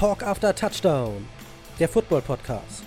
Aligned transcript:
Talk 0.00 0.22
After 0.22 0.54
Touchdown, 0.54 1.28
der 1.78 1.86
Football 1.86 2.22
Podcast. 2.22 2.84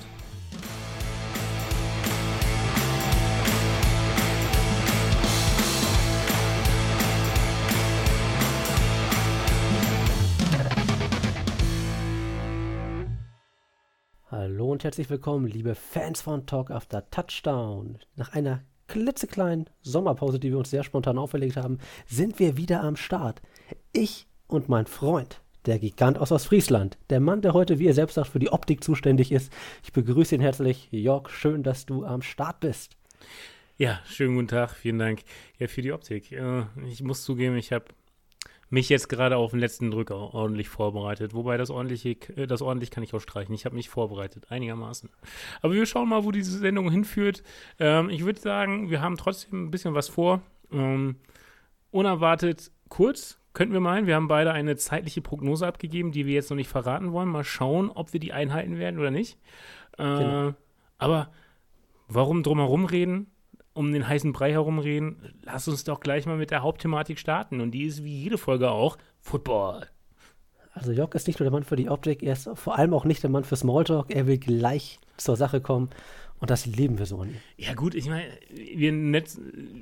Hallo 14.32 14.72
und 14.72 14.84
herzlich 14.84 15.08
willkommen, 15.12 15.46
liebe 15.46 15.76
Fans 15.76 16.20
von 16.20 16.48
Talk 16.48 16.72
After 16.72 17.08
Touchdown. 17.12 18.00
Nach 18.16 18.34
einer 18.34 18.64
klitzekleinen 18.88 19.70
Sommerpause, 19.84 20.40
die 20.40 20.50
wir 20.50 20.58
uns 20.58 20.72
sehr 20.72 20.84
spontan 20.84 21.20
auferlegt 21.20 21.58
haben, 21.58 21.78
sind 22.08 22.40
wir 22.40 22.58
wieder 22.58 22.82
am 22.82 22.96
Start. 22.96 23.44
Ich 23.92 24.26
und 24.48 24.68
mein 24.68 24.88
Freund, 24.88 25.43
der 25.66 25.80
Gigant 25.80 26.18
aus 26.18 26.32
Ostfriesland, 26.32 26.98
der 27.10 27.20
Mann, 27.20 27.42
der 27.42 27.54
heute, 27.54 27.80
wie 27.80 27.88
er 27.88 27.94
selbst 27.94 28.16
sagt, 28.16 28.30
für 28.30 28.40
die 28.40 28.52
Optik 28.52 28.84
zuständig 28.84 29.32
ist. 29.32 29.52
Ich 29.84 29.94
begrüße 29.94 30.36
ihn 30.36 30.42
herzlich. 30.42 30.90
Jörg, 30.92 31.30
schön, 31.30 31.64
dass 31.64 31.86
du 31.86 32.06
am 32.06 32.22
Start 32.22 32.60
bist. 32.60 32.98
Ja, 33.78 34.00
schönen 34.06 34.36
guten 34.36 34.50
Tag, 34.50 34.72
vielen 34.72 35.00
Dank. 35.00 35.22
Ja, 35.58 35.68
für 35.68 35.82
die 35.82 35.94
Optik. 35.94 36.32
Äh, 36.32 36.64
ich 36.88 37.02
muss 37.02 37.24
zugeben, 37.24 37.58
ich 37.58 37.72
habe 37.72 37.86
mich 38.70 38.90
jetzt 38.90 39.08
gerade 39.08 39.38
auf 39.38 39.52
den 39.52 39.60
letzten 39.60 39.92
Drücker 39.92 40.34
ordentlich 40.34 40.68
vorbereitet. 40.68 41.34
Wobei 41.34 41.58
das 41.58 41.70
ordentliche, 41.70 42.12
äh, 42.36 42.48
das 42.48 42.62
ordentlich 42.62 42.92
kann 42.92 43.04
ich 43.04 43.14
auch 43.14 43.20
streichen. 43.20 43.54
Ich 43.54 43.66
habe 43.66 43.76
mich 43.76 43.90
vorbereitet, 43.90 44.48
einigermaßen. 44.50 45.10
Aber 45.62 45.74
wir 45.74 45.86
schauen 45.86 46.10
mal, 46.10 46.24
wo 46.24 46.32
diese 46.32 46.58
Sendung 46.58 46.92
hinführt. 46.92 47.44
Ähm, 47.80 48.10
ich 48.10 48.26
würde 48.26 48.40
sagen, 48.40 48.90
wir 48.90 49.02
haben 49.02 49.16
trotzdem 49.18 49.66
ein 49.66 49.72
bisschen 49.72 49.94
was 49.94 50.10
vor. 50.10 50.42
Ähm, 50.72 51.18
unerwartet 51.92 52.72
kurz, 52.90 53.40
könnten 53.54 53.74
wir 53.74 53.80
meinen. 53.80 54.08
Wir 54.08 54.16
haben 54.16 54.28
beide 54.28 54.52
eine 54.52 54.76
zeitliche 54.76 55.22
Prognose 55.22 55.68
abgegeben, 55.68 56.12
die 56.12 56.26
wir 56.26 56.34
jetzt 56.34 56.50
noch 56.50 56.58
nicht 56.58 56.70
verraten 56.70 57.12
wollen. 57.12 57.30
Mal 57.30 57.44
schauen, 57.44 57.90
ob 57.90 58.14
wir 58.14 58.20
die 58.20 58.34
einhalten 58.34 58.78
werden 58.78 59.00
oder 59.00 59.12
nicht. 59.12 59.38
Äh, 59.98 60.04
genau. 60.04 60.54
Aber 60.98 61.30
warum 62.08 62.44
drumherum 62.44 62.86
reden? 62.86 63.28
um 63.74 63.92
den 63.92 64.08
heißen 64.08 64.34
Brei 64.34 64.52
herumreden, 64.52 65.34
lass 65.44 65.68
uns 65.68 65.84
doch 65.84 66.00
gleich 66.00 66.26
mal 66.26 66.38
mit 66.38 66.52
der 66.52 66.62
Hauptthematik 66.62 67.20
starten. 67.20 67.60
Und 67.60 67.72
die 67.72 67.84
ist 67.84 68.04
wie 68.04 68.24
jede 68.24 68.38
Folge 68.38 68.72
auch 68.72 68.98
Football. 69.20 69.88
Also 70.74 70.92
Jörg 70.92 71.14
ist 71.14 71.28
nicht 71.28 71.40
nur 71.40 71.46
der 71.46 71.52
Mann 71.52 71.64
für 71.64 71.76
die 71.76 71.90
Optik, 71.90 72.24
er 72.24 72.34
ist 72.34 72.50
vor 72.56 72.78
allem 72.78 72.94
auch 72.94 73.06
nicht 73.06 73.22
der 73.22 73.30
Mann 73.30 73.44
für 73.44 73.56
Smalltalk. 73.56 74.08
Er 74.10 74.26
will 74.26 74.38
gleich 74.38 75.00
zur 75.18 75.36
Sache 75.36 75.62
kommen. 75.62 75.90
Und 76.44 76.50
das 76.50 76.66
leben 76.66 77.00
wir 77.00 77.06
so 77.06 77.24
ihm. 77.24 77.36
Ja 77.56 77.74
gut, 77.74 77.96
ich 77.96 78.10
meine, 78.10 78.26
wir 78.52 78.92
Netz, 78.92 79.40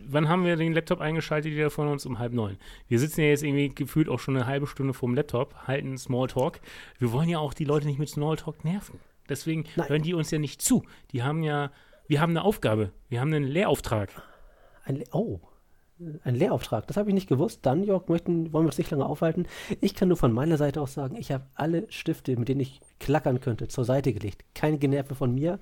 wann 0.07 0.29
haben 0.29 0.45
wir 0.45 0.55
den 0.57 0.73
Laptop 0.73 1.01
eingeschaltet, 1.01 1.51
jeder 1.51 1.71
von 1.71 1.87
uns 1.87 2.05
um 2.05 2.19
halb 2.19 2.33
neun? 2.33 2.57
Wir 2.87 2.99
sitzen 2.99 3.21
ja 3.21 3.27
jetzt 3.29 3.41
irgendwie 3.41 3.69
gefühlt 3.69 4.07
auch 4.07 4.19
schon 4.19 4.37
eine 4.37 4.45
halbe 4.45 4.67
Stunde 4.67 4.93
vorm 4.93 5.15
Laptop, 5.15 5.55
halten 5.65 5.97
Smalltalk. 5.97 6.61
Wir 6.99 7.11
wollen 7.11 7.29
ja 7.29 7.39
auch 7.39 7.55
die 7.55 7.65
Leute 7.65 7.87
nicht 7.87 7.97
mit 7.97 8.09
Smalltalk 8.09 8.63
nerven. 8.63 8.99
Deswegen 9.27 9.65
Nein. 9.75 9.89
hören 9.89 10.01
die 10.03 10.13
uns 10.13 10.29
ja 10.29 10.37
nicht 10.37 10.61
zu. 10.61 10.83
Die 11.13 11.23
haben 11.23 11.41
ja 11.41 11.71
wir 12.11 12.19
haben 12.19 12.31
eine 12.31 12.43
Aufgabe. 12.43 12.91
Wir 13.07 13.21
haben 13.21 13.33
einen 13.33 13.45
Lehrauftrag. 13.47 14.09
Ein 14.83 14.97
Le 14.97 15.05
oh, 15.13 15.39
ein 16.25 16.35
Lehrauftrag. 16.35 16.85
Das 16.87 16.97
habe 16.97 17.09
ich 17.09 17.13
nicht 17.13 17.29
gewusst. 17.29 17.59
Dann, 17.65 17.85
Jörg, 17.85 18.09
möchten, 18.09 18.51
wollen 18.51 18.65
wir 18.65 18.69
uns 18.69 18.77
nicht 18.77 18.91
lange 18.91 19.05
aufhalten. 19.05 19.47
Ich 19.79 19.95
kann 19.95 20.09
nur 20.09 20.17
von 20.17 20.33
meiner 20.33 20.57
Seite 20.57 20.81
aus 20.81 20.93
sagen, 20.93 21.15
ich 21.15 21.31
habe 21.31 21.45
alle 21.55 21.89
Stifte, 21.89 22.35
mit 22.35 22.49
denen 22.49 22.59
ich 22.59 22.81
klackern 22.99 23.39
könnte, 23.39 23.69
zur 23.69 23.85
Seite 23.85 24.11
gelegt. 24.11 24.43
Keine 24.53 24.77
Generve 24.77 25.15
von 25.15 25.33
mir. 25.33 25.57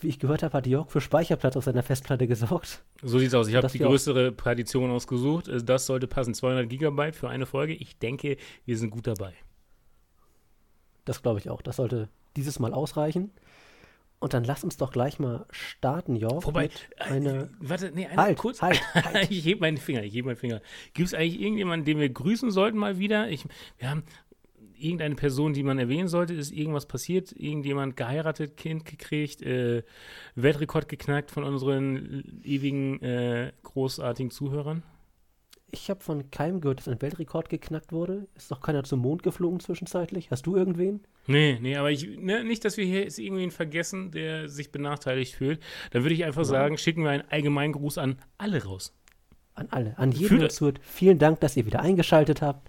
Wie 0.00 0.08
ich 0.08 0.18
gehört 0.18 0.42
habe, 0.42 0.52
hat 0.52 0.66
Jörg 0.66 0.90
für 0.90 1.00
Speicherplatz 1.00 1.56
auf 1.56 1.64
seiner 1.64 1.82
Festplatte 1.82 2.26
gesorgt. 2.26 2.84
So 3.02 3.18
sieht's 3.18 3.34
aus. 3.34 3.48
Ich 3.48 3.54
habe 3.54 3.68
die 3.68 3.78
größere 3.78 4.30
Partition 4.30 4.90
ausgesucht. 4.90 5.50
Das 5.64 5.86
sollte 5.86 6.06
passen. 6.06 6.34
200 6.34 6.68
Gigabyte 6.68 7.16
für 7.16 7.28
eine 7.28 7.46
Folge. 7.46 7.72
Ich 7.72 7.98
denke, 7.98 8.36
wir 8.66 8.76
sind 8.76 8.90
gut 8.90 9.06
dabei. 9.06 9.32
Das 11.06 11.22
glaube 11.22 11.38
ich 11.38 11.48
auch. 11.48 11.62
Das 11.62 11.76
sollte 11.76 12.10
dieses 12.36 12.58
Mal 12.58 12.74
ausreichen. 12.74 13.30
Und 14.18 14.32
dann 14.32 14.44
lass 14.44 14.64
uns 14.64 14.76
doch 14.76 14.92
gleich 14.92 15.18
mal 15.18 15.46
starten, 15.50 16.16
Jörg. 16.16 16.44
Wobei, 16.46 16.70
eine, 16.98 17.44
äh, 17.44 17.48
warte, 17.60 17.92
nee, 17.94 18.06
eine, 18.06 18.16
halt, 18.16 18.38
kurz. 18.38 18.62
Halt, 18.62 18.80
halt. 18.94 19.30
ich 19.30 19.44
hebe 19.44 19.60
meinen 19.60 19.76
Finger, 19.76 20.02
ich 20.02 20.14
hebe 20.14 20.28
meinen 20.28 20.36
Finger. 20.36 20.62
Gibt 20.94 21.08
es 21.08 21.14
eigentlich 21.14 21.40
irgendjemanden, 21.40 21.84
den 21.84 21.98
wir 21.98 22.08
grüßen 22.08 22.50
sollten 22.50 22.78
mal 22.78 22.98
wieder? 22.98 23.28
Ich, 23.28 23.44
wir 23.78 23.90
haben 23.90 24.04
irgendeine 24.78 25.14
Person, 25.14 25.52
die 25.52 25.62
man 25.62 25.78
erwähnen 25.78 26.08
sollte. 26.08 26.34
Ist 26.34 26.52
irgendwas 26.52 26.86
passiert? 26.86 27.32
Irgendjemand 27.32 27.96
geheiratet, 27.96 28.56
Kind 28.56 28.84
gekriegt, 28.84 29.42
äh, 29.42 29.82
Weltrekord 30.34 30.88
geknackt 30.88 31.30
von 31.30 31.44
unseren 31.44 32.40
ewigen, 32.44 33.02
äh, 33.02 33.52
großartigen 33.62 34.30
Zuhörern? 34.30 34.82
Ich 35.70 35.90
habe 35.90 36.00
von 36.00 36.30
keinem 36.30 36.60
gehört, 36.60 36.78
dass 36.78 36.88
ein 36.88 37.02
Weltrekord 37.02 37.48
geknackt 37.48 37.92
wurde. 37.92 38.28
Ist 38.36 38.50
doch 38.50 38.60
keiner 38.60 38.84
zum 38.84 39.00
Mond 39.00 39.22
geflogen 39.22 39.58
zwischenzeitlich? 39.58 40.30
Hast 40.30 40.46
du 40.46 40.56
irgendwen? 40.56 41.00
Nee, 41.26 41.58
nee, 41.60 41.76
aber 41.76 41.90
ich, 41.90 42.18
ne, 42.18 42.44
nicht, 42.44 42.64
dass 42.64 42.76
wir 42.76 42.84
hier 42.84 43.02
jetzt 43.02 43.18
irgendwen 43.18 43.50
vergessen, 43.50 44.12
der 44.12 44.48
sich 44.48 44.70
benachteiligt 44.70 45.34
fühlt. 45.34 45.60
Dann 45.90 46.02
würde 46.02 46.14
ich 46.14 46.24
einfach 46.24 46.42
ja. 46.42 46.46
sagen, 46.46 46.78
schicken 46.78 47.02
wir 47.02 47.10
einen 47.10 47.24
allgemeinen 47.30 47.72
Gruß 47.72 47.98
an 47.98 48.16
alle 48.38 48.62
raus. 48.64 48.94
An 49.54 49.68
alle, 49.70 49.98
an 49.98 50.12
jeden, 50.12 50.38
der 50.38 50.50
zuhört. 50.50 50.78
Vielen 50.82 51.18
Dank, 51.18 51.40
dass 51.40 51.56
ihr 51.56 51.66
wieder 51.66 51.80
eingeschaltet 51.80 52.42
habt. 52.42 52.68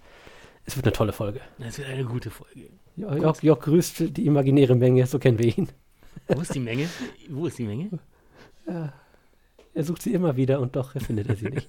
Es 0.68 0.76
wird 0.76 0.84
eine 0.84 0.92
tolle 0.92 1.12
Folge. 1.14 1.40
Es 1.60 1.78
wird 1.78 1.88
eine 1.88 2.04
gute 2.04 2.30
Folge. 2.30 2.68
Jörg, 2.94 3.42
Jörg 3.42 3.58
grüßt 3.60 4.14
die 4.14 4.26
imaginäre 4.26 4.74
Menge, 4.74 5.06
so 5.06 5.18
kennen 5.18 5.38
wir 5.38 5.56
ihn. 5.56 5.70
Wo 6.26 6.42
ist 6.42 6.54
die 6.54 6.60
Menge? 6.60 6.90
Wo 7.30 7.46
ist 7.46 7.56
die 7.56 7.64
Menge? 7.64 7.88
Ja, 8.66 8.92
er 9.72 9.84
sucht 9.84 10.02
sie 10.02 10.12
immer 10.12 10.36
wieder 10.36 10.60
und 10.60 10.76
doch 10.76 10.92
findet 10.92 11.30
er 11.30 11.36
sie 11.36 11.48
nicht. 11.48 11.68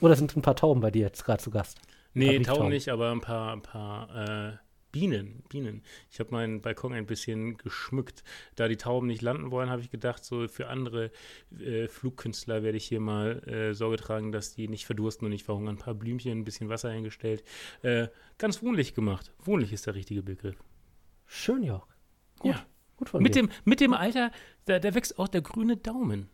Oder 0.00 0.16
sind 0.16 0.34
ein 0.34 0.40
paar 0.40 0.56
Tauben 0.56 0.80
bei 0.80 0.90
dir 0.90 1.02
jetzt 1.02 1.22
gerade 1.22 1.42
zu 1.42 1.50
Gast? 1.50 1.82
Nee, 2.14 2.38
Tauben 2.38 2.70
nicht, 2.70 2.88
aber 2.88 3.12
ein 3.12 3.20
paar, 3.20 3.52
ein 3.52 3.60
paar 3.60 4.08
äh, 4.16 4.52
Bienen, 4.92 5.42
Bienen. 5.48 5.82
Ich 6.10 6.20
habe 6.20 6.30
meinen 6.30 6.60
Balkon 6.60 6.92
ein 6.92 7.06
bisschen 7.06 7.56
geschmückt. 7.56 8.22
Da 8.54 8.68
die 8.68 8.76
Tauben 8.76 9.06
nicht 9.06 9.22
landen 9.22 9.50
wollen, 9.50 9.70
habe 9.70 9.80
ich 9.80 9.90
gedacht, 9.90 10.24
so 10.24 10.46
für 10.48 10.68
andere 10.68 11.10
äh, 11.58 11.88
Flugkünstler 11.88 12.62
werde 12.62 12.76
ich 12.76 12.84
hier 12.84 13.00
mal 13.00 13.42
äh, 13.48 13.74
Sorge 13.74 13.96
tragen, 13.96 14.32
dass 14.32 14.54
die 14.54 14.68
nicht 14.68 14.84
verdursten 14.84 15.24
und 15.24 15.32
nicht 15.32 15.44
verhungern. 15.44 15.76
Ein 15.76 15.78
paar 15.78 15.94
Blümchen, 15.94 16.38
ein 16.38 16.44
bisschen 16.44 16.68
Wasser 16.68 16.90
eingestellt. 16.90 17.42
Äh, 17.80 18.08
ganz 18.36 18.62
wohnlich 18.62 18.94
gemacht. 18.94 19.32
Wohnlich 19.42 19.72
ist 19.72 19.86
der 19.86 19.94
richtige 19.94 20.22
Begriff. 20.22 20.62
Schön, 21.26 21.62
Jörg. 21.62 21.86
Gut. 22.38 22.54
Ja. 22.54 22.66
Gut 22.98 23.08
von 23.08 23.22
mit, 23.22 23.34
dir. 23.34 23.42
Dem, 23.42 23.50
mit 23.64 23.80
dem 23.80 23.94
Alter, 23.94 24.30
da, 24.66 24.78
da 24.78 24.94
wächst 24.94 25.18
auch 25.18 25.28
der 25.28 25.40
grüne 25.40 25.78
Daumen. 25.78 26.28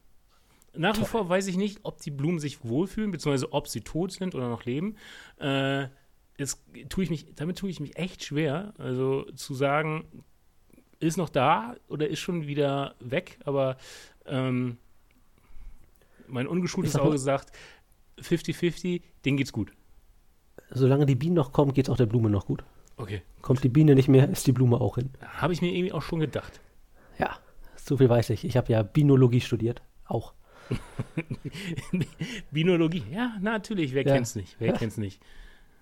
Nach 0.75 0.95
Toll. 0.95 1.05
wie 1.05 1.09
vor 1.09 1.29
weiß 1.29 1.47
ich 1.47 1.57
nicht, 1.57 1.81
ob 1.85 2.01
die 2.01 2.11
Blumen 2.11 2.39
sich 2.39 2.65
wohlfühlen, 2.65 3.11
beziehungsweise 3.11 3.53
ob 3.53 3.69
sie 3.69 3.81
tot 3.81 4.13
sind 4.13 4.35
oder 4.35 4.49
noch 4.49 4.65
leben. 4.65 4.97
Äh, 5.39 5.89
jetzt 6.39 6.65
tue 6.89 7.05
ich 7.05 7.11
mich, 7.11 7.27
damit 7.35 7.59
tue 7.59 7.69
ich 7.69 7.81
mich 7.81 7.97
echt 7.97 8.25
schwer. 8.25 8.73
Also 8.79 9.25
zu 9.33 9.55
sagen, 9.55 10.05
ist 11.01 11.19
noch 11.19 11.29
da 11.29 11.77
oder 11.89 12.09
ist 12.09 12.21
schon 12.21 12.47
wieder 12.47 12.95
weg, 13.01 13.39
aber 13.45 13.77
ähm, 14.27 14.79
mein 16.27 16.47
ungeschultes 16.47 16.97
Auge 16.97 17.19
sagt 17.19 17.53
50-50, 18.21 19.03
denen 19.25 19.37
geht's 19.37 19.53
gut. 19.53 19.73
Solange 20.71 21.07
die 21.07 21.15
Bienen 21.15 21.35
noch 21.35 21.53
kommen, 21.53 21.73
geht's 21.73 21.89
auch 21.89 21.97
der 21.97 22.07
Blume 22.07 22.31
noch 22.31 22.47
gut. 22.47 22.65
Okay. 22.97 23.23
Kommt 23.43 23.63
die 23.63 23.69
Biene 23.69 23.95
nicht 23.95 24.09
mehr, 24.09 24.29
ist 24.29 24.47
die 24.47 24.53
Blume 24.53 24.81
auch 24.81 24.97
hin. 24.97 25.11
Habe 25.23 25.53
ich 25.53 25.63
mir 25.63 25.73
irgendwie 25.73 25.93
auch 25.93 26.03
schon 26.03 26.21
gedacht. 26.21 26.61
Ja, 27.19 27.39
so 27.77 27.97
viel 27.97 28.09
weiß 28.09 28.31
ich. 28.31 28.45
Ich 28.45 28.57
habe 28.57 28.73
ja 28.73 28.83
Binologie 28.83 29.41
studiert, 29.41 29.83
auch. 30.05 30.35
Binologie, 32.51 33.05
ja, 33.11 33.37
natürlich, 33.41 33.95
wer 33.95 34.05
ja. 34.05 34.15
kennt's 34.15 34.35
nicht? 34.35 34.57
Wer 34.59 34.69
ja. 34.69 34.77
kennt's 34.77 34.99
nicht? 34.99 35.23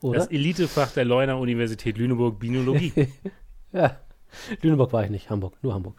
Oder? 0.01 0.21
Das 0.21 0.29
Elitefach 0.29 0.93
der 0.93 1.05
Leuner 1.05 1.39
Universität 1.39 1.99
Lüneburg, 1.99 2.39
Binologie. 2.39 2.93
ja, 3.73 3.99
Lüneburg 4.61 4.93
war 4.93 5.05
ich 5.05 5.11
nicht, 5.11 5.31
Hamburg, 5.31 5.57
nur 5.63 5.75
Hamburg. 5.75 5.97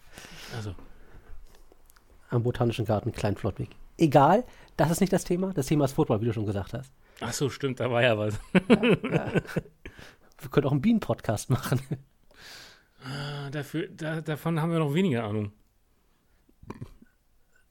Also. 0.55 0.75
Am 2.29 2.43
Botanischen 2.43 2.85
Garten, 2.85 3.11
Kleinflottweg. 3.11 3.69
Egal, 3.97 4.43
das 4.75 4.91
ist 4.91 5.01
nicht 5.01 5.13
das 5.13 5.23
Thema. 5.23 5.53
Das 5.53 5.67
Thema 5.67 5.85
ist 5.85 5.93
Football, 5.93 6.21
wie 6.21 6.25
du 6.25 6.33
schon 6.33 6.45
gesagt 6.45 6.73
hast. 6.73 6.93
Ach 7.19 7.33
so, 7.33 7.49
stimmt, 7.49 7.79
da 7.79 7.89
war 7.89 8.03
ja 8.03 8.17
was. 8.17 8.39
Ja, 8.53 8.85
ja. 9.09 9.31
Wir 10.39 10.49
können 10.51 10.67
auch 10.67 10.71
einen 10.71 10.81
Bienen-Podcast 10.81 11.49
machen. 11.49 11.81
Ah, 13.03 13.49
dafür, 13.49 13.87
da, 13.87 14.21
davon 14.21 14.61
haben 14.61 14.71
wir 14.71 14.79
noch 14.79 14.93
weniger 14.93 15.23
Ahnung. 15.23 15.51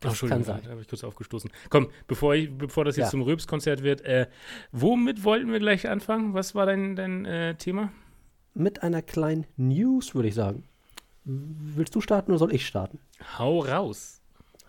Das 0.00 0.20
kann 0.20 0.44
sein. 0.44 0.60
Da 0.64 0.70
habe 0.70 0.82
ich 0.82 0.88
kurz 0.88 1.04
aufgestoßen. 1.04 1.50
Komm, 1.70 1.88
bevor, 2.06 2.34
ich, 2.34 2.52
bevor 2.56 2.84
das 2.84 2.96
jetzt 2.96 3.06
ja. 3.06 3.10
zum 3.10 3.22
Röps-Konzert 3.22 3.82
wird, 3.82 4.02
äh, 4.02 4.26
womit 4.72 5.25
wollten 5.25 5.50
wir 5.50 5.58
gleich 5.58 5.88
anfangen? 5.88 6.34
Was 6.34 6.54
war 6.54 6.66
dein, 6.66 6.96
dein 6.96 7.25
äh, 7.25 7.54
Thema? 7.54 7.93
Mit 8.54 8.82
einer 8.82 9.02
kleinen 9.02 9.46
News, 9.56 10.14
würde 10.14 10.28
ich 10.28 10.34
sagen. 10.34 10.64
Willst 11.25 11.94
du 11.94 12.00
starten 12.00 12.31
oder 12.31 12.38
soll 12.38 12.54
ich 12.54 12.66
starten? 12.66 13.00
Hau 13.38 13.60
raus 13.60 14.20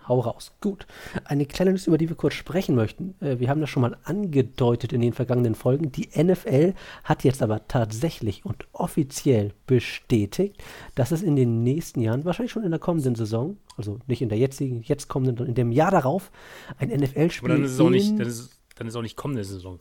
hau 0.08 0.20
raus. 0.20 0.52
Gut. 0.62 0.88
Eine 1.26 1.46
kleine 1.46 1.72
Liste, 1.72 1.90
über 1.90 1.98
die 1.98 2.10
wir 2.10 2.16
kurz 2.16 2.34
sprechen 2.34 2.76
möchten. 2.76 3.16
Äh, 3.22 3.40
wir 3.40 3.50
haben 3.50 3.62
das 3.62 3.70
schon 3.70 3.82
mal 3.82 3.98
angedeutet 4.04 4.94
in 4.94 5.02
den 5.02 5.14
vergangenen 5.14 5.56
Folgen. 5.56 5.92
Die 5.92 6.10
NFL 6.16 6.74
hat 7.04 7.24
jetzt 7.24 7.42
aber 7.42 7.68
tatsächlich 7.68 8.46
und 8.46 8.66
offiziell 8.74 9.54
bestätigt, 9.66 10.62
dass 10.96 11.12
es 11.12 11.22
in 11.22 11.36
den 11.36 11.64
nächsten 11.64 12.02
Jahren, 12.02 12.26
wahrscheinlich 12.26 12.52
schon 12.52 12.64
in 12.64 12.72
der 12.72 12.80
kommenden 12.80 13.16
Saison, 13.16 13.58
also 13.76 14.00
nicht 14.08 14.22
in 14.22 14.30
der 14.30 14.38
jetzigen, 14.38 14.82
jetzt 14.84 15.08
kommenden, 15.08 15.38
sondern 15.38 15.50
in 15.50 15.56
dem 15.56 15.72
Jahr 15.72 15.92
darauf, 15.92 16.32
ein 16.78 16.90
NFL-Spiel. 16.90 17.50
Aber 17.50 17.58
dann 17.58 17.66
ist 17.66 17.74
es 17.74 17.80
auch 17.80 17.90
nicht, 17.90 18.20
dann 18.20 18.28
ist, 18.28 18.52
dann 18.76 18.88
ist 18.88 18.96
auch 18.96 19.02
nicht 19.02 19.18
kommende 19.18 19.44
Saison. 19.44 19.80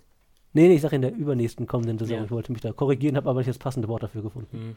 Nee, 0.53 0.69
nee, 0.69 0.77
ich 0.77 0.81
sage 0.81 0.97
in 0.97 1.03
der 1.03 1.15
übernächsten 1.15 1.67
kommenden 1.67 1.99
Saison. 1.99 2.17
Ja. 2.17 2.25
Ich 2.25 2.31
wollte 2.31 2.51
mich 2.51 2.63
da 2.63 2.73
korrigieren, 2.73 3.17
habe 3.17 3.29
aber 3.29 3.41
nicht 3.41 3.49
das 3.51 3.59
passende 3.59 3.89
Wort 3.89 4.03
dafür 4.03 4.23
gefunden. 4.23 4.59
Mhm. 4.59 4.77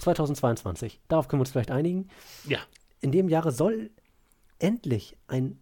2022. 0.00 1.00
Darauf 1.08 1.28
können 1.28 1.38
wir 1.38 1.42
uns 1.42 1.52
vielleicht 1.52 1.70
einigen. 1.70 2.08
Ja. 2.48 2.58
In 3.04 3.12
dem 3.12 3.28
Jahre 3.28 3.52
soll 3.52 3.90
endlich 4.58 5.18
ein 5.26 5.58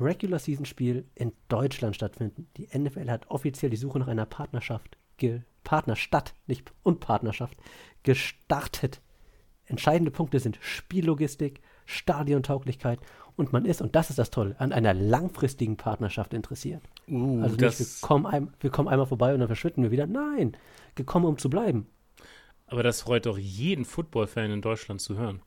Regular 0.00 0.38
Season 0.38 0.64
Spiel 0.64 1.04
in 1.14 1.34
Deutschland 1.48 1.94
stattfinden. 1.94 2.48
Die 2.56 2.68
NFL 2.74 3.10
hat 3.10 3.30
offiziell 3.30 3.70
die 3.70 3.76
Suche 3.76 3.98
nach 3.98 4.08
einer 4.08 4.24
Partnerschaft, 4.24 4.96
Partnerstadt, 5.62 6.32
nicht 6.46 6.72
und 6.82 7.00
Partnerschaft, 7.00 7.58
gestartet. 8.02 9.02
Entscheidende 9.66 10.10
Punkte 10.10 10.40
sind 10.40 10.58
Spiellogistik, 10.62 11.60
Stadiontauglichkeit 11.84 12.98
und 13.36 13.52
man 13.52 13.66
ist, 13.66 13.82
und 13.82 13.94
das 13.94 14.08
ist 14.08 14.18
das 14.18 14.30
Tolle, 14.30 14.58
an 14.58 14.72
einer 14.72 14.94
langfristigen 14.94 15.76
Partnerschaft 15.76 16.32
interessiert. 16.32 16.82
Uh, 17.08 17.42
also 17.42 17.56
nicht, 17.56 17.78
wir 17.78 17.86
kommen, 18.00 18.24
ein, 18.24 18.54
wir 18.58 18.70
kommen 18.70 18.88
einmal 18.88 19.06
vorbei 19.06 19.34
und 19.34 19.40
dann 19.40 19.48
verschwinden 19.48 19.82
wir 19.82 19.90
wieder. 19.90 20.06
Nein, 20.06 20.56
gekommen, 20.94 21.26
um 21.26 21.36
zu 21.36 21.50
bleiben. 21.50 21.88
Aber 22.64 22.82
das 22.82 23.02
freut 23.02 23.26
doch 23.26 23.36
jeden 23.36 23.84
Football-Fan 23.84 24.50
in 24.50 24.62
Deutschland 24.62 25.02
zu 25.02 25.18
hören. 25.18 25.42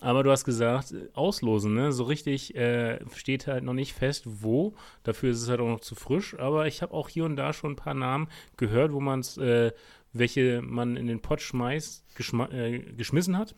Aber 0.00 0.22
du 0.22 0.30
hast 0.30 0.44
gesagt, 0.44 0.94
auslosen, 1.14 1.74
ne? 1.74 1.92
So 1.92 2.04
richtig 2.04 2.54
äh, 2.54 2.98
steht 3.14 3.46
halt 3.46 3.64
noch 3.64 3.72
nicht 3.72 3.94
fest, 3.94 4.24
wo. 4.26 4.74
Dafür 5.02 5.30
ist 5.30 5.42
es 5.42 5.48
halt 5.48 5.60
auch 5.60 5.68
noch 5.68 5.80
zu 5.80 5.94
frisch. 5.94 6.38
Aber 6.38 6.66
ich 6.66 6.82
habe 6.82 6.92
auch 6.92 7.08
hier 7.08 7.24
und 7.24 7.36
da 7.36 7.52
schon 7.52 7.72
ein 7.72 7.76
paar 7.76 7.94
Namen 7.94 8.28
gehört, 8.56 8.92
wo 8.92 9.00
man 9.00 9.20
es, 9.20 9.38
äh, 9.38 9.72
welche 10.12 10.62
man 10.62 10.96
in 10.96 11.06
den 11.06 11.20
Pott 11.20 11.40
schmeißt, 11.40 12.04
äh, 12.50 12.78
geschmissen 12.78 13.38
hat. 13.38 13.54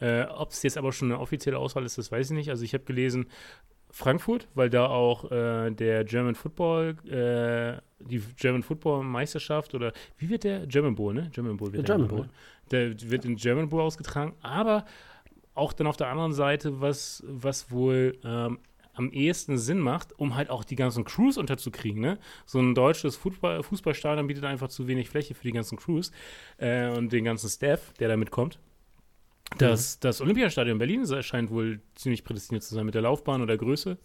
Äh, 0.00 0.24
Ob 0.24 0.50
es 0.50 0.62
jetzt 0.62 0.78
aber 0.78 0.92
schon 0.92 1.12
eine 1.12 1.20
offizielle 1.20 1.58
Auswahl 1.58 1.84
ist, 1.84 1.98
das 1.98 2.10
weiß 2.10 2.30
ich 2.30 2.36
nicht. 2.36 2.50
Also 2.50 2.64
ich 2.64 2.74
habe 2.74 2.84
gelesen, 2.84 3.26
Frankfurt, 3.90 4.48
weil 4.54 4.70
da 4.70 4.86
auch 4.86 5.30
äh, 5.30 5.70
der 5.70 6.04
German 6.04 6.34
Football, 6.34 6.96
äh, 7.06 7.80
die 8.04 8.22
German 8.36 8.62
Football 8.62 9.04
Meisterschaft 9.04 9.74
oder 9.74 9.92
wie 10.16 10.28
wird 10.28 10.44
der 10.44 10.66
German 10.66 10.94
Bowl, 10.94 11.12
ne? 11.12 11.28
German 11.32 11.56
Bowl 11.56 11.72
wird 11.72 11.88
der 11.88 11.96
German 11.96 12.08
Bowl. 12.08 12.28
Der 12.70 13.10
wird 13.10 13.24
in 13.24 13.36
German 13.36 13.68
Bowl 13.68 13.80
ausgetragen, 13.80 14.34
aber 14.42 14.84
auch 15.54 15.72
dann 15.72 15.86
auf 15.86 15.96
der 15.96 16.08
anderen 16.08 16.32
Seite, 16.32 16.80
was, 16.80 17.22
was 17.26 17.70
wohl 17.70 18.18
ähm, 18.24 18.58
am 18.94 19.10
ehesten 19.12 19.58
Sinn 19.58 19.78
macht, 19.78 20.18
um 20.18 20.34
halt 20.34 20.50
auch 20.50 20.64
die 20.64 20.76
ganzen 20.76 21.04
Crews 21.04 21.36
unterzukriegen. 21.38 22.00
Ne? 22.00 22.18
So 22.46 22.58
ein 22.60 22.74
deutsches 22.74 23.16
Fußball, 23.16 23.62
Fußballstadion 23.62 24.26
bietet 24.26 24.44
einfach 24.44 24.68
zu 24.68 24.86
wenig 24.86 25.08
Fläche 25.08 25.34
für 25.34 25.44
die 25.44 25.52
ganzen 25.52 25.78
Crews 25.78 26.12
äh, 26.58 26.88
und 26.90 27.12
den 27.12 27.24
ganzen 27.24 27.48
Staff, 27.48 27.92
der 27.98 28.08
da 28.08 28.16
mitkommt. 28.16 28.58
Das, 29.58 29.96
mhm. 29.96 30.00
das 30.02 30.20
Olympiastadion 30.20 30.78
Berlin 30.78 31.06
scheint 31.22 31.50
wohl 31.50 31.80
ziemlich 31.94 32.24
prädestiniert 32.24 32.62
zu 32.62 32.74
sein 32.74 32.86
mit 32.86 32.94
der 32.94 33.02
Laufbahn 33.02 33.42
oder 33.42 33.56
Größe. 33.56 33.98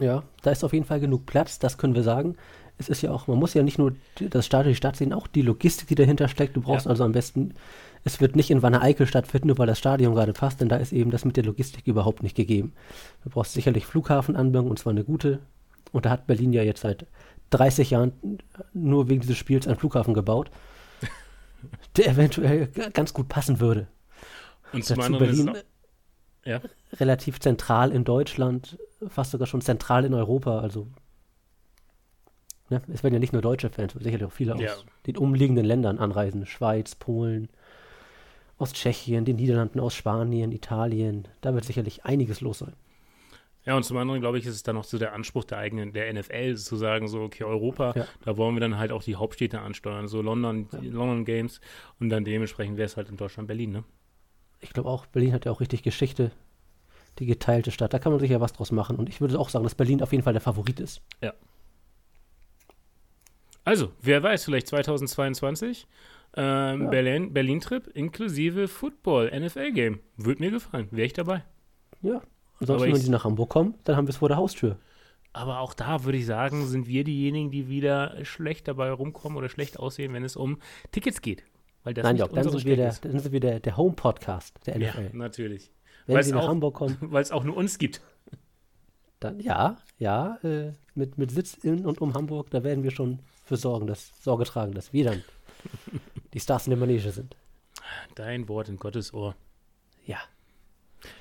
Ja, 0.00 0.22
da 0.42 0.50
ist 0.50 0.64
auf 0.64 0.72
jeden 0.72 0.86
Fall 0.86 1.00
genug 1.00 1.26
Platz, 1.26 1.58
das 1.58 1.76
können 1.76 1.94
wir 1.94 2.02
sagen. 2.02 2.36
Es 2.78 2.88
ist 2.88 3.02
ja 3.02 3.10
auch, 3.10 3.26
man 3.26 3.38
muss 3.38 3.54
ja 3.54 3.62
nicht 3.62 3.78
nur 3.78 3.94
das 4.18 4.46
Stadion, 4.46 4.72
die 4.72 4.76
Stadt 4.76 4.96
sehen, 4.96 5.12
auch 5.12 5.26
die 5.26 5.42
Logistik, 5.42 5.88
die 5.88 5.94
dahinter 5.94 6.28
steckt. 6.28 6.56
Du 6.56 6.62
brauchst 6.62 6.86
ja. 6.86 6.90
also 6.90 7.04
am 7.04 7.12
besten 7.12 7.54
es 8.04 8.20
wird 8.20 8.36
nicht 8.36 8.50
in 8.50 8.62
Wanne-Eickel 8.62 9.06
stattfinden, 9.06 9.48
nur 9.48 9.58
weil 9.58 9.66
das 9.66 9.78
Stadion 9.78 10.14
gerade 10.14 10.32
passt, 10.32 10.60
denn 10.60 10.68
da 10.68 10.76
ist 10.76 10.92
eben 10.92 11.10
das 11.10 11.24
mit 11.24 11.36
der 11.36 11.44
Logistik 11.44 11.86
überhaupt 11.86 12.22
nicht 12.22 12.36
gegeben. 12.36 12.72
Du 13.22 13.30
brauchst 13.30 13.52
sicherlich 13.52 13.86
Flughafenanbindung 13.86 14.70
und 14.70 14.78
zwar 14.78 14.92
eine 14.92 15.04
gute. 15.04 15.40
Und 15.92 16.06
da 16.06 16.10
hat 16.10 16.26
Berlin 16.26 16.52
ja 16.52 16.62
jetzt 16.62 16.80
seit 16.80 17.06
30 17.50 17.90
Jahren 17.90 18.38
nur 18.72 19.08
wegen 19.08 19.20
dieses 19.20 19.36
Spiels 19.36 19.66
einen 19.66 19.76
Flughafen 19.76 20.14
gebaut, 20.14 20.50
der 21.96 22.08
eventuell 22.08 22.68
ganz 22.92 23.12
gut 23.14 23.28
passen 23.28 23.60
würde. 23.60 23.86
Und 24.72 24.84
zum 24.84 25.00
anderen 25.00 25.26
Berlin 25.26 25.48
auch, 25.50 25.56
ja. 26.44 26.60
relativ 26.94 27.40
zentral 27.40 27.92
in 27.92 28.04
Deutschland, 28.04 28.78
fast 29.06 29.30
sogar 29.30 29.46
schon 29.46 29.60
zentral 29.60 30.04
in 30.04 30.14
Europa. 30.14 30.60
Also 30.60 30.88
ne, 32.70 32.82
es 32.92 33.02
werden 33.02 33.14
ja 33.14 33.20
nicht 33.20 33.32
nur 33.34 33.42
deutsche 33.42 33.70
Fans, 33.70 33.92
sicherlich 33.92 34.24
auch 34.24 34.32
viele 34.32 34.56
ja. 34.60 34.72
aus 34.72 34.86
den 35.06 35.18
umliegenden 35.18 35.64
Ländern 35.64 35.98
anreisen. 35.98 36.46
Schweiz, 36.46 36.94
Polen, 36.94 37.48
aus 38.62 38.72
Tschechien, 38.72 39.24
den 39.24 39.36
Niederlanden, 39.36 39.80
aus 39.80 39.94
Spanien, 39.94 40.52
Italien. 40.52 41.28
Da 41.40 41.52
wird 41.52 41.64
sicherlich 41.64 42.04
einiges 42.04 42.40
los 42.40 42.60
sein. 42.60 42.74
Ja, 43.64 43.76
und 43.76 43.84
zum 43.84 43.96
anderen, 43.96 44.20
glaube 44.20 44.38
ich, 44.38 44.46
ist 44.46 44.54
es 44.54 44.62
dann 44.62 44.74
noch 44.74 44.84
so 44.84 44.98
der 44.98 45.12
Anspruch 45.12 45.44
der 45.44 45.58
eigenen, 45.58 45.92
der 45.92 46.12
NFL, 46.12 46.56
zu 46.56 46.76
sagen, 46.76 47.06
so, 47.06 47.22
okay, 47.22 47.44
Europa, 47.44 47.92
ja. 47.94 48.06
da 48.24 48.36
wollen 48.36 48.56
wir 48.56 48.60
dann 48.60 48.76
halt 48.76 48.90
auch 48.90 49.04
die 49.04 49.14
Hauptstädte 49.14 49.60
ansteuern, 49.60 50.08
so 50.08 50.20
London, 50.20 50.68
ja. 50.72 50.78
London 50.90 51.24
Games 51.24 51.60
und 52.00 52.08
dann 52.08 52.24
dementsprechend 52.24 52.76
wäre 52.76 52.86
es 52.86 52.96
halt 52.96 53.08
in 53.08 53.16
Deutschland 53.16 53.46
Berlin, 53.46 53.70
ne? 53.70 53.84
Ich 54.60 54.72
glaube 54.72 54.88
auch, 54.88 55.06
Berlin 55.06 55.32
hat 55.32 55.44
ja 55.44 55.52
auch 55.52 55.60
richtig 55.60 55.82
Geschichte, 55.82 56.32
die 57.18 57.26
geteilte 57.26 57.70
Stadt. 57.70 57.92
Da 57.92 57.98
kann 57.98 58.12
man 58.12 58.20
sicher 58.20 58.40
was 58.40 58.52
draus 58.52 58.72
machen 58.72 58.96
und 58.96 59.08
ich 59.08 59.20
würde 59.20 59.38
auch 59.38 59.48
sagen, 59.48 59.64
dass 59.64 59.74
Berlin 59.74 60.02
auf 60.02 60.12
jeden 60.12 60.24
Fall 60.24 60.32
der 60.32 60.42
Favorit 60.42 60.80
ist. 60.80 61.00
Ja. 61.20 61.32
Also, 63.64 63.92
wer 64.00 64.22
weiß, 64.22 64.44
vielleicht 64.44 64.66
2022 64.68 65.86
ähm, 66.36 66.82
ja. 66.84 66.88
Berlin, 66.88 67.32
Berlin-Trip 67.32 67.88
inklusive 67.88 68.68
Football, 68.68 69.30
NFL-Game. 69.38 70.00
Würde 70.16 70.42
mir 70.42 70.50
gefallen. 70.50 70.88
Wäre 70.90 71.06
ich 71.06 71.12
dabei. 71.12 71.44
Ja. 72.02 72.22
Ansonsten, 72.58 72.92
wenn 72.92 72.96
sie 72.96 73.10
nach 73.10 73.24
Hamburg 73.24 73.50
kommen, 73.50 73.74
dann 73.84 73.96
haben 73.96 74.06
wir 74.06 74.10
es 74.10 74.18
vor 74.18 74.28
der 74.28 74.36
Haustür. 74.36 74.78
Aber 75.32 75.60
auch 75.60 75.74
da 75.74 76.04
würde 76.04 76.18
ich 76.18 76.26
sagen, 76.26 76.66
sind 76.66 76.86
wir 76.86 77.04
diejenigen, 77.04 77.50
die 77.50 77.68
wieder 77.68 78.24
schlecht 78.24 78.68
dabei 78.68 78.90
rumkommen 78.92 79.38
oder 79.38 79.48
schlecht 79.48 79.78
aussehen, 79.78 80.12
wenn 80.12 80.24
es 80.24 80.36
um 80.36 80.58
Tickets 80.90 81.22
geht. 81.22 81.44
Weil 81.84 81.94
das 81.94 82.04
Nein, 82.04 82.16
Job, 82.16 82.32
dann, 82.32 82.48
sind 82.48 82.64
wir 82.64 82.76
der, 82.76 82.94
dann 82.94 83.18
sind 83.18 83.32
wir 83.32 83.40
der, 83.40 83.60
der 83.60 83.76
Home-Podcast 83.76 84.60
der 84.66 84.76
NFL. 84.78 85.02
Ja, 85.04 85.10
natürlich. 85.12 85.72
Wenn 86.06 86.16
weil's 86.16 86.26
sie 86.26 86.32
nach 86.32 86.44
auch, 86.44 86.48
Hamburg 86.48 86.74
kommen. 86.74 86.96
Weil 87.00 87.22
es 87.22 87.32
auch 87.32 87.44
nur 87.44 87.56
uns 87.56 87.78
gibt. 87.78 88.02
Dann, 89.20 89.40
ja, 89.40 89.78
ja, 89.98 90.38
äh, 90.42 90.72
mit, 90.94 91.16
mit 91.16 91.30
Sitz 91.30 91.54
in 91.54 91.86
und 91.86 92.00
um 92.00 92.14
Hamburg, 92.14 92.50
da 92.50 92.62
werden 92.62 92.84
wir 92.84 92.90
schon 92.90 93.20
für 93.44 93.56
sorgen, 93.56 93.86
dass, 93.86 94.12
Sorge 94.22 94.44
tragen, 94.44 94.72
dass 94.72 94.92
wir 94.92 95.04
dann 95.04 95.22
die 96.32 96.40
Stars 96.40 96.66
in 96.66 96.70
der 96.70 96.78
Manege 96.78 97.10
sind. 97.10 97.36
Dein 98.14 98.48
Wort 98.48 98.68
in 98.68 98.76
Gottes 98.76 99.12
Ohr. 99.12 99.34
Ja. 100.06 100.18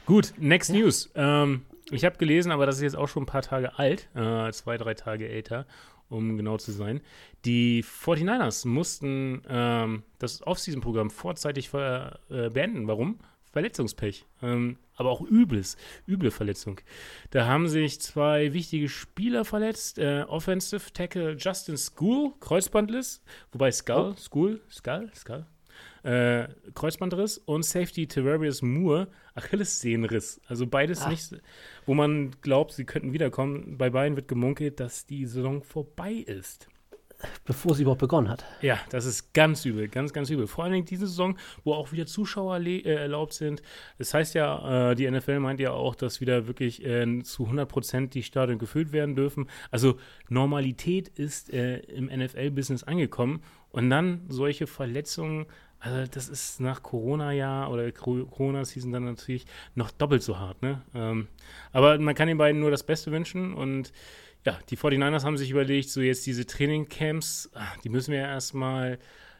Gut, 0.05 0.33
next 0.37 0.69
ja. 0.69 0.77
news. 0.77 1.09
Ähm, 1.15 1.65
ich 1.89 2.05
habe 2.05 2.17
gelesen, 2.17 2.51
aber 2.51 2.65
das 2.65 2.77
ist 2.77 2.83
jetzt 2.83 2.95
auch 2.95 3.07
schon 3.07 3.23
ein 3.23 3.27
paar 3.27 3.41
Tage 3.41 3.77
alt, 3.77 4.09
äh, 4.15 4.51
zwei, 4.51 4.77
drei 4.77 4.93
Tage 4.93 5.27
älter, 5.27 5.65
um 6.09 6.37
genau 6.37 6.57
zu 6.57 6.71
sein. 6.71 7.01
Die 7.45 7.83
49ers 7.83 8.67
mussten 8.67 9.41
ähm, 9.49 10.03
das 10.19 10.45
Offseason-Programm 10.45 11.09
vorzeitig 11.09 11.73
äh, 11.73 12.11
beenden. 12.29 12.87
Warum? 12.87 13.19
Verletzungspech. 13.51 14.25
Ähm, 14.41 14.77
aber 15.01 15.11
auch 15.11 15.21
übles, 15.21 15.75
üble 16.07 16.31
Verletzung. 16.31 16.79
Da 17.31 17.45
haben 17.45 17.67
sich 17.67 17.99
zwei 17.99 18.53
wichtige 18.53 18.87
Spieler 18.87 19.43
verletzt. 19.43 19.99
Äh, 19.99 20.23
Offensive 20.27 20.93
Tackle 20.93 21.35
Justin 21.37 21.77
School, 21.77 22.33
Kreuzbandriss, 22.39 23.21
wobei 23.51 23.71
Skull, 23.71 24.13
oh. 24.13 24.15
School, 24.17 24.61
Skull, 24.69 25.11
Skull, 25.13 25.45
äh, 26.03 26.47
Kreuzbandriss 26.73 27.37
und 27.39 27.63
Safety 27.63 28.07
Terrarius 28.07 28.61
Moore, 28.61 29.07
Achillessehnenriss. 29.35 30.39
Also 30.47 30.67
beides 30.67 31.01
Ach. 31.01 31.09
nicht, 31.09 31.35
wo 31.85 31.93
man 31.93 32.31
glaubt, 32.41 32.71
sie 32.71 32.85
könnten 32.85 33.11
wiederkommen. 33.11 33.77
Bei 33.77 33.89
beiden 33.89 34.15
wird 34.15 34.27
gemunkelt, 34.27 34.79
dass 34.79 35.05
die 35.05 35.25
Saison 35.25 35.63
vorbei 35.63 36.13
ist 36.13 36.70
bevor 37.45 37.75
sie 37.75 37.83
überhaupt 37.83 38.01
begonnen 38.01 38.29
hat. 38.29 38.45
Ja, 38.61 38.79
das 38.89 39.05
ist 39.05 39.33
ganz 39.33 39.65
übel, 39.65 39.87
ganz, 39.87 40.13
ganz 40.13 40.29
übel. 40.29 40.47
Vor 40.47 40.63
allen 40.63 40.73
Dingen 40.73 40.85
diese 40.85 41.07
Saison, 41.07 41.37
wo 41.63 41.73
auch 41.73 41.91
wieder 41.91 42.05
Zuschauer 42.05 42.59
äh, 42.59 42.81
erlaubt 42.81 43.33
sind. 43.33 43.61
Das 43.97 44.13
heißt 44.13 44.33
ja, 44.35 44.91
äh, 44.91 44.95
die 44.95 45.09
NFL 45.09 45.39
meint 45.39 45.59
ja 45.59 45.71
auch, 45.71 45.95
dass 45.95 46.21
wieder 46.21 46.47
wirklich 46.47 46.85
äh, 46.85 47.23
zu 47.23 47.43
100 47.43 47.67
Prozent 47.67 48.13
die 48.13 48.23
Stadien 48.23 48.59
gefüllt 48.59 48.91
werden 48.91 49.15
dürfen. 49.15 49.47
Also 49.71 49.97
Normalität 50.29 51.07
ist 51.07 51.51
äh, 51.51 51.77
im 51.79 52.05
NFL-Business 52.05 52.83
angekommen. 52.83 53.41
Und 53.71 53.89
dann 53.89 54.25
solche 54.27 54.67
Verletzungen, 54.67 55.45
also 55.79 56.05
das 56.11 56.29
ist 56.29 56.59
nach 56.59 56.83
Corona-Jahr 56.83 57.71
oder 57.71 57.91
Corona-Season 57.91 58.91
dann 58.91 59.05
natürlich 59.05 59.45
noch 59.75 59.91
doppelt 59.91 60.23
so 60.23 60.37
hart. 60.37 60.61
Ne? 60.61 60.81
Ähm, 60.93 61.27
aber 61.71 61.97
man 61.97 62.15
kann 62.15 62.27
den 62.27 62.37
beiden 62.37 62.59
nur 62.59 62.71
das 62.71 62.83
Beste 62.83 63.11
wünschen 63.11 63.53
und 63.53 63.91
ja, 64.45 64.59
die 64.69 64.77
49ers 64.77 65.23
haben 65.23 65.37
sich 65.37 65.51
überlegt, 65.51 65.89
so 65.89 66.01
jetzt 66.01 66.25
diese 66.25 66.45
Trainingcamps, 66.45 67.51
ah, 67.53 67.73
die 67.83 67.89
müssen 67.89 68.11
wir 68.11 68.19
erstmal 68.19 68.97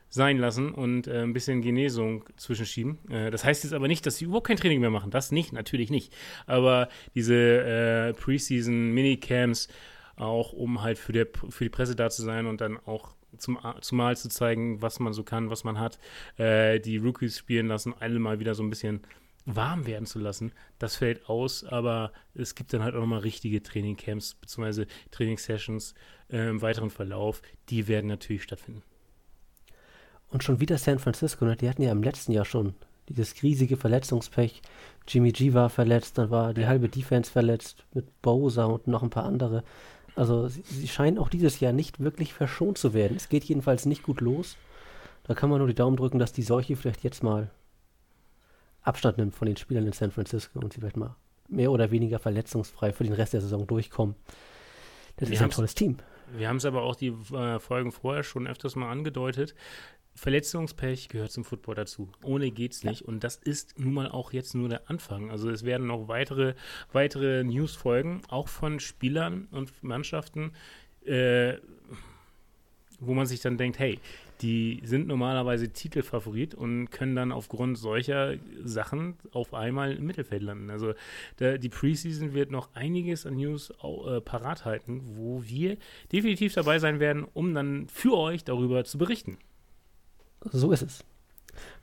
sein 0.09 0.37
lassen 0.37 0.73
und 0.73 1.07
äh, 1.07 1.23
ein 1.23 1.33
bisschen 1.33 1.61
Genesung 1.61 2.25
zwischenschieben. 2.35 2.99
Äh, 3.09 3.31
das 3.31 3.45
heißt 3.45 3.63
jetzt 3.63 3.73
aber 3.73 3.87
nicht, 3.87 4.05
dass 4.05 4.17
sie 4.17 4.25
überhaupt 4.25 4.47
kein 4.47 4.57
Training 4.57 4.81
mehr 4.81 4.89
machen. 4.89 5.09
Das 5.09 5.31
nicht, 5.31 5.53
natürlich 5.53 5.89
nicht. 5.89 6.13
Aber 6.45 6.89
diese 7.15 7.33
äh, 7.35 8.13
Preseason-Minicamps, 8.13 9.69
auch 10.17 10.51
um 10.51 10.81
halt 10.81 10.99
für, 10.99 11.13
der, 11.13 11.27
für 11.49 11.63
die 11.63 11.69
Presse 11.69 11.95
da 11.95 12.09
zu 12.09 12.21
sein 12.23 12.45
und 12.45 12.59
dann 12.59 12.77
auch 12.77 13.15
zum, 13.37 13.57
zumal 13.79 14.17
zu 14.17 14.27
zeigen, 14.27 14.81
was 14.81 14.99
man 14.99 15.13
so 15.13 15.23
kann, 15.23 15.49
was 15.49 15.63
man 15.63 15.79
hat, 15.79 15.97
äh, 16.37 16.79
die 16.79 16.97
Rookies 16.97 17.37
spielen 17.37 17.67
lassen, 17.67 17.95
alle 17.97 18.19
mal 18.19 18.39
wieder 18.39 18.53
so 18.53 18.63
ein 18.63 18.69
bisschen 18.69 19.01
warm 19.45 19.85
werden 19.85 20.05
zu 20.05 20.19
lassen, 20.19 20.51
das 20.79 20.95
fällt 20.95 21.27
aus, 21.29 21.63
aber 21.63 22.11
es 22.35 22.55
gibt 22.55 22.73
dann 22.73 22.83
halt 22.83 22.95
auch 22.95 22.99
nochmal 22.99 23.19
richtige 23.19 23.63
Trainingcamps 23.63 24.35
bzw. 24.35 24.85
Trainingssessions 25.11 25.93
äh, 26.29 26.49
im 26.49 26.61
weiteren 26.61 26.89
Verlauf, 26.89 27.41
die 27.69 27.87
werden 27.87 28.07
natürlich 28.07 28.43
stattfinden. 28.43 28.83
Und 30.29 30.43
schon 30.43 30.59
wieder 30.59 30.77
San 30.77 30.99
Francisco, 30.99 31.45
ne? 31.45 31.55
die 31.55 31.69
hatten 31.69 31.81
ja 31.81 31.91
im 31.91 32.03
letzten 32.03 32.31
Jahr 32.31 32.45
schon 32.45 32.75
dieses 33.09 33.43
riesige 33.43 33.77
Verletzungspech. 33.77 34.61
Jimmy 35.07 35.31
G 35.31 35.53
war 35.53 35.69
verletzt, 35.69 36.17
dann 36.17 36.29
war 36.29 36.53
die 36.53 36.67
halbe 36.67 36.87
Defense 36.87 37.29
verletzt 37.29 37.83
mit 37.93 38.21
Bowser 38.21 38.69
und 38.69 38.87
noch 38.87 39.03
ein 39.03 39.09
paar 39.09 39.25
andere. 39.25 39.63
Also 40.15 40.47
sie, 40.47 40.61
sie 40.61 40.87
scheinen 40.87 41.17
auch 41.17 41.29
dieses 41.29 41.59
Jahr 41.59 41.73
nicht 41.73 41.99
wirklich 41.99 42.33
verschont 42.33 42.77
zu 42.77 42.93
werden. 42.93 43.17
Es 43.17 43.29
geht 43.29 43.43
jedenfalls 43.43 43.85
nicht 43.85 44.03
gut 44.03 44.21
los. 44.21 44.55
Da 45.23 45.33
kann 45.33 45.49
man 45.49 45.59
nur 45.59 45.67
die 45.67 45.75
Daumen 45.75 45.97
drücken, 45.97 46.19
dass 46.19 46.33
die 46.33 46.43
Seuche 46.43 46.75
vielleicht 46.75 47.03
jetzt 47.03 47.23
mal 47.23 47.49
Abstand 48.83 49.17
nimmt 49.17 49.35
von 49.35 49.45
den 49.45 49.57
Spielern 49.57 49.85
in 49.85 49.93
San 49.93 50.11
Francisco 50.11 50.59
und 50.59 50.73
sie 50.73 50.79
vielleicht 50.79 50.97
mal 50.97 51.15
mehr 51.47 51.71
oder 51.71 51.91
weniger 51.91 52.19
verletzungsfrei 52.19 52.93
für 52.93 53.03
den 53.03 53.13
Rest 53.13 53.33
der 53.33 53.41
Saison 53.41 53.67
durchkommen. 53.67 54.15
Das 55.17 55.29
Wir 55.29 55.35
ist 55.35 55.41
ein 55.41 55.49
tolles 55.49 55.75
Team. 55.75 55.97
Wir 56.35 56.47
haben 56.47 56.57
es 56.57 56.65
aber 56.65 56.83
auch 56.83 56.95
die 56.95 57.09
äh, 57.33 57.59
Folgen 57.59 57.91
vorher 57.91 58.23
schon 58.23 58.47
öfters 58.47 58.75
mal 58.75 58.89
angedeutet. 58.89 59.53
Verletzungspech 60.15 61.09
gehört 61.09 61.31
zum 61.31 61.45
Football 61.45 61.75
dazu. 61.75 62.09
Ohne 62.23 62.51
geht's 62.51 62.83
nicht. 62.83 63.03
Und 63.03 63.23
das 63.23 63.35
ist 63.35 63.79
nun 63.79 63.93
mal 63.93 64.09
auch 64.09 64.33
jetzt 64.33 64.55
nur 64.55 64.69
der 64.69 64.89
Anfang. 64.89 65.31
Also 65.31 65.49
es 65.49 65.63
werden 65.63 65.87
noch 65.87 66.07
weitere, 66.07 66.53
weitere 66.91 67.43
News 67.43 67.75
folgen, 67.75 68.21
auch 68.29 68.47
von 68.47 68.79
Spielern 68.79 69.47
und 69.51 69.83
Mannschaften, 69.83 70.51
äh, 71.05 71.55
wo 72.99 73.13
man 73.13 73.25
sich 73.25 73.39
dann 73.41 73.57
denkt, 73.57 73.79
hey, 73.79 73.99
die 74.41 74.81
sind 74.83 75.07
normalerweise 75.07 75.69
Titelfavorit 75.69 76.55
und 76.55 76.89
können 76.89 77.15
dann 77.15 77.31
aufgrund 77.31 77.77
solcher 77.77 78.35
Sachen 78.63 79.15
auf 79.31 79.53
einmal 79.53 79.93
im 79.93 80.05
Mittelfeld 80.05 80.41
landen. 80.41 80.69
Also 80.69 80.93
der, 81.39 81.57
die 81.57 81.69
Preseason 81.69 82.33
wird 82.33 82.51
noch 82.51 82.73
einiges 82.73 83.25
an 83.25 83.35
News 83.35 83.71
äh, 83.71 84.21
parat 84.21 84.65
halten, 84.65 85.01
wo 85.15 85.43
wir 85.45 85.77
definitiv 86.11 86.53
dabei 86.53 86.79
sein 86.79 86.99
werden, 86.99 87.25
um 87.33 87.53
dann 87.53 87.87
für 87.87 88.17
euch 88.17 88.43
darüber 88.43 88.83
zu 88.83 88.97
berichten. 88.97 89.37
So 90.51 90.71
ist 90.71 90.81
es. 90.81 91.03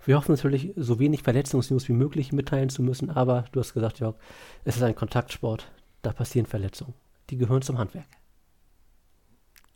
Wir 0.04 0.16
hoffen 0.16 0.32
natürlich, 0.32 0.72
so 0.76 0.98
wenig 0.98 1.22
Verletzungsnews 1.22 1.88
wie 1.88 1.92
möglich 1.92 2.32
mitteilen 2.32 2.70
zu 2.70 2.82
müssen, 2.82 3.10
aber 3.10 3.44
du 3.52 3.60
hast 3.60 3.74
gesagt, 3.74 4.00
Jörg, 4.00 4.16
es 4.64 4.76
ist 4.76 4.82
ein 4.82 4.94
Kontaktsport, 4.94 5.70
da 6.02 6.12
passieren 6.12 6.46
Verletzungen. 6.46 6.94
Die 7.30 7.36
gehören 7.36 7.62
zum 7.62 7.78
Handwerk. 7.78 8.06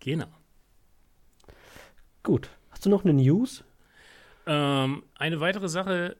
Genau. 0.01 0.27
Gut. 2.23 2.51
Hast 2.83 2.87
du 2.87 2.91
noch 2.91 3.05
eine 3.05 3.15
News? 3.15 3.63
Ähm, 4.45 5.05
eine 5.15 5.39
weitere 5.39 5.69
Sache, 5.69 6.17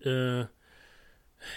äh, 0.00 0.44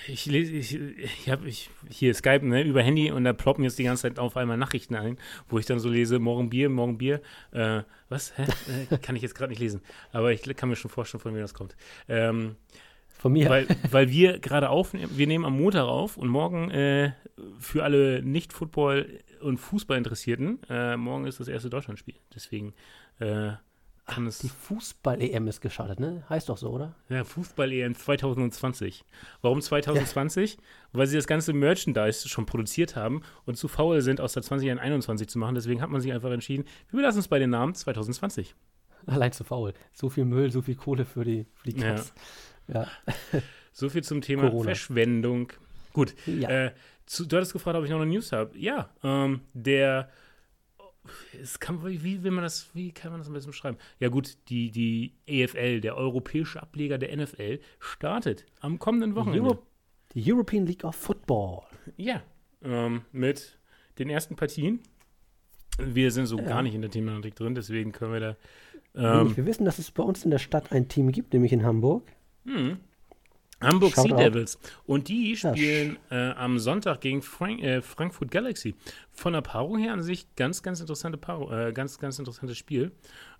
ich 0.10 0.26
lese, 0.26 0.52
ich, 0.52 0.76
ich 0.76 1.30
habe 1.30 1.48
ich, 1.48 1.70
hier 1.90 2.14
Skype, 2.14 2.46
ne, 2.46 2.64
über 2.64 2.84
Handy 2.84 3.10
und 3.10 3.24
da 3.24 3.32
ploppen 3.32 3.64
jetzt 3.64 3.80
die 3.80 3.86
ganze 3.86 4.02
Zeit 4.02 4.20
auf 4.20 4.36
einmal 4.36 4.58
Nachrichten 4.58 4.96
ein, 4.96 5.18
wo 5.48 5.60
ich 5.60 5.66
dann 5.66 5.80
so 5.80 5.88
lese, 5.88 6.20
morgen 6.20 6.50
Bier, 6.50 6.68
morgen 6.68 6.98
Bier, 6.98 7.22
äh, 7.52 7.84
was, 8.10 8.38
hä? 8.38 8.48
Äh, 8.92 8.98
kann 8.98 9.16
ich 9.16 9.22
jetzt 9.22 9.34
gerade 9.34 9.52
nicht 9.52 9.60
lesen, 9.60 9.80
aber 10.12 10.34
ich 10.34 10.42
kann 10.58 10.68
mir 10.68 10.76
schon 10.76 10.92
vorstellen, 10.92 11.22
von 11.22 11.34
wem 11.34 11.40
das 11.40 11.54
kommt. 11.54 11.78
Ähm, 12.10 12.58
Von 13.18 13.34
mir. 13.34 13.50
weil, 13.50 13.68
weil 13.92 14.10
wir 14.10 14.40
gerade 14.40 14.70
aufnehmen, 14.70 15.12
wir 15.16 15.28
nehmen 15.28 15.46
am 15.46 15.58
Montag 15.58 15.86
auf 15.86 16.18
und 16.18 16.28
morgen 16.28 16.70
äh, 16.72 17.14
für 17.60 17.84
alle 17.84 18.22
Nicht-Football- 18.22 19.20
und 19.42 19.58
Fußballinteressierten, 19.58 20.60
äh, 20.70 20.98
morgen 20.98 21.26
ist 21.26 21.40
das 21.40 21.48
erste 21.48 21.70
Deutschlandspiel. 21.70 22.16
Deswegen 22.34 22.74
äh, 23.20 23.52
kann 24.08 24.26
es. 24.26 24.40
Die 24.40 24.50
Fußball-EM 24.50 25.48
ist 25.48 25.62
gestartet, 25.62 26.00
ne? 26.00 26.24
Heißt 26.30 26.50
doch 26.50 26.58
so, 26.58 26.70
oder? 26.70 26.96
Ja, 27.10 27.24
Fußball-EM 27.24 27.94
2020. 27.94 29.04
Warum 29.42 29.62
2020? 29.62 30.58
Weil 30.94 31.08
sie 31.08 31.18
das 31.18 31.28
ganze 31.28 31.54
Merchandise 31.54 32.28
schon 32.30 32.46
produziert 32.46 32.96
haben 32.96 33.22
und 33.46 33.58
zu 33.58 33.68
faul 33.68 34.02
sind, 34.02 34.22
aus 34.22 34.34
der 34.34 34.44
20 34.44 34.72
ein 34.72 34.80
21 34.80 35.28
zu 35.28 35.38
machen. 35.40 35.56
Deswegen 35.56 35.82
hat 35.82 35.90
man 35.90 36.02
sich 36.02 36.14
einfach 36.14 36.32
entschieden, 36.32 36.66
wir 36.90 36.98
belassen 36.98 37.20
es 37.20 37.28
bei 37.28 37.38
den 37.40 37.50
Namen 37.50 37.76
2020. 37.76 38.56
Allein 39.06 39.32
zu 39.32 39.44
faul. 39.44 39.74
So 39.94 40.10
viel 40.10 40.26
Müll, 40.26 40.52
so 40.52 40.62
viel 40.62 40.76
Kohle 40.76 41.06
für 41.06 41.24
die, 41.24 41.46
für 41.56 41.70
die 41.70 41.80
Ja. 41.80 41.96
Ja. 42.68 42.88
So 43.74 43.90
viel 43.90 44.04
zum 44.04 44.22
Thema 44.22 44.44
Corona. 44.50 44.64
Verschwendung. 44.66 45.52
Gut, 45.94 46.16
Ja. 46.26 46.50
Äh, 46.68 46.72
zu, 47.06 47.26
du 47.26 47.38
hattest 47.38 47.54
gefragt, 47.54 47.78
ob 47.78 47.86
ich 47.86 47.90
noch 47.90 48.02
eine 48.02 48.12
News 48.12 48.32
habe. 48.32 48.58
Ja, 48.58 48.90
ähm, 49.04 49.42
der. 49.54 50.10
Kann, 51.62 51.82
wie, 51.86 52.22
will 52.24 52.32
man 52.32 52.44
das, 52.44 52.70
wie 52.74 52.92
kann 52.92 53.12
man 53.12 53.22
das 53.22 53.28
am 53.28 53.34
besten 53.34 53.52
beschreiben? 53.52 53.78
Ja, 54.00 54.10
gut, 54.10 54.38
die, 54.50 54.72
die 54.72 55.14
EFL, 55.26 55.80
der 55.80 55.96
europäische 55.96 56.62
Ableger 56.62 56.98
der 56.98 57.16
NFL, 57.16 57.60
startet 57.80 58.46
am 58.60 58.78
kommenden 58.78 59.16
Wochenende. 59.16 59.42
Euro 59.52 59.64
die 60.14 60.34
European 60.34 60.66
League 60.66 60.84
of 60.84 60.96
Football. 60.96 61.62
Ja, 61.96 62.22
ähm, 62.62 63.04
mit 63.14 63.58
den 64.00 64.10
ersten 64.10 64.36
Partien. 64.36 64.82
Wir 65.80 66.12
sind 66.12 66.26
so 66.26 66.38
Ja. 66.38 66.44
gar 66.44 66.62
nicht 66.62 66.76
in 66.76 66.82
der 66.82 66.92
Thematik 66.92 67.36
drin, 67.36 67.56
deswegen 67.56 67.92
können 67.94 68.12
wir 68.14 68.20
da. 68.20 68.38
Ähm, 69.22 69.38
Wir 69.38 69.46
wissen, 69.46 69.64
dass 69.64 69.80
es 69.80 69.92
bei 69.92 70.04
uns 70.04 70.26
in 70.26 70.32
der 70.32 70.40
Stadt 70.40 70.72
ein 70.74 70.90
Team 70.90 71.12
gibt, 71.14 71.32
nämlich 71.34 71.54
in 71.54 71.64
Hamburg. 71.64 72.12
Hm. 72.48 72.78
Hamburg 73.60 73.94
Shout 73.96 74.04
Sea 74.04 74.14
out. 74.14 74.20
Devils. 74.20 74.60
Und 74.86 75.08
die 75.08 75.34
Ja, 75.34 75.52
spielen 75.52 75.98
äh, 76.12 76.30
am 76.32 76.60
Sonntag 76.60 77.02
gegen 77.02 77.24
Frank, 77.24 77.62
äh, 77.64 77.82
Frankfurt 77.82 78.30
Galaxy. 78.30 78.76
Von 79.12 79.34
der 79.34 79.42
Paarung 79.42 79.80
her 79.80 79.94
an 79.94 80.04
sich 80.04 80.28
ganz, 80.36 80.62
ganz 80.62 80.80
interessante 80.80 81.18
Paarung, 81.18 81.52
äh, 81.52 81.72
ganz, 81.74 81.98
ganz 81.98 82.20
interessantes 82.20 82.56
Spiel. 82.56 82.92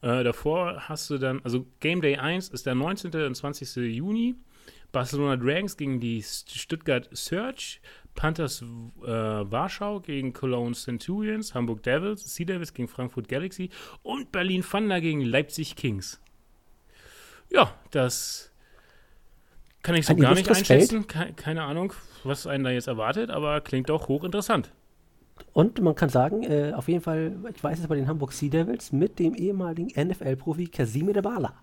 Äh, 0.02 0.24
davor 0.24 0.90
hast 0.90 1.10
du 1.12 1.20
dann, 1.20 1.40
also 1.44 1.68
Game 1.82 2.02
Day 2.02 2.16
1 2.18 2.50
ist 2.50 2.66
der 2.66 2.74
19. 2.74 3.12
und 3.28 3.36
20. 3.36 3.76
Juni. 3.96 4.36
Barcelona 4.92 5.36
Dragons 5.36 5.76
gegen 5.78 6.00
die 6.00 6.24
St- 6.24 6.58
Stuttgart 6.58 7.10
Search, 7.12 7.82
Panthers 8.16 8.62
äh, 8.62 9.06
Warschau 9.06 10.00
gegen 10.00 10.32
Cologne 10.34 10.74
Centurions, 10.74 11.54
Hamburg 11.54 11.84
Devils, 11.84 12.34
Sea 12.34 12.46
Devils 12.46 12.74
gegen 12.74 12.88
Frankfurt 12.88 13.28
Galaxy 13.28 13.70
und 14.02 14.32
Berlin 14.32 14.64
Thunder 14.64 15.00
gegen 15.02 15.22
Leipzig 15.22 15.76
Kings. 15.76 16.20
Ja, 17.52 17.74
das 17.92 18.52
kann 19.88 19.96
ich 19.96 20.06
so 20.06 20.16
gar 20.18 20.34
nicht 20.36 20.50
einschätzen. 20.50 21.08
Ke 21.08 21.32
keine 21.38 21.64
Ahnung, 21.64 21.94
was 22.26 22.46
einen 22.46 22.66
da 22.66 22.72
jetzt 22.72 22.88
erwartet, 22.90 23.30
aber 23.30 23.62
klingt 23.62 23.88
doch 23.90 24.10
hochinteressant. 24.10 24.70
Und 25.54 25.80
man 25.82 25.96
kann 25.96 26.10
sagen, 26.10 26.44
äh, 26.44 26.74
auf 26.76 26.90
jeden 26.90 27.00
Fall, 27.00 27.32
ich 27.56 27.64
weiß 27.64 27.80
es 27.80 27.88
bei 27.88 27.96
den 27.96 28.06
Hamburg 28.08 28.34
Sea 28.34 28.50
Devils, 28.50 28.92
mit 28.92 29.18
dem 29.18 29.34
ehemaligen 29.34 29.88
NFL-Profi 29.96 30.68
Kasim 30.68 31.08
Edebala. 31.08 31.54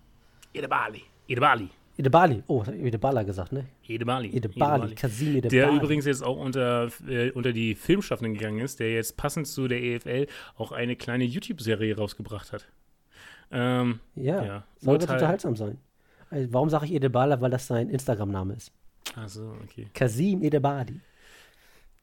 Edebali. 0.54 1.02
Edebali. 1.28 1.68
Edebali, 1.98 2.42
oh, 2.46 2.62
ich 2.62 2.68
habe 2.68 2.78
Edebala 2.78 3.22
gesagt, 3.24 3.52
ne? 3.52 3.66
Edebali. 3.86 4.34
Edebali, 4.34 4.94
Kasim 4.94 5.36
Edebali. 5.36 5.50
Der 5.50 5.70
übrigens 5.70 6.06
jetzt 6.06 6.24
auch 6.24 6.38
unter, 6.38 6.88
äh, 7.06 7.30
unter 7.32 7.52
die 7.52 7.74
Filmschaffenden 7.74 8.34
gegangen 8.38 8.60
ist, 8.60 8.80
der 8.80 8.92
jetzt 8.94 9.16
passend 9.18 9.46
zu 9.48 9.68
der 9.68 9.82
EFL 9.82 10.26
auch 10.56 10.72
eine 10.72 10.96
kleine 10.96 11.24
YouTube-Serie 11.24 11.94
rausgebracht 11.96 12.52
hat. 12.52 12.66
Ähm, 13.52 14.00
Ja, 14.16 14.44
ja. 14.44 14.64
soll 14.80 14.94
Urteil- 14.94 15.14
unterhaltsam 15.14 15.56
sein. 15.56 15.78
Also, 16.34 16.52
warum 16.52 16.68
sage 16.68 16.86
ich 16.86 16.92
Edebala? 16.92 17.40
Weil 17.40 17.50
das 17.50 17.68
sein 17.68 17.88
Instagram-Name 17.88 18.54
ist. 18.54 18.72
Also, 19.14 19.54
okay. 19.62 19.86
Kasim 19.94 20.42
Edebali. 20.42 21.00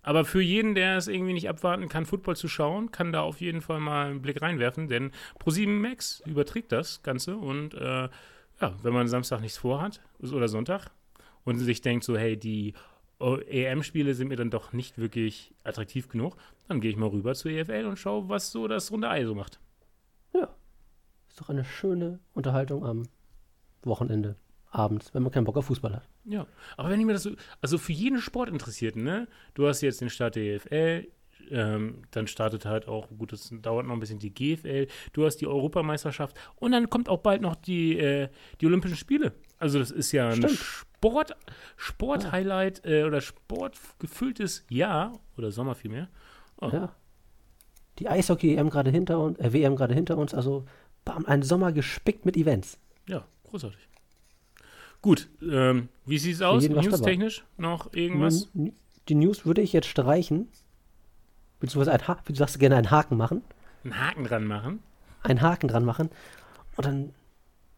Aber 0.04 0.24
für 0.24 0.42
jeden, 0.42 0.74
der 0.74 0.96
es 0.96 1.10
irgendwie 1.10 1.34
nicht 1.34 1.50
abwarten 1.50 1.90
kann, 1.90 2.06
Football 2.06 2.38
zu 2.38 2.48
schauen, 2.48 2.92
kann 2.92 3.12
da 3.12 3.22
auf 3.22 3.42
jeden 3.42 3.60
Fall 3.60 3.82
mal 3.82 4.08
einen 4.08 4.22
Blick 4.22 4.42
reinwerfen, 4.42 4.88
denn 4.88 5.12
Pro7 5.44 5.68
Max 5.68 6.24
überträgt 6.26 6.72
das 6.72 7.04
Ganze 7.04 7.36
und 7.36 7.74
äh, 7.74 8.08
ja, 8.62 8.74
wenn 8.82 8.94
man 8.94 9.08
Samstag 9.10 9.42
nichts 9.42 9.58
vorhat 9.58 10.02
oder 10.22 10.48
Sonntag 10.48 10.90
und 11.44 11.60
sich 11.60 11.82
denkt 11.82 12.04
so, 12.06 12.18
hey, 12.18 12.38
die 12.38 12.74
EM-Spiele 13.20 14.16
sind 14.16 14.30
mir 14.30 14.38
dann 14.38 14.50
doch 14.50 14.74
nicht 14.74 14.98
wirklich 14.98 15.54
attraktiv 15.64 16.08
genug, 16.08 16.36
dann 16.68 16.80
gehe 16.80 16.90
ich 16.90 16.98
mal 16.98 17.10
rüber 17.10 17.36
zur 17.36 17.52
EFL 17.52 17.86
und 17.86 18.00
schaue, 18.00 18.30
was 18.30 18.52
so 18.52 18.68
das 18.68 18.92
runde 18.92 19.10
Ei 19.10 19.26
so 19.26 19.36
macht. 19.36 19.60
Ja. 20.34 20.56
Ist 21.30 21.42
doch 21.42 21.50
eine 21.50 21.66
schöne 21.66 22.20
Unterhaltung 22.34 22.86
am 22.86 23.04
Wochenende, 23.84 24.36
abends, 24.70 25.14
wenn 25.14 25.24
man 25.24 25.32
keinen 25.32 25.46
Bock 25.46 25.58
auf 25.58 25.66
Fußball 25.66 25.96
hat. 25.96 26.08
Ja, 26.26 26.48
aber 26.78 26.90
wenn 26.90 27.00
ich 27.00 27.06
mir 27.06 27.14
das 27.14 27.24
so, 27.24 27.32
also 27.62 27.78
für 27.78 27.94
jeden 27.94 28.20
Sportinteressierten, 28.20 29.04
ne, 29.04 29.28
du 29.54 29.68
hast 29.68 29.82
jetzt 29.82 30.02
den 30.02 30.10
Start 30.10 30.36
der 30.36 30.56
EFL, 30.56 31.08
ähm, 31.50 32.04
dann 32.12 32.28
startet 32.28 32.66
halt 32.66 32.88
auch, 32.88 33.08
gut, 33.18 33.34
das 33.34 33.52
dauert 33.62 33.86
noch 33.86 33.94
ein 33.94 34.00
bisschen 34.00 34.20
die 34.20 34.34
GFL, 34.34 34.88
du 35.14 35.26
hast 35.26 35.38
die 35.38 35.48
Europameisterschaft 35.48 36.38
und 36.56 36.72
dann 36.72 36.90
kommt 36.90 37.10
auch 37.10 37.20
bald 37.20 37.42
noch 37.42 37.56
die, 37.56 37.98
äh, 37.98 38.30
die 38.62 38.66
Olympischen 38.66 38.96
Spiele. 38.96 39.34
Also 39.58 39.80
das 39.80 39.92
ist 39.92 40.12
ja 40.12 40.30
ein 40.30 40.38
Stimmt. 40.38 40.54
Sport, 40.54 41.36
Sport-Highlight 41.76 42.86
äh, 42.86 43.04
oder 43.04 43.22
sportgefülltes 43.22 44.66
Jahr 44.70 45.20
oder 45.38 45.52
Sommer 45.52 45.76
vielmehr. 45.76 46.08
Oh. 46.60 46.70
Ja. 46.72 46.96
Die 48.00 48.08
Eishockey-EM 48.08 48.70
gerade 48.70 48.92
hinter 48.92 49.20
uns, 49.20 49.40
äh, 49.40 49.52
WM 49.54 49.76
gerade 49.76 49.94
hinter 49.94 50.18
uns, 50.18 50.34
also 50.34 50.66
bam, 51.04 51.26
ein 51.26 51.44
Sommer 51.44 51.72
gespickt 51.72 52.26
mit 52.26 52.38
Events. 52.38 52.80
Ja, 53.08 53.26
großartig. 53.52 53.88
Gut, 55.02 55.30
ähm, 55.42 55.90
wie 56.06 56.18
sieht 56.18 56.36
es 56.36 56.42
aus? 56.42 56.68
Newstechnisch 56.68 57.44
noch 57.58 57.94
irgendwas? 57.94 58.50
Die 59.08 59.16
News 59.16 59.46
würde 59.46 59.62
ich 59.62 59.74
jetzt 59.74 59.88
streichen, 59.88 60.48
beziehungsweise 61.60 61.92
ein 61.94 62.08
Ha- 62.08 62.22
du 62.26 62.36
sagst 62.36 62.60
gerne 62.60 62.76
einen 62.78 62.92
Haken 62.92 63.18
machen, 63.18 63.42
Einen 63.84 64.00
Haken 64.00 64.24
dran 64.26 64.46
machen? 64.46 64.80
einen 65.24 65.42
Haken 65.42 65.68
dran 65.68 65.86
machen 65.86 66.10
und 66.78 66.86
dann, 66.86 67.14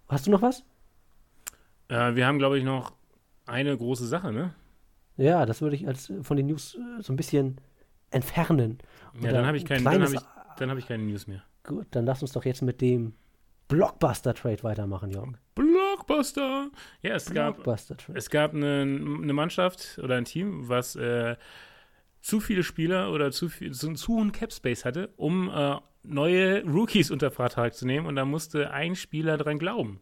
hast 0.09 0.27
du 0.27 0.31
noch 0.31 0.41
was? 0.41 0.63
Äh, 1.89 2.15
wir 2.15 2.25
haben, 2.27 2.39
glaube 2.39 2.57
ich, 2.57 2.63
noch 2.63 2.93
eine 3.45 3.77
große 3.77 4.07
Sache, 4.07 4.31
ne? 4.31 4.53
Ja, 5.17 5.45
das 5.45 5.61
würde 5.61 5.75
ich 5.75 5.87
als 5.87 6.11
von 6.21 6.37
den 6.37 6.47
News 6.47 6.75
äh, 6.75 7.01
so 7.01 7.13
ein 7.13 7.17
bisschen 7.17 7.59
entfernen. 8.11 8.79
Ja, 9.21 9.31
dann 9.31 9.45
habe 9.45 9.57
ich, 9.57 9.63
ein 9.63 9.67
keinen- 9.67 9.85
dann 9.85 10.01
hab 10.03 10.11
ich, 10.13 10.21
dann 10.57 10.69
hab 10.69 10.77
ich 10.77 10.87
keine 10.87 11.03
News 11.03 11.27
mehr. 11.27 11.43
Gut, 11.63 11.87
dann 11.91 12.05
lass 12.05 12.21
uns 12.21 12.31
doch 12.33 12.43
jetzt 12.45 12.61
mit 12.61 12.81
dem 12.81 13.13
Blockbuster-Trade 13.73 14.63
weitermachen, 14.63 15.09
Jörg. 15.09 15.29
Blockbuster! 15.55 16.69
Ja, 17.01 17.15
es 17.15 17.33
gab, 17.33 17.55
Blockbuster-Trade. 17.55 18.17
es 18.17 18.29
gab 18.29 18.53
eine, 18.53 18.81
eine 18.81 19.33
Mannschaft 19.33 19.99
oder 20.03 20.15
ein 20.15 20.25
Team, 20.25 20.69
was 20.69 20.95
äh, 20.95 21.35
zu 22.21 22.39
viele 22.39 22.61
Spieler 22.61 23.11
oder 23.11 23.31
zu, 23.31 23.49
viel, 23.49 23.71
zu, 23.71 23.93
zu 23.93 24.13
hohen 24.13 24.31
Cap 24.31 24.53
Space 24.53 24.85
hatte, 24.85 25.09
um 25.17 25.49
äh, 25.49 25.77
neue 26.03 26.63
Rookies 26.65 27.09
unter 27.09 27.31
Vertrag 27.31 27.73
zu 27.73 27.87
nehmen 27.87 28.05
und 28.05 28.15
da 28.15 28.25
musste 28.25 28.69
ein 28.69 28.95
Spieler 28.95 29.37
dran 29.37 29.57
glauben. 29.57 30.01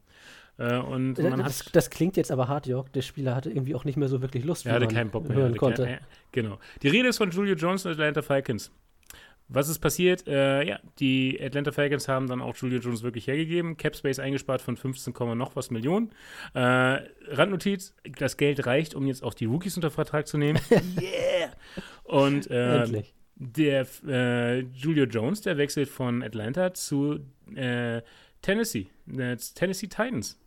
Äh, 0.58 0.78
und 0.78 1.18
man 1.18 1.40
das, 1.40 1.66
hat, 1.66 1.76
das 1.76 1.90
klingt 1.90 2.18
jetzt 2.18 2.32
aber 2.32 2.50
hart, 2.50 2.68
Jörg. 2.68 2.90
Der 2.90 3.02
Spieler 3.02 3.36
hatte 3.36 3.50
irgendwie 3.50 3.74
auch 3.74 3.86
nicht 3.86 3.98
mehr 3.98 4.10
so 4.10 4.22
wirklich 4.22 4.44
Lust, 4.44 4.66
er 4.66 4.74
hatte 4.74 4.88
keinen 4.88 5.12
Bock 5.12 5.30
mehr. 5.30 5.38
hören 5.38 5.56
konnte. 5.56 5.86
Kein, 5.86 5.94
äh, 5.94 6.00
genau. 6.34 6.60
Die 6.82 6.90
Rede 6.90 7.08
ist 7.08 7.18
von 7.18 7.32
Julio 7.32 7.56
Jones 7.56 7.86
und 7.86 7.94
Atlanta 7.94 8.22
Falcons. 8.22 8.70
Was 9.54 9.68
ist 9.68 9.80
passiert? 9.80 10.28
Äh, 10.28 10.64
ja, 10.64 10.80
die 11.00 11.38
Atlanta 11.42 11.72
Falcons 11.74 12.08
haben 12.08 12.28
dann 12.28 12.42
auch 12.42 12.56
Julio 12.56 12.80
Jones 12.80 13.04
wirklich 13.04 13.28
hergegeben. 13.28 13.76
Capspace 13.76 14.20
eingespart 14.20 14.62
von 14.62 14.78
15, 14.78 15.14
noch 15.38 15.56
was 15.58 15.72
Millionen. 15.72 16.12
Äh, 16.54 16.60
Randnotiz: 17.28 17.94
Das 18.18 18.38
Geld 18.38 18.66
reicht, 18.66 18.96
um 18.96 19.08
jetzt 19.08 19.24
auch 19.24 19.34
die 19.34 19.46
Rookies 19.46 19.76
unter 19.76 19.92
Vertrag 19.92 20.28
zu 20.28 20.38
nehmen. 20.38 20.60
yeah! 21.02 21.52
Und 22.04 22.50
äh, 22.50 22.84
Endlich. 22.84 23.14
der 23.36 23.86
äh, 24.08 24.60
Julio 24.74 25.04
Jones, 25.06 25.42
der 25.42 25.58
wechselt 25.58 25.90
von 25.90 26.24
Atlanta 26.24 26.74
zu 26.74 27.20
äh, 27.56 28.02
Tennessee, 28.42 28.88
äh, 29.18 29.36
Tennessee 29.36 29.88
Titans. 29.88 30.40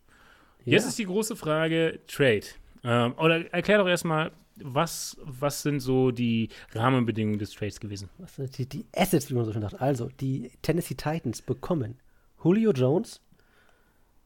Jetzt 0.64 0.84
Ja. 0.84 0.88
ist 0.88 0.98
die 0.98 1.04
große 1.04 1.36
Frage 1.36 2.00
Trade. 2.06 2.46
Ähm, 2.82 3.14
oder 3.18 3.52
erklär 3.52 3.78
doch 3.78 3.88
erstmal, 3.88 4.32
was, 4.62 5.16
was 5.22 5.62
sind 5.62 5.80
so 5.80 6.10
die 6.10 6.48
Rahmenbedingungen 6.72 7.38
des 7.38 7.50
Trades 7.52 7.80
gewesen? 7.80 8.08
Was 8.18 8.36
sind 8.36 8.56
die, 8.58 8.66
die 8.66 8.86
Assets, 8.94 9.30
wie 9.30 9.34
man 9.34 9.44
so 9.44 9.52
schön 9.52 9.62
sagt. 9.62 9.80
Also, 9.80 10.08
die 10.20 10.50
Tennessee 10.62 10.94
Titans 10.94 11.42
bekommen 11.42 11.98
Julio 12.42 12.72
Jones 12.72 13.20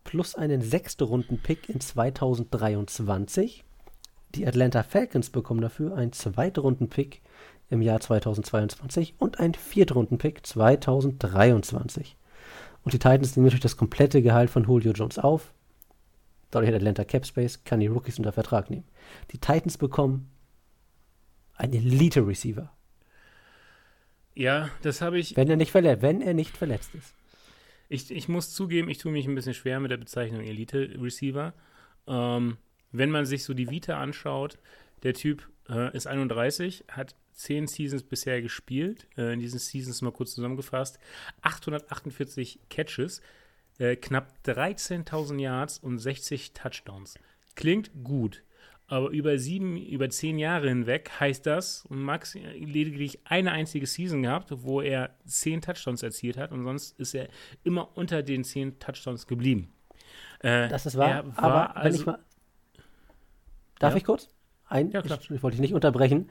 plus 0.05 0.35
einen 0.35 0.63
sechste 0.63 1.05
Runden-Pick 1.05 1.69
in 1.69 1.81
2023. 1.81 3.65
Die 4.35 4.47
Atlanta 4.47 4.83
Falcons 4.83 5.31
bekommen 5.31 5.61
dafür 5.61 5.97
einen 5.97 6.13
zweite 6.13 6.61
Runden-Pick 6.61 7.23
im 7.71 7.83
Jahr 7.83 8.01
2022 8.01 9.15
und 9.19 9.39
einen 9.39 9.55
vierte 9.55 9.95
Runden-Pick 9.95 10.47
2023. 10.47 12.17
Und 12.83 12.93
die 12.93 12.99
Titans 12.99 13.37
nehmen 13.37 13.47
natürlich 13.47 13.63
das 13.63 13.77
komplette 13.77 14.23
Gehalt 14.23 14.51
von 14.51 14.65
Julio 14.65 14.93
Jones 14.93 15.19
auf. 15.19 15.53
Dadurch 16.51 16.69
hat 16.69 16.77
Atlanta 16.77 17.05
Cap 17.05 17.27
Space, 17.27 17.63
kann 17.65 17.81
die 17.81 17.87
Rookies 17.89 18.19
unter 18.19 18.33
Vertrag 18.33 18.71
nehmen. 18.71 18.85
Die 19.33 19.39
Titans 19.39 19.77
bekommen 19.77 20.31
einen 21.55 21.75
Elite-Receiver. 21.75 22.73
Ja, 24.35 24.71
das 24.83 25.01
habe 25.01 25.19
ich, 25.19 25.37
Wenn 25.37 25.51
er 25.51 25.57
nicht 25.57 25.73
verletzt, 25.73 26.03
wenn 26.03 26.23
er 26.23 26.33
nicht 26.33 26.57
verletzt 26.57 26.95
ist. 26.95 27.15
ich. 27.89 28.11
Ich 28.11 28.29
muss 28.29 28.53
zugeben, 28.53 28.89
ich 28.89 28.99
tue 28.99 29.11
mich 29.13 29.27
ein 29.27 29.35
bisschen 29.35 29.55
schwer 29.55 29.81
mit 29.81 29.91
der 29.91 29.97
Bezeichnung 29.97 30.43
Elite-Receiver. 30.43 31.53
Ähm, 32.07 32.57
wenn 32.93 33.11
man 33.11 33.27
sich 33.27 33.45
so 33.45 33.53
die 33.53 33.69
Vita 33.71 33.99
anschaut, 33.99 34.59
der 35.03 35.15
Typ 35.15 35.49
äh, 35.69 35.95
ist 35.95 36.07
31, 36.07 36.85
hat 36.89 37.17
10 37.35 37.67
Seasons 37.67 38.05
bisher 38.05 38.41
gespielt. 38.41 39.07
Äh, 39.17 39.33
in 39.35 39.41
diesen 39.41 39.59
Seasons 39.59 40.03
mal 40.03 40.13
kurz 40.13 40.35
zusammengefasst. 40.35 40.99
848 41.43 42.61
Catches, 42.71 43.21
äh, 43.79 43.97
knapp 43.97 44.33
13.000 44.45 45.39
Yards 45.41 45.79
und 45.79 45.99
60 45.99 46.53
Touchdowns. 46.53 47.15
Klingt 47.55 47.91
gut. 48.05 48.43
Aber 48.91 49.11
über 49.11 49.39
sieben, 49.39 49.77
über 49.77 50.09
zehn 50.09 50.39
Jahre 50.39 50.69
hinweg 50.71 51.11
heißt 51.21 51.45
das, 51.45 51.85
und 51.87 52.01
Max 52.03 52.35
lediglich 52.35 53.19
eine 53.25 53.53
einzige 53.53 53.87
Season 53.87 54.23
gehabt, 54.23 54.49
wo 54.63 54.81
er 54.81 55.11
zehn 55.27 55.61
Touchdowns 55.61 56.03
erzielt 56.03 56.39
hat 56.39 56.53
und 56.53 56.65
sonst 56.65 56.99
ist 56.99 57.15
er 57.15 57.29
immer 57.65 57.97
unter 57.99 58.23
den 58.23 58.45
zehn 58.45 58.79
Touchdowns 58.79 59.27
geblieben. 59.27 59.73
Äh, 60.41 60.69
Das 60.69 60.87
ist 60.87 60.97
wahr. 60.97 61.11
er 61.11 61.37
war 61.37 61.45
aber 61.71 61.75
wenn 61.81 61.83
also- 61.83 62.01
ich 62.01 62.07
mal. 62.07 62.19
Darf 63.79 63.93
Ja? 63.93 63.99
ich 63.99 64.05
kurz? 64.05 64.29
Ein, 64.67 64.91
Ja, 64.91 65.03
klar. 65.03 65.19
Ich, 65.21 65.31
ich 65.31 65.43
wollte 65.43 65.57
dich 65.57 65.63
nicht 65.63 65.75
unterbrechen. 65.75 66.31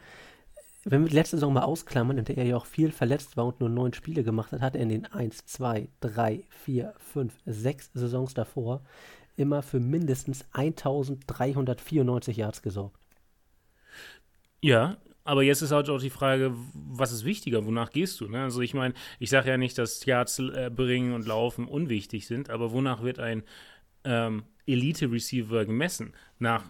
Wenn 0.89 1.01
wir 1.01 1.09
die 1.09 1.15
letzte 1.15 1.35
Saison 1.35 1.51
mal 1.51 1.63
ausklammern, 1.63 2.17
in 2.17 2.23
der 2.23 2.37
er 2.37 2.45
ja 2.45 2.55
auch 2.55 2.65
viel 2.65 2.93
verletzt 2.93 3.35
war 3.35 3.45
und 3.45 3.59
nur 3.59 3.67
neun 3.67 3.91
Spiele 3.93 4.23
gemacht 4.23 4.53
hat, 4.53 4.61
hat 4.61 4.73
er 4.73 4.83
in 4.83 4.87
den 4.87 5.05
1, 5.05 5.45
2, 5.45 5.89
3, 5.99 6.45
4, 6.49 6.93
5, 6.97 7.33
6 7.45 7.91
Saisons 7.93 8.33
davor 8.33 8.81
immer 9.35 9.61
für 9.63 9.81
mindestens 9.81 10.45
1394 10.53 12.37
Yards 12.37 12.61
gesorgt. 12.61 12.97
Ja, 14.61 14.95
aber 15.25 15.43
jetzt 15.43 15.61
ist 15.61 15.71
halt 15.71 15.89
auch 15.89 15.99
die 15.99 16.09
Frage, 16.09 16.53
was 16.73 17.11
ist 17.11 17.25
wichtiger, 17.25 17.65
wonach 17.65 17.89
gehst 17.89 18.21
du? 18.21 18.29
Ne? 18.29 18.43
Also 18.43 18.61
ich 18.61 18.73
meine, 18.73 18.93
ich 19.19 19.29
sage 19.29 19.49
ja 19.49 19.57
nicht, 19.57 19.77
dass 19.77 20.05
Yards 20.05 20.39
äh, 20.39 20.71
bringen 20.73 21.11
und 21.11 21.27
laufen 21.27 21.67
unwichtig 21.67 22.27
sind, 22.27 22.49
aber 22.49 22.71
wonach 22.71 23.03
wird 23.03 23.19
ein 23.19 23.43
ähm, 24.05 24.43
Elite-Receiver 24.65 25.65
gemessen? 25.65 26.13
Nach 26.39 26.63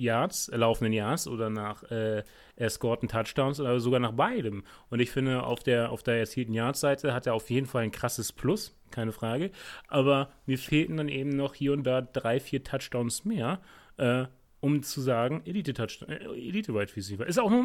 Yards, 0.00 0.48
äh, 0.48 0.56
laufenden 0.56 0.92
Yards 0.92 1.28
oder 1.28 1.50
nach 1.50 1.82
äh, 1.90 2.22
erscorten 2.56 3.08
Touchdowns 3.08 3.60
oder 3.60 3.78
sogar 3.80 4.00
nach 4.00 4.12
beidem. 4.12 4.64
Und 4.90 5.00
ich 5.00 5.10
finde, 5.10 5.42
auf 5.44 5.62
der, 5.62 5.90
auf 5.92 6.02
der 6.02 6.16
erzielten 6.18 6.52
Yards-Seite 6.54 7.12
hat 7.14 7.26
er 7.26 7.34
auf 7.34 7.50
jeden 7.50 7.66
Fall 7.66 7.84
ein 7.84 7.90
krasses 7.92 8.32
Plus, 8.32 8.76
keine 8.90 9.12
Frage. 9.12 9.50
Aber 9.88 10.30
mir 10.46 10.58
fehlten 10.58 10.96
dann 10.96 11.08
eben 11.08 11.30
noch 11.30 11.54
hier 11.54 11.72
und 11.72 11.84
da 11.84 12.00
drei, 12.02 12.40
vier 12.40 12.62
Touchdowns 12.64 13.24
mehr, 13.24 13.60
äh, 13.96 14.24
um 14.60 14.82
zu 14.82 15.00
sagen, 15.00 15.42
Elite-Touchdown, 15.46 16.08
äh, 16.10 16.24
Elite-Wide 16.48 16.94
Receiver. 16.96 17.26
Ist 17.26 17.38
auch 17.38 17.50
nur 17.50 17.64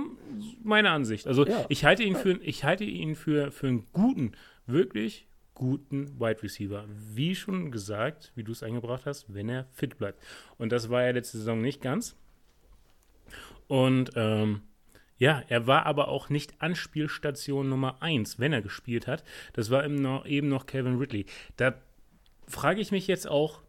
meine 0.64 0.92
Ansicht. 0.92 1.28
Also 1.28 1.46
Ja. 1.46 1.66
ich 1.70 1.84
halte 1.84 2.04
ihn 2.04 2.16
für, 2.16 2.40
ich 2.42 2.64
halte 2.64 2.84
ihn 2.86 3.16
für, 3.16 3.52
für 3.52 3.68
einen 3.68 3.86
guten, 3.92 4.32
wirklich 4.66 5.28
guten 5.56 6.20
Wide 6.20 6.44
Receiver. 6.44 6.86
Wie 7.14 7.34
schon 7.36 7.72
gesagt, 7.72 8.32
wie 8.36 8.44
du 8.44 8.52
es 8.52 8.62
eingebracht 8.64 9.06
hast, 9.06 9.34
wenn 9.34 9.50
er 9.50 9.66
fit 9.74 9.98
bleibt. 9.98 10.22
Und 10.58 10.72
das 10.72 10.90
war 10.90 11.04
ja 11.04 11.12
letzte 11.12 11.38
Saison 11.38 11.62
nicht 11.62 11.82
ganz. 11.82 12.16
Und 13.68 14.12
ähm, 14.16 14.62
ja, 15.18 15.44
er 15.48 15.68
war 15.68 15.86
aber 15.86 16.10
auch 16.10 16.30
nicht 16.30 16.62
Anspielstation 16.62 17.70
Nummer 17.70 18.02
1, 18.02 18.40
wenn 18.40 18.54
er 18.54 18.62
gespielt 18.62 19.08
hat. 19.08 19.24
Das 19.54 19.70
war 19.70 19.86
eben 19.86 19.96
noch, 19.96 20.26
eben 20.26 20.50
noch 20.50 20.66
Calvin 20.66 20.98
Ridley. 20.98 21.26
Da 21.58 21.76
frage 22.48 22.82
ich 22.82 22.92
mich 22.92 23.08
jetzt 23.08 23.28
auch, 23.28 23.62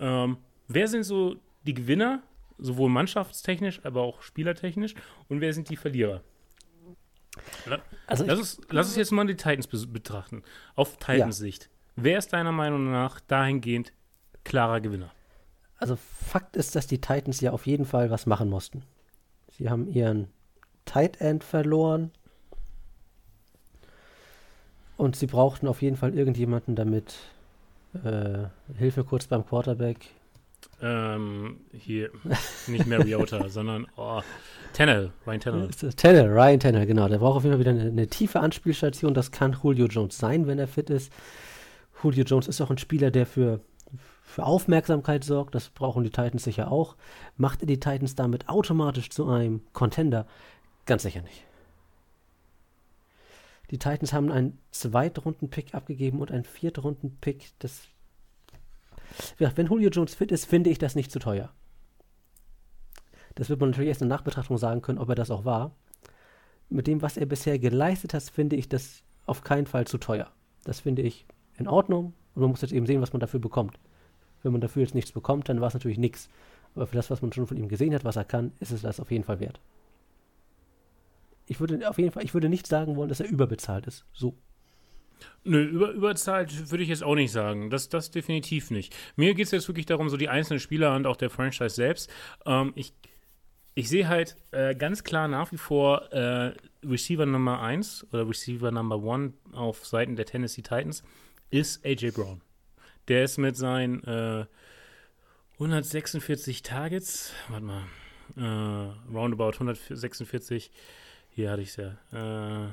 ähm, 0.00 0.38
wer 0.66 0.88
sind 0.88 1.04
so 1.04 1.36
die 1.64 1.74
Gewinner, 1.74 2.22
sowohl 2.58 2.90
mannschaftstechnisch, 2.90 3.80
aber 3.84 4.02
auch 4.02 4.22
spielertechnisch, 4.22 4.94
und 5.28 5.40
wer 5.40 5.52
sind 5.52 5.70
die 5.70 5.76
Verlierer? 5.76 6.22
Also 8.06 8.24
Lass 8.24 8.38
uns, 8.38 8.60
lass 8.70 8.86
uns 8.88 8.96
jetzt 8.96 9.12
mal 9.12 9.26
die 9.26 9.36
Titans 9.36 9.68
betrachten. 9.68 10.42
Auf 10.74 10.96
Titans 10.96 11.38
Sicht. 11.38 11.70
Wer 11.94 12.18
ist 12.18 12.32
deiner 12.32 12.52
Meinung 12.52 12.90
nach 12.90 13.20
dahingehend 13.20 13.92
klarer 14.44 14.80
Gewinner? 14.80 15.12
also 15.78 15.96
Fakt 15.96 16.56
ist, 16.56 16.76
dass 16.76 16.86
die 16.86 17.00
Titans 17.00 17.40
ja 17.40 17.52
auf 17.52 17.66
jeden 17.66 17.86
Fall 17.86 18.10
was 18.10 18.26
machen 18.26 18.50
mussten. 18.50 18.82
Sie 19.58 19.68
haben 19.68 19.88
ihren 19.88 20.28
Tight 20.84 21.20
End 21.20 21.44
verloren. 21.44 22.10
Und 24.96 25.16
sie 25.16 25.26
brauchten 25.26 25.68
auf 25.68 25.82
jeden 25.82 25.96
Fall 25.96 26.14
irgendjemanden, 26.14 26.74
damit 26.74 27.14
äh, 28.04 28.46
Hilfe 28.76 29.04
kurz 29.04 29.26
beim 29.26 29.46
Quarterback. 29.46 30.10
Ähm, 30.80 31.60
hier, 31.72 32.10
nicht 32.66 32.86
Mariota, 32.86 33.48
sondern 33.48 33.86
oh, 33.96 34.20
Tennell, 34.72 35.12
Ryan 35.26 35.40
Tennell. 35.40 35.68
Das 35.80 35.96
Tannehill, 35.96 36.28
Ryan 36.28 36.60
Tannehill, 36.60 36.86
genau. 36.86 37.08
Der 37.08 37.18
braucht 37.18 37.36
auf 37.38 37.44
jeden 37.44 37.54
Fall 37.54 37.60
wieder 37.60 37.70
eine, 37.70 37.90
eine 37.90 38.06
tiefe 38.06 38.40
Anspielstation. 38.40 39.14
Das 39.14 39.30
kann 39.30 39.56
Julio 39.62 39.86
Jones 39.86 40.18
sein, 40.18 40.46
wenn 40.46 40.58
er 40.58 40.68
fit 40.68 40.90
ist. 40.90 41.12
Julio 42.02 42.24
Jones 42.24 42.48
ist 42.48 42.60
auch 42.60 42.70
ein 42.70 42.78
Spieler, 42.78 43.10
der 43.10 43.26
für, 43.26 43.60
für 44.28 44.44
Aufmerksamkeit 44.44 45.24
sorgt. 45.24 45.54
Das 45.54 45.70
brauchen 45.70 46.04
die 46.04 46.10
Titans 46.10 46.44
sicher 46.44 46.70
auch. 46.70 46.96
Macht 47.36 47.62
er 47.62 47.66
die 47.66 47.80
Titans 47.80 48.14
damit 48.14 48.48
automatisch 48.48 49.10
zu 49.10 49.28
einem 49.28 49.62
Contender? 49.72 50.26
Ganz 50.86 51.02
sicher 51.02 51.22
nicht. 51.22 51.44
Die 53.70 53.78
Titans 53.78 54.12
haben 54.12 54.30
einen 54.30 54.58
Zweitrunden-Pick 54.70 55.74
abgegeben 55.74 56.20
und 56.20 56.30
einen 56.30 56.44
Viertrunden-Pick. 56.44 57.52
Ja, 59.38 59.52
wenn 59.56 59.66
Julio 59.66 59.90
Jones 59.90 60.14
fit 60.14 60.32
ist, 60.32 60.46
finde 60.46 60.70
ich 60.70 60.78
das 60.78 60.94
nicht 60.94 61.10
zu 61.10 61.18
teuer. 61.18 61.50
Das 63.34 63.48
wird 63.48 63.60
man 63.60 63.70
natürlich 63.70 63.88
erst 63.88 64.02
in 64.02 64.08
Nachbetrachtung 64.08 64.58
sagen 64.58 64.82
können, 64.82 64.98
ob 64.98 65.08
er 65.08 65.14
das 65.14 65.30
auch 65.30 65.44
war. 65.44 65.72
Mit 66.70 66.86
dem, 66.86 67.02
was 67.02 67.16
er 67.16 67.26
bisher 67.26 67.58
geleistet 67.58 68.14
hat, 68.14 68.24
finde 68.24 68.56
ich 68.56 68.68
das 68.68 69.02
auf 69.26 69.42
keinen 69.42 69.66
Fall 69.66 69.86
zu 69.86 69.98
teuer. 69.98 70.30
Das 70.64 70.80
finde 70.80 71.02
ich 71.02 71.26
in 71.56 71.68
Ordnung 71.68 72.14
und 72.34 72.42
man 72.42 72.50
muss 72.50 72.62
jetzt 72.62 72.72
eben 72.72 72.86
sehen, 72.86 73.00
was 73.00 73.12
man 73.12 73.20
dafür 73.20 73.40
bekommt. 73.40 73.78
Wenn 74.42 74.52
man 74.52 74.60
dafür 74.60 74.82
jetzt 74.82 74.94
nichts 74.94 75.12
bekommt, 75.12 75.48
dann 75.48 75.60
war 75.60 75.68
es 75.68 75.74
natürlich 75.74 75.98
nichts. 75.98 76.28
Aber 76.74 76.86
für 76.86 76.96
das, 76.96 77.10
was 77.10 77.22
man 77.22 77.32
schon 77.32 77.46
von 77.46 77.56
ihm 77.56 77.68
gesehen 77.68 77.94
hat, 77.94 78.04
was 78.04 78.16
er 78.16 78.24
kann, 78.24 78.52
ist 78.60 78.70
es 78.70 78.82
das 78.82 79.00
auf 79.00 79.10
jeden 79.10 79.24
Fall 79.24 79.40
wert. 79.40 79.60
Ich 81.46 81.60
würde 81.60 81.88
auf 81.88 81.98
jeden 81.98 82.12
Fall, 82.12 82.24
ich 82.24 82.34
würde 82.34 82.48
nicht 82.48 82.66
sagen 82.66 82.96
wollen, 82.96 83.08
dass 83.08 83.20
er 83.20 83.28
überbezahlt 83.28 83.86
ist. 83.86 84.04
So. 84.12 84.36
Nö, 85.44 85.62
über, 85.62 85.90
überzahlt 85.90 86.70
würde 86.70 86.82
ich 86.82 86.90
jetzt 86.90 87.02
auch 87.02 87.14
nicht 87.14 87.32
sagen. 87.32 87.70
Das, 87.70 87.88
das 87.88 88.10
definitiv 88.10 88.70
nicht. 88.70 88.94
Mir 89.16 89.34
geht 89.34 89.46
es 89.46 89.50
jetzt 89.50 89.68
wirklich 89.68 89.86
darum, 89.86 90.08
so 90.08 90.16
die 90.16 90.28
einzelnen 90.28 90.60
Spieler 90.60 90.94
und 90.94 91.06
auch 91.06 91.16
der 91.16 91.30
Franchise 91.30 91.74
selbst. 91.74 92.10
Ähm, 92.46 92.72
ich, 92.76 92.92
ich 93.74 93.88
sehe 93.88 94.08
halt 94.08 94.36
äh, 94.52 94.74
ganz 94.74 95.04
klar 95.04 95.26
nach 95.26 95.50
wie 95.50 95.56
vor 95.56 96.12
äh, 96.12 96.52
Receiver 96.84 97.26
Nummer 97.26 97.60
1 97.60 98.08
oder 98.12 98.28
Receiver 98.28 98.70
Number 98.70 98.96
1 98.96 99.32
auf 99.52 99.86
Seiten 99.86 100.16
der 100.16 100.26
Tennessee 100.26 100.62
Titans 100.62 101.02
ist 101.50 101.84
AJ 101.84 102.10
Brown. 102.10 102.42
Der 103.08 103.24
ist 103.24 103.38
mit 103.38 103.56
seinen 103.56 104.04
äh, 104.04 104.46
146 105.54 106.62
Targets, 106.62 107.32
warte 107.48 107.64
mal, 107.64 107.84
äh, 108.36 109.12
roundabout 109.12 109.52
146, 109.54 110.70
hier 111.30 111.50
hatte 111.50 111.62
ich 111.62 111.70
es 111.70 111.76
ja, 111.76 112.66
äh, 112.66 112.68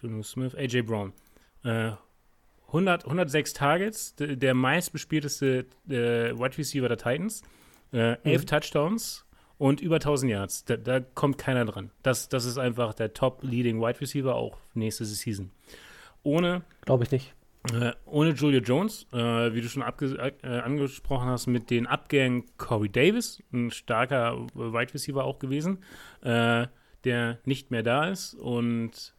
Juno 0.00 0.22
Smith, 0.22 0.54
AJ 0.54 0.82
Brown. 0.82 1.12
Äh, 1.62 1.92
100, 2.68 3.04
106 3.04 3.52
Targets, 3.52 4.14
der, 4.14 4.36
der 4.36 4.54
meistbespielteste 4.54 5.66
äh, 5.88 5.92
Wide 5.92 6.56
Receiver 6.56 6.88
der 6.88 6.96
Titans, 6.96 7.42
äh, 7.92 8.16
11 8.24 8.42
mhm. 8.42 8.46
Touchdowns 8.46 9.26
und 9.58 9.80
über 9.80 9.96
1000 9.96 10.32
Yards. 10.32 10.64
Da, 10.64 10.76
da, 10.76 11.00
kommt 11.00 11.36
keiner 11.36 11.66
dran. 11.66 11.90
Das, 12.02 12.30
das 12.30 12.46
ist 12.46 12.56
einfach 12.58 12.94
der 12.94 13.12
Top-Leading 13.12 13.80
Wide 13.80 14.00
Receiver 14.00 14.34
auch 14.34 14.56
nächste 14.74 15.04
Season. 15.04 15.50
Ohne. 16.22 16.62
Glaube 16.84 17.04
ich 17.04 17.10
nicht. 17.10 17.34
Äh, 17.70 17.92
ohne 18.06 18.30
Julia 18.30 18.60
Jones, 18.60 19.06
äh, 19.12 19.54
wie 19.54 19.60
du 19.60 19.68
schon 19.68 19.82
äh, 19.82 20.48
angesprochen 20.48 21.28
hast, 21.28 21.46
mit 21.46 21.70
den 21.70 21.86
Abgängen 21.86 22.44
Corey 22.58 22.88
Davis, 22.88 23.40
ein 23.52 23.70
starker 23.70 24.46
Wide 24.54 24.94
Receiver 24.94 25.24
auch 25.24 25.38
gewesen, 25.38 25.78
äh, 26.22 26.66
der 27.04 27.38
nicht 27.44 27.70
mehr 27.70 27.84
da 27.84 28.08
ist 28.08 28.34
und 28.34 29.14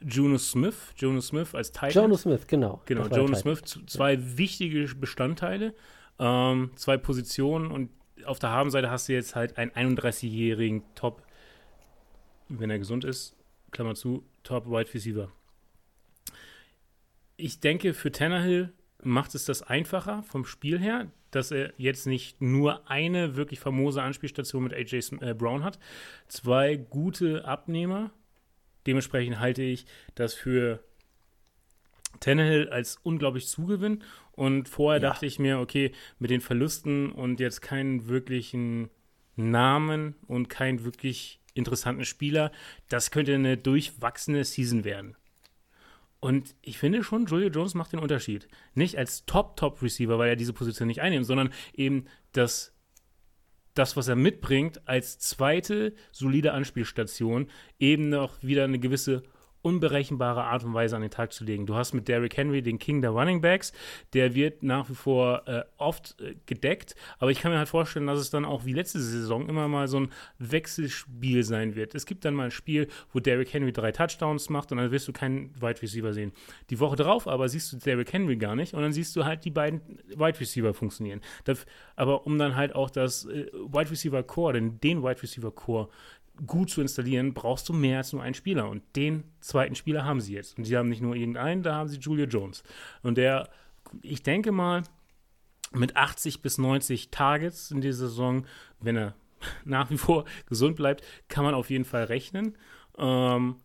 Juno 0.00 0.36
Smith, 0.36 0.92
Jono 0.98 1.22
Smith 1.22 1.54
als 1.54 1.72
Titan. 1.72 1.90
Jono 1.92 2.16
Smith, 2.16 2.46
genau. 2.46 2.82
Genau, 2.84 3.06
Jono 3.06 3.34
Smith, 3.34 3.62
zwei 3.86 4.12
ja. 4.12 4.36
wichtige 4.36 4.86
Bestandteile, 4.94 5.74
ähm, 6.18 6.72
zwei 6.76 6.98
Positionen 6.98 7.70
und 7.70 7.90
auf 8.26 8.38
der 8.38 8.50
Habenseite 8.50 8.90
hast 8.90 9.08
du 9.08 9.14
jetzt 9.14 9.34
halt 9.34 9.56
einen 9.56 9.70
31-jährigen 9.70 10.82
Top, 10.94 11.22
wenn 12.48 12.68
er 12.68 12.78
gesund 12.78 13.04
ist, 13.04 13.34
Klammer 13.70 13.94
zu, 13.94 14.24
Top 14.42 14.66
Wide 14.66 14.92
Receiver 14.92 15.32
ich 17.36 17.60
denke, 17.60 17.94
für 17.94 18.12
Tannehill 18.12 18.72
macht 19.02 19.34
es 19.34 19.44
das 19.44 19.62
einfacher 19.62 20.22
vom 20.22 20.44
Spiel 20.44 20.78
her, 20.78 21.10
dass 21.30 21.50
er 21.50 21.72
jetzt 21.76 22.06
nicht 22.06 22.40
nur 22.40 22.90
eine 22.90 23.36
wirklich 23.36 23.60
famose 23.60 24.02
Anspielstation 24.02 24.64
mit 24.64 24.72
AJ 24.72 25.16
äh, 25.20 25.34
Brown 25.34 25.64
hat, 25.64 25.78
zwei 26.28 26.76
gute 26.76 27.44
Abnehmer. 27.44 28.10
Dementsprechend 28.86 29.38
halte 29.38 29.62
ich 29.62 29.86
das 30.14 30.34
für 30.34 30.80
Tannehill 32.20 32.68
als 32.68 32.98
unglaublich 33.02 33.46
Zugewinn. 33.48 34.02
Und 34.32 34.68
vorher 34.68 35.00
ja. 35.00 35.08
dachte 35.08 35.26
ich 35.26 35.38
mir, 35.38 35.58
okay, 35.58 35.92
mit 36.18 36.30
den 36.30 36.40
Verlusten 36.40 37.10
und 37.10 37.40
jetzt 37.40 37.62
keinen 37.62 38.08
wirklichen 38.08 38.90
Namen 39.34 40.14
und 40.26 40.48
keinen 40.48 40.84
wirklich 40.84 41.40
interessanten 41.54 42.04
Spieler, 42.04 42.52
das 42.88 43.10
könnte 43.10 43.34
eine 43.34 43.56
durchwachsene 43.56 44.44
Season 44.44 44.84
werden. 44.84 45.16
Und 46.20 46.54
ich 46.62 46.78
finde 46.78 47.04
schon, 47.04 47.26
Julio 47.26 47.48
Jones 47.48 47.74
macht 47.74 47.92
den 47.92 48.00
Unterschied. 48.00 48.48
Nicht 48.74 48.96
als 48.96 49.26
Top-Top-Receiver, 49.26 50.18
weil 50.18 50.30
er 50.30 50.36
diese 50.36 50.52
Position 50.52 50.88
nicht 50.88 51.02
einnimmt, 51.02 51.26
sondern 51.26 51.52
eben 51.74 52.06
das, 52.32 52.74
das, 53.74 53.96
was 53.96 54.08
er 54.08 54.16
mitbringt, 54.16 54.86
als 54.88 55.18
zweite 55.18 55.94
solide 56.12 56.52
Anspielstation, 56.52 57.48
eben 57.78 58.08
noch 58.08 58.42
wieder 58.42 58.64
eine 58.64 58.78
gewisse 58.78 59.22
unberechenbare 59.66 60.44
Art 60.44 60.62
und 60.62 60.74
Weise 60.74 60.94
an 60.94 61.02
den 61.02 61.10
Tag 61.10 61.32
zu 61.32 61.42
legen. 61.42 61.66
Du 61.66 61.74
hast 61.74 61.92
mit 61.92 62.06
Derrick 62.06 62.36
Henry 62.36 62.62
den 62.62 62.78
King 62.78 63.02
der 63.02 63.10
Running 63.10 63.40
Backs, 63.40 63.72
der 64.12 64.36
wird 64.36 64.62
nach 64.62 64.88
wie 64.88 64.94
vor 64.94 65.42
äh, 65.48 65.64
oft 65.76 66.14
äh, 66.20 66.36
gedeckt, 66.46 66.94
aber 67.18 67.32
ich 67.32 67.40
kann 67.40 67.50
mir 67.50 67.58
halt 67.58 67.68
vorstellen, 67.68 68.06
dass 68.06 68.20
es 68.20 68.30
dann 68.30 68.44
auch 68.44 68.64
wie 68.64 68.72
letzte 68.72 69.00
Saison 69.00 69.48
immer 69.48 69.66
mal 69.66 69.88
so 69.88 69.98
ein 69.98 70.12
Wechselspiel 70.38 71.42
sein 71.42 71.74
wird. 71.74 71.96
Es 71.96 72.06
gibt 72.06 72.24
dann 72.24 72.34
mal 72.34 72.44
ein 72.44 72.50
Spiel, 72.52 72.86
wo 73.12 73.18
Derrick 73.18 73.52
Henry 73.52 73.72
drei 73.72 73.90
Touchdowns 73.90 74.50
macht 74.50 74.70
und 74.70 74.78
dann 74.78 74.92
wirst 74.92 75.08
du 75.08 75.12
keinen 75.12 75.52
Wide 75.60 75.82
Receiver 75.82 76.12
sehen. 76.12 76.30
Die 76.70 76.78
Woche 76.78 76.94
drauf 76.94 77.26
aber 77.26 77.48
siehst 77.48 77.72
du 77.72 77.76
Derrick 77.78 78.12
Henry 78.12 78.36
gar 78.36 78.54
nicht 78.54 78.72
und 78.72 78.82
dann 78.82 78.92
siehst 78.92 79.16
du 79.16 79.24
halt 79.24 79.44
die 79.44 79.50
beiden 79.50 79.80
Wide 80.14 80.38
Receiver 80.38 80.74
funktionieren. 80.74 81.20
Aber 81.96 82.24
um 82.24 82.38
dann 82.38 82.54
halt 82.54 82.72
auch 82.76 82.90
das 82.90 83.24
äh, 83.24 83.50
Wide 83.52 83.90
Receiver 83.90 84.22
Core, 84.22 84.52
den, 84.52 84.78
den 84.78 85.02
Wide 85.02 85.20
Receiver 85.22 85.50
Core 85.50 85.88
gut 86.44 86.70
zu 86.70 86.80
installieren, 86.80 87.34
brauchst 87.34 87.68
du 87.68 87.72
mehr 87.72 87.98
als 87.98 88.12
nur 88.12 88.22
einen 88.22 88.34
Spieler. 88.34 88.68
Und 88.68 88.82
den 88.96 89.24
zweiten 89.40 89.74
Spieler 89.74 90.04
haben 90.04 90.20
sie 90.20 90.34
jetzt. 90.34 90.58
Und 90.58 90.64
sie 90.64 90.76
haben 90.76 90.88
nicht 90.88 91.02
nur 91.02 91.14
irgendeinen, 91.14 91.62
da 91.62 91.76
haben 91.76 91.88
sie 91.88 91.98
Julia 91.98 92.26
Jones. 92.26 92.62
Und 93.02 93.16
der, 93.18 93.48
ich 94.02 94.22
denke 94.22 94.52
mal, 94.52 94.82
mit 95.72 95.96
80 95.96 96.42
bis 96.42 96.58
90 96.58 97.10
Targets 97.10 97.70
in 97.70 97.80
dieser 97.80 98.08
Saison, 98.08 98.46
wenn 98.80 98.96
er 98.96 99.14
nach 99.64 99.90
wie 99.90 99.98
vor 99.98 100.24
gesund 100.46 100.76
bleibt, 100.76 101.04
kann 101.28 101.44
man 101.44 101.54
auf 101.54 101.70
jeden 101.70 101.84
Fall 101.84 102.04
rechnen. 102.04 102.56
Ähm, 102.98 103.56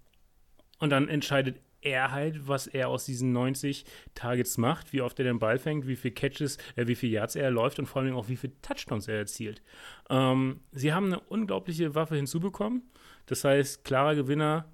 und 0.80 0.90
dann 0.90 1.08
entscheidet 1.08 1.62
er 1.82 2.12
halt, 2.12 2.48
was 2.48 2.68
er 2.68 2.90
aus 2.90 3.06
diesen 3.06 3.32
90 3.32 3.86
Targets 4.16 4.58
macht, 4.58 4.94
wie 4.94 5.02
oft 5.02 5.20
er 5.20 5.26
den 5.26 5.40
Ball 5.40 5.60
fängt, 5.60 5.88
wie 5.88 5.96
viele 5.96 6.14
Catches, 6.14 6.58
äh, 6.76 6.88
wie 6.88 6.96
viele 6.96 7.14
Yards 7.14 7.36
er 7.36 7.52
läuft 7.52 7.80
und 7.80 7.86
vor 7.86 8.02
allem 8.02 8.16
auch 8.16 8.30
wie 8.30 8.38
viele 8.38 8.54
Touchdowns 8.62 9.08
er 9.08 9.18
erzielt. 9.18 9.62
Ähm, 10.10 10.62
sie 10.72 10.94
haben 10.94 11.08
eine 11.08 11.20
unglaubliche 11.20 11.96
Waffe 11.96 12.16
hinzubekommen. 12.16 12.84
Das 13.26 13.44
heißt, 13.44 13.84
klarer 13.84 14.16
Gewinner 14.16 14.66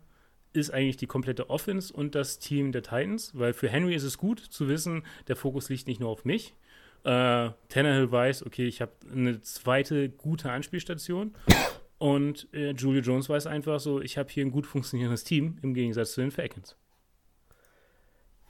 ist 0.54 0.72
eigentlich 0.72 0.98
die 0.98 1.08
komplette 1.08 1.50
Offense 1.50 1.93
und 1.93 2.15
das 2.15 2.39
Team 2.39 2.72
der 2.72 2.82
Titans, 2.82 3.38
weil 3.38 3.54
für 3.54 3.70
Henry 3.70 3.96
ist 3.96 4.04
es 4.04 4.17
gut 4.17 4.39
zu 4.39 4.67
wissen, 4.67 5.04
der 5.28 5.36
Fokus 5.36 5.70
liegt 5.70 5.88
nicht 5.88 6.00
nur 6.00 6.10
auf 6.10 6.26
mich. 6.26 6.56
Äh, 7.04 7.52
Tannehill 7.70 8.12
weiß, 8.12 8.46
okay, 8.46 8.65
ich 8.65 8.82
habe 8.82 8.91
eine 9.12 9.41
zweite 9.41 10.10
gute 10.10 10.52
Anspielstation. 10.52 11.34
Und 12.00 12.48
äh, 12.54 12.72
Julio 12.72 13.02
Jones 13.02 13.30
weiß 13.30 13.48
einfach 13.48 13.80
so, 13.80 14.02
ich 14.02 14.17
habe 14.17 14.30
hier 14.30 14.46
ein 14.46 14.52
gut 14.52 14.67
funktionierendes 14.67 15.24
Team 15.24 15.58
im 15.62 15.74
Gegensatz 15.74 16.13
zu 16.13 16.22
den 16.22 16.32
Falcons. 16.32 16.76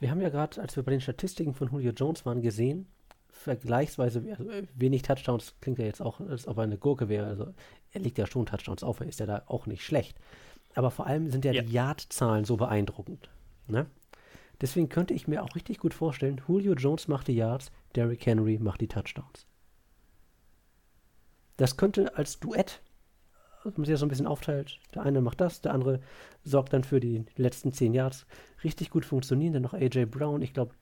Wir 0.00 0.10
haben 0.10 0.20
ja 0.20 0.28
gerade, 0.28 0.60
als 0.60 0.76
wir 0.76 0.82
bei 0.82 0.92
den 0.92 1.00
Statistiken 1.00 1.54
von 1.54 1.70
Julio 1.70 1.92
Jones 1.92 2.24
waren, 2.24 2.42
gesehen, 2.42 2.86
vergleichsweise 3.30 4.22
also 4.38 4.50
wenig 4.74 5.02
Touchdowns 5.02 5.54
klingt 5.60 5.78
ja 5.78 5.84
jetzt 5.84 6.02
auch, 6.02 6.20
als 6.20 6.46
ob 6.46 6.58
er 6.58 6.64
eine 6.64 6.78
Gurke 6.78 7.08
wäre. 7.08 7.26
Also 7.26 7.54
er 7.92 8.00
legt 8.00 8.18
ja 8.18 8.26
schon 8.26 8.46
Touchdowns 8.46 8.82
auf, 8.82 9.00
er 9.00 9.06
ist 9.06 9.20
ja 9.20 9.26
da 9.26 9.42
auch 9.46 9.66
nicht 9.66 9.84
schlecht. 9.84 10.18
Aber 10.74 10.90
vor 10.90 11.06
allem 11.06 11.30
sind 11.30 11.44
ja, 11.44 11.52
ja. 11.52 11.62
die 11.62 11.72
Yard-Zahlen 11.72 12.44
so 12.44 12.56
beeindruckend. 12.56 13.30
Ne? 13.66 13.86
Deswegen 14.60 14.88
könnte 14.88 15.14
ich 15.14 15.28
mir 15.28 15.42
auch 15.42 15.54
richtig 15.54 15.78
gut 15.78 15.94
vorstellen, 15.94 16.40
Julio 16.46 16.74
Jones 16.74 17.08
macht 17.08 17.28
die 17.28 17.34
Yards, 17.34 17.70
Derrick 17.94 18.26
Henry 18.26 18.58
macht 18.58 18.80
die 18.80 18.88
Touchdowns. 18.88 19.46
Das 21.56 21.76
könnte 21.76 22.16
als 22.16 22.38
Duett 22.38 22.80
man 23.76 23.84
sich 23.84 23.92
das 23.92 24.00
so 24.00 24.06
ein 24.06 24.08
bisschen 24.08 24.26
aufteilt. 24.26 24.78
Der 24.94 25.02
eine 25.02 25.20
macht 25.20 25.40
das, 25.40 25.60
der 25.60 25.74
andere 25.74 26.00
sorgt 26.44 26.72
dann 26.72 26.84
für 26.84 27.00
die 27.00 27.24
letzten 27.36 27.72
zehn 27.72 27.92
Yards. 27.92 28.26
Richtig 28.64 28.90
gut 28.90 29.04
funktionieren. 29.04 29.52
Dann 29.52 29.62
noch 29.62 29.74
AJ 29.74 30.06
Brown. 30.06 30.42
Ich 30.42 30.54
glaube, 30.54 30.72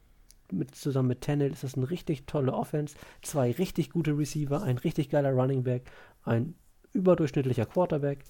mit, 0.52 0.74
zusammen 0.74 1.08
mit 1.08 1.22
Tennell 1.22 1.50
ist 1.50 1.64
das 1.64 1.74
eine 1.74 1.90
richtig 1.90 2.26
tolle 2.26 2.52
Offense. 2.52 2.96
Zwei 3.22 3.50
richtig 3.52 3.90
gute 3.90 4.16
Receiver, 4.16 4.62
ein 4.62 4.78
richtig 4.78 5.08
geiler 5.08 5.32
Running 5.32 5.64
Back, 5.64 5.90
ein 6.22 6.54
überdurchschnittlicher 6.92 7.66
Quarterback. 7.66 8.24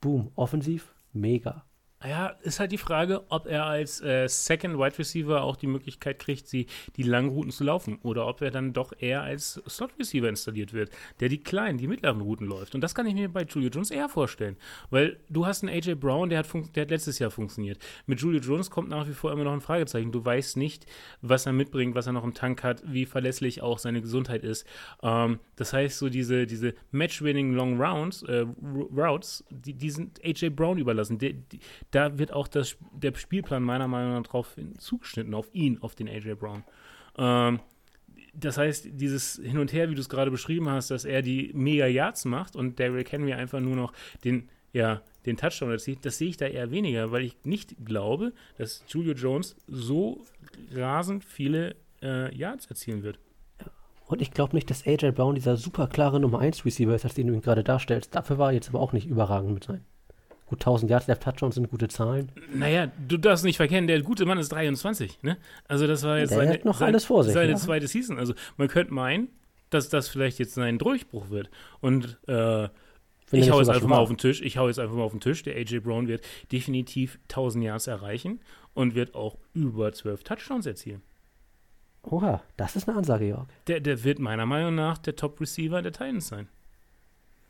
Boom, 0.00 0.30
offensiv, 0.34 0.94
mega. 1.12 1.64
Ja, 2.02 2.28
ist 2.40 2.60
halt 2.60 2.72
die 2.72 2.78
Frage, 2.78 3.26
ob 3.28 3.46
er 3.46 3.66
als 3.66 4.00
äh, 4.00 4.26
Second 4.26 4.78
Wide 4.78 4.98
Receiver 4.98 5.42
auch 5.42 5.56
die 5.56 5.66
Möglichkeit 5.66 6.18
kriegt, 6.18 6.48
sie, 6.48 6.66
die 6.96 7.02
langen 7.02 7.28
Routen 7.28 7.50
zu 7.50 7.62
laufen. 7.62 7.98
Oder 8.02 8.26
ob 8.26 8.40
er 8.40 8.50
dann 8.50 8.72
doch 8.72 8.94
eher 8.98 9.20
als 9.20 9.60
Slot 9.68 9.90
Receiver 9.98 10.26
installiert 10.26 10.72
wird, 10.72 10.90
der 11.20 11.28
die 11.28 11.42
kleinen, 11.42 11.76
die 11.76 11.86
mittleren 11.86 12.22
Routen 12.22 12.46
läuft. 12.46 12.74
Und 12.74 12.80
das 12.80 12.94
kann 12.94 13.06
ich 13.06 13.12
mir 13.12 13.28
bei 13.28 13.42
Julio 13.42 13.68
Jones 13.68 13.90
eher 13.90 14.08
vorstellen. 14.08 14.56
Weil 14.88 15.20
du 15.28 15.44
hast 15.44 15.62
einen 15.62 15.76
AJ 15.76 15.96
Brown, 15.96 16.30
der 16.30 16.38
hat, 16.38 16.46
der 16.74 16.84
hat 16.84 16.90
letztes 16.90 17.18
Jahr 17.18 17.30
funktioniert. 17.30 17.78
Mit 18.06 18.18
Julio 18.22 18.40
Jones 18.40 18.70
kommt 18.70 18.88
nach 18.88 19.06
wie 19.06 19.12
vor 19.12 19.30
immer 19.30 19.44
noch 19.44 19.52
ein 19.52 19.60
Fragezeichen. 19.60 20.10
Du 20.10 20.24
weißt 20.24 20.56
nicht, 20.56 20.86
was 21.20 21.44
er 21.44 21.52
mitbringt, 21.52 21.94
was 21.94 22.06
er 22.06 22.14
noch 22.14 22.24
im 22.24 22.32
Tank 22.32 22.64
hat, 22.64 22.82
wie 22.86 23.04
verlässlich 23.04 23.60
auch 23.60 23.78
seine 23.78 24.00
Gesundheit 24.00 24.42
ist. 24.42 24.66
Ähm, 25.02 25.38
das 25.56 25.74
heißt, 25.74 25.98
so 25.98 26.08
diese, 26.08 26.46
diese 26.46 26.72
Match-Winning 26.92 27.52
Long 27.52 27.78
Rounds, 27.78 28.22
äh, 28.22 28.46
Routes, 28.96 29.44
die, 29.50 29.74
die 29.74 29.90
sind 29.90 30.18
AJ 30.24 30.48
Brown 30.48 30.78
überlassen. 30.78 31.18
Die, 31.18 31.34
die, 31.34 31.60
da 31.90 32.18
wird 32.18 32.32
auch 32.32 32.48
das, 32.48 32.76
der 32.92 33.14
Spielplan 33.14 33.62
meiner 33.62 33.88
Meinung 33.88 34.14
nach 34.14 34.22
drauf 34.22 34.56
zugeschnitten, 34.78 35.34
auf 35.34 35.48
ihn, 35.52 35.78
auf 35.80 35.94
den 35.94 36.08
AJ 36.08 36.34
Brown. 36.34 36.64
Ähm, 37.16 37.60
das 38.34 38.58
heißt, 38.58 38.88
dieses 38.92 39.40
Hin 39.42 39.58
und 39.58 39.72
Her, 39.72 39.90
wie 39.90 39.94
du 39.94 40.00
es 40.00 40.08
gerade 40.08 40.30
beschrieben 40.30 40.68
hast, 40.68 40.90
dass 40.90 41.04
er 41.04 41.22
die 41.22 41.50
mega 41.54 41.86
Yards 41.86 42.24
macht 42.24 42.54
und 42.54 42.78
Derrick 42.78 43.10
Henry 43.10 43.32
einfach 43.32 43.60
nur 43.60 43.76
noch 43.76 43.92
den, 44.24 44.48
ja, 44.72 45.02
den 45.26 45.36
Touchdown 45.36 45.70
erzielt, 45.70 46.04
das 46.04 46.18
sehe 46.18 46.28
ich 46.28 46.36
da 46.36 46.46
eher 46.46 46.70
weniger, 46.70 47.10
weil 47.10 47.24
ich 47.24 47.36
nicht 47.44 47.74
glaube, 47.84 48.32
dass 48.56 48.84
Julio 48.88 49.14
Jones 49.14 49.56
so 49.66 50.24
rasend 50.72 51.24
viele 51.24 51.76
äh, 52.02 52.34
Yards 52.34 52.66
erzielen 52.66 53.02
wird. 53.02 53.18
Und 54.06 54.22
ich 54.22 54.32
glaube 54.32 54.56
nicht, 54.56 54.70
dass 54.70 54.86
AJ 54.86 55.12
Brown 55.12 55.34
dieser 55.34 55.56
super 55.56 55.86
klare 55.86 56.18
Nummer 56.18 56.40
1 56.40 56.64
Receiver 56.64 56.94
ist, 56.94 57.04
als 57.04 57.14
den 57.14 57.28
du 57.28 57.34
ihn 57.34 57.42
gerade 57.42 57.62
darstellst. 57.62 58.14
Dafür 58.14 58.38
war 58.38 58.48
er 58.48 58.54
jetzt 58.54 58.68
aber 58.68 58.80
auch 58.80 58.92
nicht 58.92 59.06
überragend 59.06 59.54
mit 59.54 59.64
sein. 59.64 59.84
Gut, 60.50 60.62
1000 60.62 60.90
Yards, 60.90 61.06
der 61.06 61.20
Touchdowns 61.20 61.54
sind 61.54 61.70
gute 61.70 61.86
Zahlen. 61.86 62.32
Naja, 62.52 62.90
du 63.06 63.18
darfst 63.18 63.44
nicht 63.44 63.56
verkennen, 63.56 63.86
der 63.86 64.02
gute 64.02 64.26
Mann 64.26 64.36
ist 64.36 64.48
23, 64.48 65.22
ne? 65.22 65.36
Also 65.68 65.86
das 65.86 66.02
war 66.02 66.18
jetzt 66.18 66.30
der 66.30 66.38
seine, 66.38 66.52
hat 66.54 66.64
noch 66.64 66.78
seine, 66.78 66.88
alles 66.88 67.04
vor 67.04 67.22
sich, 67.22 67.34
seine 67.34 67.52
ja. 67.52 67.56
zweite 67.56 67.86
Season. 67.86 68.18
Also 68.18 68.34
man 68.56 68.66
könnte 68.66 68.92
meinen, 68.92 69.28
dass 69.70 69.90
das 69.90 70.08
vielleicht 70.08 70.40
jetzt 70.40 70.54
sein 70.54 70.78
Durchbruch 70.78 71.30
wird. 71.30 71.50
Und 71.80 72.18
äh, 72.26 72.64
ich 73.30 73.48
hau 73.52 73.60
jetzt 73.60 73.68
einfach 73.68 73.86
mal 73.86 73.98
auf 73.98 74.08
den 74.08 74.18
Tisch. 74.18 74.42
Ich 74.42 74.58
hau 74.58 74.66
jetzt 74.66 74.80
einfach 74.80 74.96
mal 74.96 75.04
auf 75.04 75.12
den 75.12 75.20
Tisch. 75.20 75.44
Der 75.44 75.54
AJ 75.54 75.78
Brown 75.84 76.08
wird 76.08 76.24
definitiv 76.50 77.20
1000 77.28 77.66
Yards 77.66 77.86
erreichen 77.86 78.40
und 78.74 78.96
wird 78.96 79.14
auch 79.14 79.38
über 79.54 79.92
12 79.92 80.24
Touchdowns 80.24 80.66
erzielen. 80.66 81.00
Oha, 82.02 82.42
das 82.56 82.74
ist 82.74 82.88
eine 82.88 82.98
Ansage, 82.98 83.28
Jörg. 83.28 83.46
Der, 83.68 83.78
der 83.78 84.02
wird 84.02 84.18
meiner 84.18 84.46
Meinung 84.46 84.74
nach 84.74 84.98
der 84.98 85.14
Top-Receiver 85.14 85.80
der 85.80 85.92
Titans 85.92 86.26
sein. 86.26 86.48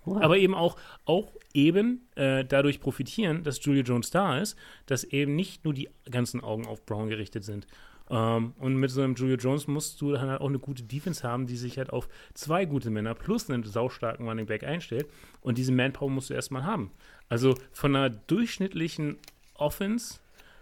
Wow. 0.05 0.23
Aber 0.23 0.39
eben 0.39 0.55
auch, 0.55 0.77
auch 1.05 1.33
eben 1.53 2.09
äh, 2.17 2.45
dadurch 2.45 2.81
profitieren, 2.81 3.43
dass 3.43 3.65
Julia 3.65 3.83
Jones 3.83 4.11
da 4.11 4.39
ist, 4.39 4.57
dass 4.87 5.05
eben 5.05 5.37
nicht 5.37 5.65
nur 5.65 5.75
die 5.75 5.89
ganzen 6.11 6.43
Augen 6.43 6.67
auf 6.67 6.85
Brown 6.87 7.09
gerichtet 7.09 7.45
sind. 7.45 7.67
Ähm, 8.09 8.55
und 8.59 8.77
mit 8.77 8.91
so 8.91 9.03
einem 9.03 9.15
Julia 9.15 9.37
Jones 9.37 9.69
musst 9.69 10.01
du 10.01 10.13
dann 10.13 10.29
halt 10.29 10.41
auch 10.41 10.49
eine 10.49 10.59
gute 10.59 10.83
Defense 10.83 11.27
haben, 11.27 11.47
die 11.47 11.57
sich 11.57 11.79
halt 11.79 11.91
auf 11.91 12.09
zwei 12.35 12.65
gute 12.65 12.91
Männer 12.91 13.15
plus 13.15 13.49
einen 13.49 13.63
saustarken 13.63 14.29
Running 14.29 14.47
Back 14.47 14.65
einstellt. 14.65 15.07
Und 15.41 15.59
diese 15.59 15.73
Manpower 15.73 16.11
musst 16.11 16.31
du 16.31 16.35
erstmal 16.35 16.65
haben. 16.65 16.91
Also 17.29 17.55
von 17.73 17.95
einer 17.95 18.11
durchschnittlichen 18.11 19.19
Offense 19.55 20.19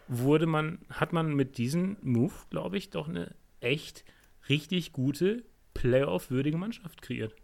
wurde 0.09 0.47
man, 0.47 0.79
hat 0.91 1.13
man 1.13 1.35
mit 1.35 1.59
diesem 1.59 1.97
Move, 2.03 2.35
glaube 2.51 2.77
ich, 2.77 2.91
doch 2.91 3.09
eine 3.09 3.35
echt 3.61 4.05
richtig 4.49 4.93
gute, 4.93 5.45
Playoff-würdige 5.75 6.59
Mannschaft 6.59 7.03
kreiert. 7.03 7.35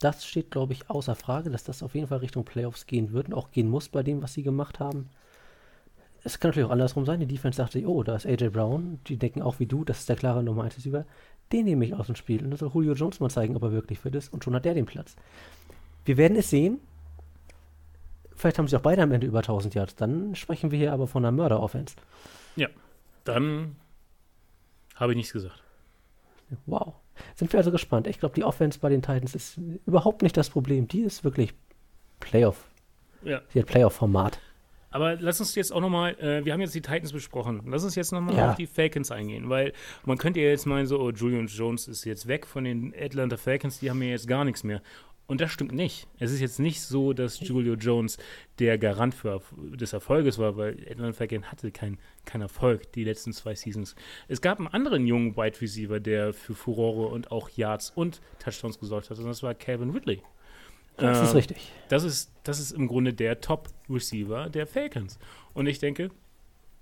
Das 0.00 0.24
steht, 0.24 0.50
glaube 0.50 0.72
ich, 0.72 0.88
außer 0.88 1.14
Frage, 1.14 1.50
dass 1.50 1.64
das 1.64 1.82
auf 1.82 1.94
jeden 1.94 2.06
Fall 2.06 2.18
Richtung 2.18 2.44
Playoffs 2.44 2.86
gehen 2.86 3.12
wird 3.12 3.28
und 3.28 3.34
auch 3.34 3.50
gehen 3.50 3.68
muss 3.68 3.88
bei 3.88 4.02
dem, 4.02 4.22
was 4.22 4.34
sie 4.34 4.42
gemacht 4.42 4.78
haben. 4.78 5.08
Es 6.24 6.38
kann 6.38 6.50
natürlich 6.50 6.68
auch 6.68 6.72
andersrum 6.72 7.04
sein. 7.04 7.20
Die 7.20 7.26
Defense 7.26 7.56
sagt 7.56 7.72
sich, 7.72 7.86
oh, 7.86 8.02
da 8.02 8.16
ist 8.16 8.26
AJ 8.26 8.50
Brown. 8.50 9.00
Die 9.06 9.16
denken 9.16 9.42
auch 9.42 9.58
wie 9.58 9.66
du, 9.66 9.84
das 9.84 10.00
ist 10.00 10.08
der 10.08 10.16
klare 10.16 10.42
Nummer 10.42 10.64
1 10.64 10.84
über. 10.84 11.04
Den 11.52 11.64
nehme 11.64 11.84
ich 11.84 11.94
aus 11.94 12.06
dem 12.06 12.16
Spiel. 12.16 12.42
Und 12.42 12.50
dann 12.50 12.58
soll 12.58 12.70
Julio 12.72 12.94
Jones 12.94 13.20
mal 13.20 13.30
zeigen, 13.30 13.56
ob 13.56 13.62
er 13.62 13.72
wirklich 13.72 13.98
fit 13.98 14.14
ist. 14.14 14.32
Und 14.32 14.44
schon 14.44 14.54
hat 14.54 14.64
der 14.64 14.74
den 14.74 14.86
Platz. 14.86 15.16
Wir 16.04 16.16
werden 16.16 16.36
es 16.36 16.50
sehen. 16.50 16.80
Vielleicht 18.34 18.58
haben 18.58 18.68
sie 18.68 18.76
auch 18.76 18.82
beide 18.82 19.02
am 19.02 19.10
Ende 19.10 19.26
über 19.26 19.38
1000 19.38 19.74
Yards. 19.74 19.96
Dann 19.96 20.34
sprechen 20.34 20.70
wir 20.70 20.78
hier 20.78 20.92
aber 20.92 21.06
von 21.06 21.24
einer 21.24 21.32
Mörder-Offense. 21.32 21.96
Ja, 22.56 22.68
dann 23.24 23.76
habe 24.94 25.12
ich 25.12 25.16
nichts 25.16 25.32
gesagt. 25.32 25.62
Wow. 26.66 26.94
Sind 27.34 27.52
wir 27.52 27.58
also 27.58 27.70
gespannt. 27.70 28.06
Ich 28.06 28.20
glaube, 28.20 28.34
die 28.34 28.44
Offense 28.44 28.78
bei 28.78 28.88
den 28.88 29.02
Titans 29.02 29.34
ist 29.34 29.58
überhaupt 29.86 30.22
nicht 30.22 30.36
das 30.36 30.50
Problem. 30.50 30.88
Die 30.88 31.00
ist 31.00 31.24
wirklich 31.24 31.54
Playoff. 32.20 32.66
Ja. 33.22 33.40
Sie 33.52 33.60
hat 33.60 33.66
Playoff-Format. 33.66 34.38
Aber 34.90 35.16
lass 35.16 35.38
uns 35.40 35.54
jetzt 35.54 35.70
auch 35.72 35.80
nochmal, 35.80 36.18
äh, 36.18 36.44
wir 36.44 36.52
haben 36.52 36.60
jetzt 36.60 36.74
die 36.74 36.80
Titans 36.80 37.12
besprochen, 37.12 37.62
lass 37.66 37.84
uns 37.84 37.94
jetzt 37.94 38.10
nochmal 38.10 38.36
ja. 38.36 38.50
auf 38.50 38.56
die 38.56 38.66
Falcons 38.66 39.10
eingehen, 39.10 39.50
weil 39.50 39.74
man 40.06 40.16
könnte 40.16 40.40
ja 40.40 40.48
jetzt 40.48 40.66
meinen, 40.66 40.86
so, 40.86 40.98
oh, 40.98 41.10
Julian 41.10 41.46
Jones 41.46 41.88
ist 41.88 42.04
jetzt 42.04 42.26
weg 42.26 42.46
von 42.46 42.64
den 42.64 42.94
Atlanta 42.98 43.36
Falcons, 43.36 43.80
die 43.80 43.90
haben 43.90 44.02
ja 44.02 44.10
jetzt 44.10 44.26
gar 44.26 44.44
nichts 44.44 44.64
mehr. 44.64 44.80
Und 45.28 45.42
das 45.42 45.52
stimmt 45.52 45.72
nicht. 45.72 46.08
Es 46.18 46.32
ist 46.32 46.40
jetzt 46.40 46.58
nicht 46.58 46.80
so, 46.80 47.12
dass 47.12 47.38
Julio 47.40 47.74
Jones 47.74 48.16
der 48.58 48.78
Garant 48.78 49.14
für, 49.14 49.42
des 49.56 49.92
Erfolges 49.92 50.38
war, 50.38 50.56
weil 50.56 50.72
Atlanta 50.90 51.12
Falcons 51.12 51.46
hatte 51.52 51.70
keinen 51.70 51.98
kein 52.24 52.40
Erfolg 52.40 52.90
die 52.92 53.04
letzten 53.04 53.34
zwei 53.34 53.54
Seasons. 53.54 53.94
Es 54.26 54.40
gab 54.40 54.58
einen 54.58 54.68
anderen 54.68 55.06
jungen 55.06 55.36
Wide 55.36 55.60
Receiver, 55.60 56.00
der 56.00 56.32
für 56.32 56.54
Furore 56.54 57.08
und 57.08 57.30
auch 57.30 57.50
Yards 57.50 57.90
und 57.94 58.22
Touchdowns 58.38 58.78
gesorgt 58.78 59.10
hat, 59.10 59.18
und 59.18 59.26
das 59.26 59.42
war 59.42 59.54
Calvin 59.54 59.90
Ridley. 59.90 60.22
Das 60.96 61.18
ähm, 61.18 61.24
ist 61.24 61.34
richtig. 61.34 61.72
Das 61.88 62.04
ist, 62.04 62.32
das 62.42 62.58
ist 62.58 62.72
im 62.72 62.88
Grunde 62.88 63.12
der 63.12 63.40
Top-Receiver 63.42 64.48
der 64.48 64.66
Falcons. 64.66 65.18
Und 65.52 65.66
ich 65.66 65.78
denke, 65.78 66.10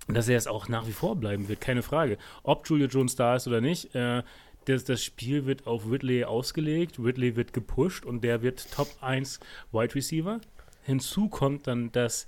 dass 0.07 0.29
er 0.29 0.37
es 0.37 0.47
auch 0.47 0.69
nach 0.69 0.87
wie 0.87 0.93
vor 0.93 1.17
bleiben 1.17 1.49
wird, 1.49 1.59
keine 1.59 1.83
Frage. 1.83 2.17
Ob 2.43 2.67
Julio 2.69 2.87
Jones 2.87 3.15
da 3.17 3.35
ist 3.35 3.47
oder 3.47 3.59
nicht, 3.59 3.93
äh, 3.93 4.23
das, 4.67 4.83
das 4.83 5.03
Spiel 5.03 5.45
wird 5.45 5.67
auf 5.67 5.89
Ridley 5.89 6.25
ausgelegt, 6.25 6.99
Ridley 6.99 7.35
wird 7.35 7.53
gepusht 7.53 8.05
und 8.05 8.23
der 8.23 8.41
wird 8.41 8.71
Top 8.71 8.89
1 9.01 9.39
Wide 9.71 9.95
Receiver. 9.95 10.41
Hinzu 10.83 11.29
kommt 11.29 11.67
dann 11.67 11.91
das 11.91 12.27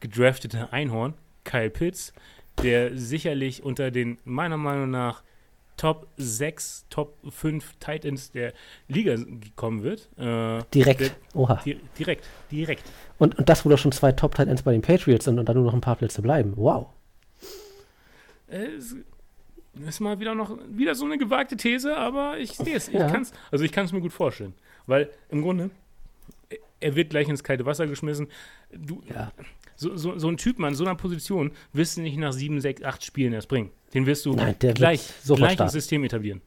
gedraftete 0.00 0.72
Einhorn, 0.72 1.14
Kyle 1.44 1.70
Pitts, 1.70 2.12
der 2.62 2.96
sicherlich 2.96 3.62
unter 3.62 3.90
den 3.90 4.18
meiner 4.24 4.56
Meinung 4.56 4.90
nach 4.90 5.22
Top 5.76 6.08
6, 6.16 6.86
Top 6.90 7.16
5 7.30 7.74
Titans 7.78 8.32
der 8.32 8.52
Liga 8.88 9.16
kommen 9.54 9.82
wird. 9.84 10.08
Äh, 10.18 10.64
direkt. 10.74 11.00
Der, 11.00 11.10
Oha. 11.34 11.60
Di 11.64 11.78
direkt, 11.98 12.26
direkt. 12.50 12.82
Und, 13.18 13.38
und 13.38 13.48
das, 13.48 13.64
wo 13.64 13.68
doch 13.68 13.78
schon 13.78 13.92
zwei 13.92 14.12
Top 14.12 14.34
Titans 14.34 14.62
bei 14.62 14.72
den 14.72 14.82
Patriots 14.82 15.24
sind 15.24 15.38
und 15.38 15.48
dann 15.48 15.56
nur 15.56 15.66
noch 15.66 15.74
ein 15.74 15.80
paar 15.80 15.96
Plätze 15.96 16.20
bleiben. 16.20 16.54
Wow. 16.56 16.88
Äh, 18.48 18.66
ist 19.86 20.00
mal 20.00 20.18
wieder 20.20 20.34
noch 20.34 20.58
wieder 20.70 20.94
so 20.94 21.04
eine 21.04 21.18
gewagte 21.18 21.56
These, 21.56 21.96
aber 21.96 22.38
ich 22.38 22.52
sehe 22.52 22.76
es. 22.76 22.88
Ich 22.88 22.94
ja. 22.94 23.10
kann's, 23.10 23.32
also 23.50 23.64
ich 23.64 23.72
kann 23.72 23.84
es 23.84 23.92
mir 23.92 24.00
gut 24.00 24.12
vorstellen. 24.12 24.54
Weil 24.86 25.10
im 25.28 25.42
Grunde, 25.42 25.70
er 26.80 26.96
wird 26.96 27.10
gleich 27.10 27.28
ins 27.28 27.44
kalte 27.44 27.66
Wasser 27.66 27.86
geschmissen. 27.86 28.28
Du, 28.72 29.02
ja. 29.08 29.32
so, 29.76 29.96
so, 29.96 30.18
so 30.18 30.28
ein 30.28 30.36
Typ 30.36 30.60
an 30.62 30.74
so 30.74 30.84
einer 30.84 30.94
Position 30.94 31.52
wirst 31.72 31.96
du 31.96 32.02
nicht 32.02 32.16
nach 32.16 32.32
sieben, 32.32 32.60
sechs, 32.60 32.82
acht 32.82 33.04
Spielen 33.04 33.32
erst 33.32 33.48
bringen. 33.48 33.70
Den 33.94 34.06
wirst 34.06 34.26
du 34.26 34.34
Nein, 34.34 34.56
gleich, 34.58 35.12
gleich 35.26 35.60
ins 35.60 35.72
System 35.72 36.04
etablieren. 36.04 36.40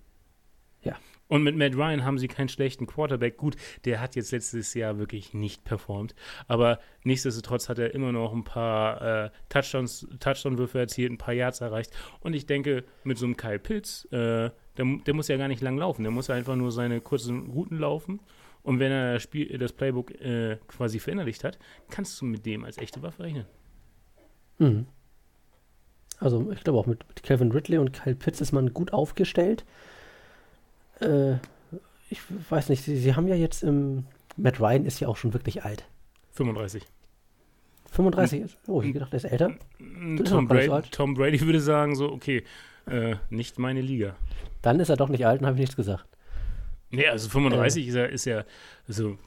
Und 1.32 1.44
mit 1.44 1.56
Matt 1.56 1.78
Ryan 1.78 2.04
haben 2.04 2.17
sie 2.17 2.28
keinen 2.28 2.50
schlechten 2.50 2.88
Quarterback. 2.88 3.38
Gut, 3.38 3.56
der 3.86 4.02
hat 4.02 4.17
jetzt 4.17 4.34
letztes 4.34 4.74
Jahr 4.74 5.00
wirklich 5.00 5.34
nicht 5.34 5.63
performt. 5.63 6.13
Aber 6.50 6.78
nichtsdestotrotz 7.06 7.70
hat 7.70 7.80
er 7.80 7.96
immer 7.96 8.12
noch 8.12 8.34
ein 8.34 8.44
paar 8.44 9.26
äh, 9.26 9.30
Touchdown-Würfe 9.48 10.78
erzielt, 10.78 11.10
ein 11.10 11.17
paar 11.17 11.34
Yards 11.34 11.62
erreicht. 11.62 11.94
Und 12.20 12.34
ich 12.34 12.48
denke, 12.48 12.84
mit 13.06 13.17
so 13.17 13.26
einem 13.26 13.38
Kyle 13.38 13.60
Pitts, 13.60 14.04
äh, 14.12 14.50
der, 14.76 14.86
der, 15.06 15.13
muss 15.13 15.30
ja 15.30 15.38
gar 15.38 15.48
nicht 15.48 15.62
lang 15.62 15.78
laufen. 15.78 16.04
Der 16.04 16.12
muss 16.12 16.28
ja 16.28 16.36
einfach 16.36 16.58
nur 16.58 16.70
seine 16.70 17.00
kurzen 17.00 17.50
Routen 17.52 17.80
laufen. 17.80 18.20
Und 18.62 18.80
wenn 18.80 18.91
er 18.91 19.13
das, 19.13 19.24
Spiel, 19.24 19.58
das 19.58 19.72
Playbook 19.72 20.12
äh, 20.20 20.58
quasi 20.67 21.00
verinnerlicht 21.00 21.46
hat, 21.46 21.58
kannst 21.89 22.20
du 22.20 22.26
mit 22.26 22.46
dem 22.46 22.65
als 22.65 22.78
echte 22.78 23.02
Waffe 23.04 23.24
rechnen. 23.24 23.46
Mhm. 24.60 24.86
Also 26.20 26.52
ich 26.52 26.62
glaube 26.65 26.78
auch 26.78 26.88
mit, 26.88 27.08
mit 27.08 27.24
Kevin 27.24 27.54
Ridley 27.54 27.78
und 27.78 27.94
Kyle 27.94 28.15
Pitts 28.15 28.41
ist 28.41 28.52
man 28.52 28.74
gut 28.74 28.91
aufgestellt 28.91 29.63
äh, 31.02 31.38
ich 32.10 32.22
weiß 32.50 32.70
nicht, 32.70 32.84
sie, 32.84 32.98
sie 32.98 33.16
haben 33.16 33.28
ja 33.28 33.36
jetzt 33.36 33.64
im. 33.64 34.06
Matt 34.38 34.60
Ryan 34.60 34.86
ist 34.86 35.00
ja 35.00 35.08
auch 35.08 35.18
schon 35.18 35.34
wirklich 35.34 35.64
alt. 35.64 35.86
35. 36.32 36.84
35 37.92 38.42
ist? 38.42 38.58
Oh, 38.68 38.82
ich 38.82 38.94
gedacht, 38.94 39.14
er 39.14 39.18
ist 39.18 39.26
älter. 39.26 39.52
Tom, 40.24 40.48
Brady, 40.48 40.90
Tom 40.90 41.14
Brady 41.14 41.42
würde 41.42 41.60
sagen 41.60 41.96
so, 41.96 42.12
okay, 42.12 42.44
äh, 42.88 43.16
nicht 43.30 43.60
meine 43.60 43.82
Liga. 43.82 44.16
Dann 44.62 44.80
ist 44.80 44.90
er 44.90 44.96
doch 44.96 45.10
nicht 45.10 45.26
alt 45.26 45.42
und 45.42 45.48
habe 45.48 45.56
ich 45.56 45.62
nichts 45.62 45.76
gesagt. 45.76 46.06
Nee, 46.90 47.08
also 47.08 47.30
35 47.30 47.86
äh, 47.86 47.90
ist, 47.90 47.96
er, 47.96 48.10
ist 48.10 48.26
ja, 48.26 48.46
also 48.88 49.18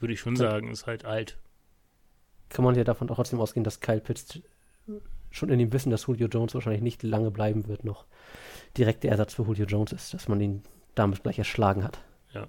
würde 0.00 0.14
ich 0.14 0.20
schon 0.20 0.36
sagen, 0.36 0.70
ist 0.70 0.86
halt 0.86 1.04
alt. 1.04 1.38
Kann 2.48 2.64
man 2.64 2.74
ja 2.74 2.84
davon 2.84 3.08
trotzdem 3.08 3.40
ausgehen, 3.40 3.64
dass 3.64 3.80
Kyle 3.80 4.00
Pitts 4.00 4.40
schon 5.30 5.48
in 5.48 5.58
dem 5.58 5.72
Wissen, 5.72 5.90
dass 5.90 6.06
Julio 6.06 6.28
Jones 6.28 6.54
wahrscheinlich 6.54 6.82
nicht 6.82 7.02
lange 7.02 7.30
bleiben 7.30 7.66
wird, 7.68 7.84
noch 7.84 8.04
direkter 8.76 9.08
Ersatz 9.08 9.34
für 9.34 9.42
Julio 9.42 9.66
Jones 9.66 9.92
ist, 9.92 10.14
dass 10.14 10.28
man 10.28 10.40
ihn 10.40 10.62
damit 10.94 11.22
gleich 11.22 11.38
erschlagen 11.38 11.84
hat. 11.84 11.98
Ja. 12.32 12.46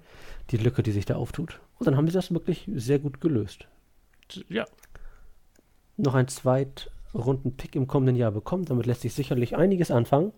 Die 0.50 0.56
Lücke, 0.56 0.82
die 0.82 0.92
sich 0.92 1.04
da 1.04 1.16
auftut. 1.16 1.60
Und 1.78 1.86
dann 1.86 1.96
haben 1.96 2.06
sie 2.06 2.14
das 2.14 2.32
wirklich 2.32 2.68
sehr 2.74 2.98
gut 2.98 3.20
gelöst. 3.20 3.68
Ja. 4.48 4.66
Noch 5.96 6.14
ein 6.14 6.28
Zweitrunden-Pick 6.28 7.76
im 7.76 7.86
kommenden 7.86 8.16
Jahr 8.16 8.32
bekommen. 8.32 8.64
Damit 8.64 8.86
lässt 8.86 9.02
sich 9.02 9.14
sicherlich 9.14 9.56
einiges 9.56 9.90
anfangen. 9.90 10.32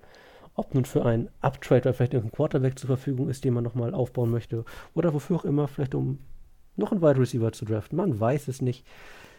Ob 0.55 0.75
nun 0.75 0.85
für 0.85 1.05
einen 1.05 1.31
Uptrade 1.41 1.83
oder 1.83 1.95
vielleicht 1.95 2.15
irgendein 2.15 2.37
Quarterback 2.37 2.79
zur 2.79 2.89
Verfügung 2.89 3.29
ist, 3.29 3.45
den 3.45 3.55
man 3.55 3.65
nochmal 3.65 3.95
aufbauen 3.95 4.31
möchte. 4.31 4.65
Oder 4.95 5.15
wofür 5.15 5.37
auch 5.37 5.45
immer, 5.45 5.69
vielleicht 5.69 5.95
um 5.95 6.19
noch 6.77 6.93
einen 6.93 7.03
Wide 7.03 7.19
Receiver 7.19 7.53
zu 7.53 7.65
draften. 7.65 7.97
Man 7.97 8.19
weiß 8.19 8.49
es 8.49 8.61
nicht. 8.61 8.85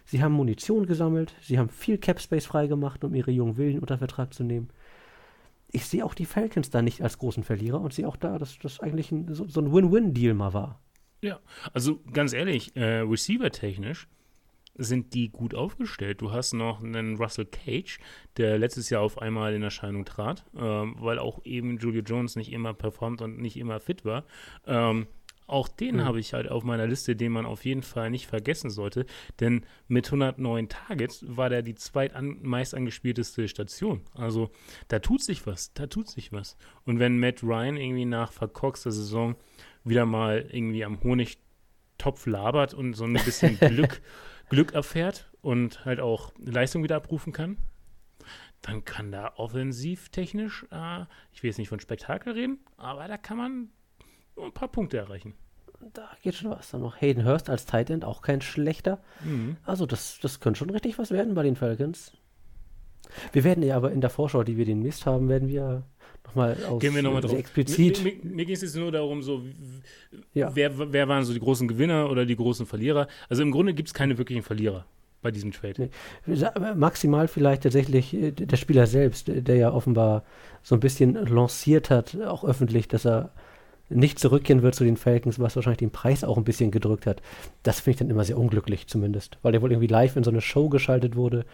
Sie 0.05 0.23
haben 0.23 0.33
Munition 0.33 0.85
gesammelt, 0.85 1.35
sie 1.41 1.59
haben 1.59 1.69
viel 1.69 1.97
Cap 1.97 2.19
Space 2.19 2.45
freigemacht, 2.45 3.03
um 3.03 3.13
ihre 3.13 3.31
jungen 3.31 3.57
Willen 3.57 3.79
unter 3.79 3.97
Vertrag 3.97 4.33
zu 4.33 4.43
nehmen. 4.43 4.69
Ich 5.71 5.85
sehe 5.85 6.03
auch 6.03 6.13
die 6.13 6.25
Falcons 6.25 6.69
da 6.69 6.81
nicht 6.81 7.01
als 7.01 7.17
großen 7.17 7.43
Verlierer 7.43 7.81
und 7.81 7.93
sehe 7.93 8.07
auch 8.07 8.17
da, 8.17 8.37
dass 8.37 8.57
das 8.59 8.79
eigentlich 8.79 9.11
ein, 9.11 9.33
so, 9.33 9.47
so, 9.47 9.61
ein 9.61 9.71
Win-Win-Deal 9.71 10.33
mal 10.33 10.53
war. 10.53 10.81
Ja, 11.21 11.39
also 11.73 12.01
ganz 12.11 12.33
ehrlich, 12.33 12.75
äh, 12.75 12.99
Receiver-technisch 12.99 14.07
sind 14.75 15.13
die 15.13 15.29
gut 15.29 15.53
aufgestellt. 15.53 16.21
Du 16.21 16.31
hast 16.31 16.53
noch 16.53 16.81
einen 16.81 17.17
Russell 17.17 17.45
Cage, 17.45 17.99
der 18.37 18.57
letztes 18.57 18.89
Jahr 18.89 19.01
auf 19.01 19.21
einmal 19.21 19.53
in 19.53 19.61
Erscheinung 19.61 20.05
trat, 20.05 20.45
ähm, 20.57 20.95
weil 20.99 21.19
auch 21.19 21.43
eben 21.43 21.77
Julio 21.77 22.01
Jones 22.01 22.35
nicht 22.37 22.51
immer 22.51 22.73
performt 22.73 23.21
und 23.21 23.39
nicht 23.39 23.57
immer 23.57 23.79
fit 23.79 24.05
war. 24.05 24.23
Ähm, 24.65 25.07
auch 25.49 25.67
den 25.67 25.97
mhm. 25.97 26.05
habe 26.05 26.19
ich 26.19 26.33
halt 26.33 26.49
auf 26.49 26.63
meiner 26.63 26.87
Liste, 26.87 27.15
den 27.15 27.31
man 27.31 27.45
auf 27.45 27.65
jeden 27.65 27.81
Fall 27.81 28.09
nicht 28.09 28.27
vergessen 28.27 28.69
sollte. 28.69 29.05
Denn 29.39 29.65
mit 29.87 30.07
109 30.07 30.69
Targets 30.69 31.25
war 31.27 31.49
der 31.49 31.61
die 31.61 31.75
zweitmeist 31.75 32.75
angespielteste 32.75 33.47
Station. 33.47 34.01
Also 34.13 34.51
da 34.87 34.99
tut 34.99 35.21
sich 35.23 35.45
was, 35.47 35.73
da 35.73 35.87
tut 35.87 36.09
sich 36.09 36.31
was. 36.31 36.57
Und 36.85 36.99
wenn 36.99 37.19
Matt 37.19 37.43
Ryan 37.43 37.77
irgendwie 37.77 38.05
nach 38.05 38.31
verkorkster 38.31 38.91
Saison 38.91 39.35
wieder 39.83 40.05
mal 40.05 40.47
irgendwie 40.51 40.85
am 40.85 41.01
Honigtopf 41.01 42.25
labert 42.25 42.73
und 42.73 42.93
so 42.93 43.05
ein 43.05 43.13
bisschen 43.13 43.57
Glück, 43.59 44.01
Glück 44.49 44.73
erfährt 44.73 45.29
und 45.41 45.85
halt 45.85 45.99
auch 45.99 46.33
Leistung 46.39 46.83
wieder 46.83 46.97
abrufen 46.97 47.33
kann, 47.33 47.57
dann 48.61 48.83
kann 48.83 49.11
da 49.11 49.33
offensivtechnisch, 49.35 50.65
äh, 50.71 51.05
ich 51.31 51.43
will 51.43 51.49
jetzt 51.49 51.59
nicht 51.59 51.69
von 51.69 51.79
Spektakel 51.79 52.33
reden, 52.33 52.59
aber 52.77 53.07
da 53.07 53.17
kann 53.17 53.37
man 53.37 53.69
ein 54.43 54.51
paar 54.53 54.67
Punkte 54.67 54.97
erreichen. 54.97 55.33
Da 55.93 56.09
geht 56.21 56.35
schon 56.35 56.51
was. 56.51 56.71
Dann 56.71 56.81
noch 56.81 56.99
Hayden 56.99 57.25
Hurst 57.25 57.49
als 57.49 57.65
Tight 57.65 57.89
End, 57.89 58.03
auch 58.03 58.21
kein 58.21 58.41
schlechter. 58.41 58.99
Mhm. 59.23 59.57
Also 59.65 59.85
das, 59.85 60.19
das 60.21 60.39
könnte 60.39 60.59
schon 60.59 60.69
richtig 60.69 60.97
was 60.99 61.11
werden 61.11 61.33
bei 61.35 61.43
den 61.43 61.55
Falcons. 61.55 62.11
Wir 63.31 63.43
werden 63.43 63.63
ja 63.63 63.75
aber 63.77 63.91
in 63.91 64.01
der 64.01 64.09
Vorschau, 64.09 64.43
die 64.43 64.57
wir 64.57 64.65
den 64.65 64.81
Mist 64.83 65.05
haben, 65.05 65.29
werden 65.29 65.47
wir 65.47 65.83
Nochmal 66.29 66.57
aus, 66.69 66.79
Gehen 66.79 66.93
wir 66.93 67.01
nochmal 67.01 67.23
äh, 67.23 67.27
drauf. 67.27 67.37
explizit. 67.37 68.03
Mir, 68.03 68.13
mir, 68.13 68.35
mir 68.35 68.45
ging 68.45 68.53
es 68.53 68.61
jetzt 68.61 68.75
nur 68.75 68.91
darum, 68.91 69.23
so, 69.23 69.41
Ja. 70.33 70.51
wer, 70.55 70.93
wer 70.93 71.07
waren 71.07 71.23
so 71.23 71.33
die 71.33 71.39
großen 71.39 71.67
Gewinner 71.67 72.09
oder 72.09 72.25
die 72.25 72.35
großen 72.35 72.67
Verlierer? 72.67 73.07
Also 73.29 73.41
im 73.41 73.51
Grunde 73.51 73.73
gibt 73.73 73.87
es 73.87 73.93
keine 73.95 74.17
wirklichen 74.19 74.43
Verlierer 74.43 74.85
bei 75.23 75.31
diesem 75.31 75.51
Trade. 75.51 75.89
Nee. 76.27 76.45
Maximal 76.75 77.27
vielleicht 77.27 77.63
tatsächlich 77.63 78.13
äh, 78.13 78.31
der 78.31 78.57
Spieler 78.57 78.85
selbst, 78.85 79.27
äh, 79.27 79.41
der 79.41 79.55
ja 79.55 79.71
offenbar 79.73 80.23
so 80.61 80.75
ein 80.75 80.79
bisschen 80.81 81.13
lanciert 81.13 81.89
hat, 81.89 82.15
auch 82.21 82.43
öffentlich, 82.43 82.87
dass 82.87 83.05
er 83.05 83.31
nicht 83.89 84.19
zurückkehren 84.19 84.61
wird 84.61 84.75
zu 84.75 84.83
den 84.83 84.97
Falcons, 84.97 85.39
was 85.39 85.55
wahrscheinlich 85.55 85.79
den 85.79 85.91
Preis 85.91 86.23
auch 86.23 86.37
ein 86.37 86.43
bisschen 86.43 86.71
gedrückt 86.71 87.05
hat. 87.05 87.21
Das 87.63 87.79
finde 87.79 87.91
ich 87.91 87.97
dann 87.97 88.09
immer 88.09 88.23
sehr 88.23 88.37
unglücklich 88.37 88.87
zumindest, 88.87 89.37
weil 89.41 89.51
der 89.51 89.61
wohl 89.61 89.71
irgendwie 89.71 89.87
live 89.87 90.15
in 90.15 90.23
so 90.23 90.31
eine 90.31 90.41
Show 90.41 90.69
geschaltet 90.69 91.15
wurde 91.15 91.45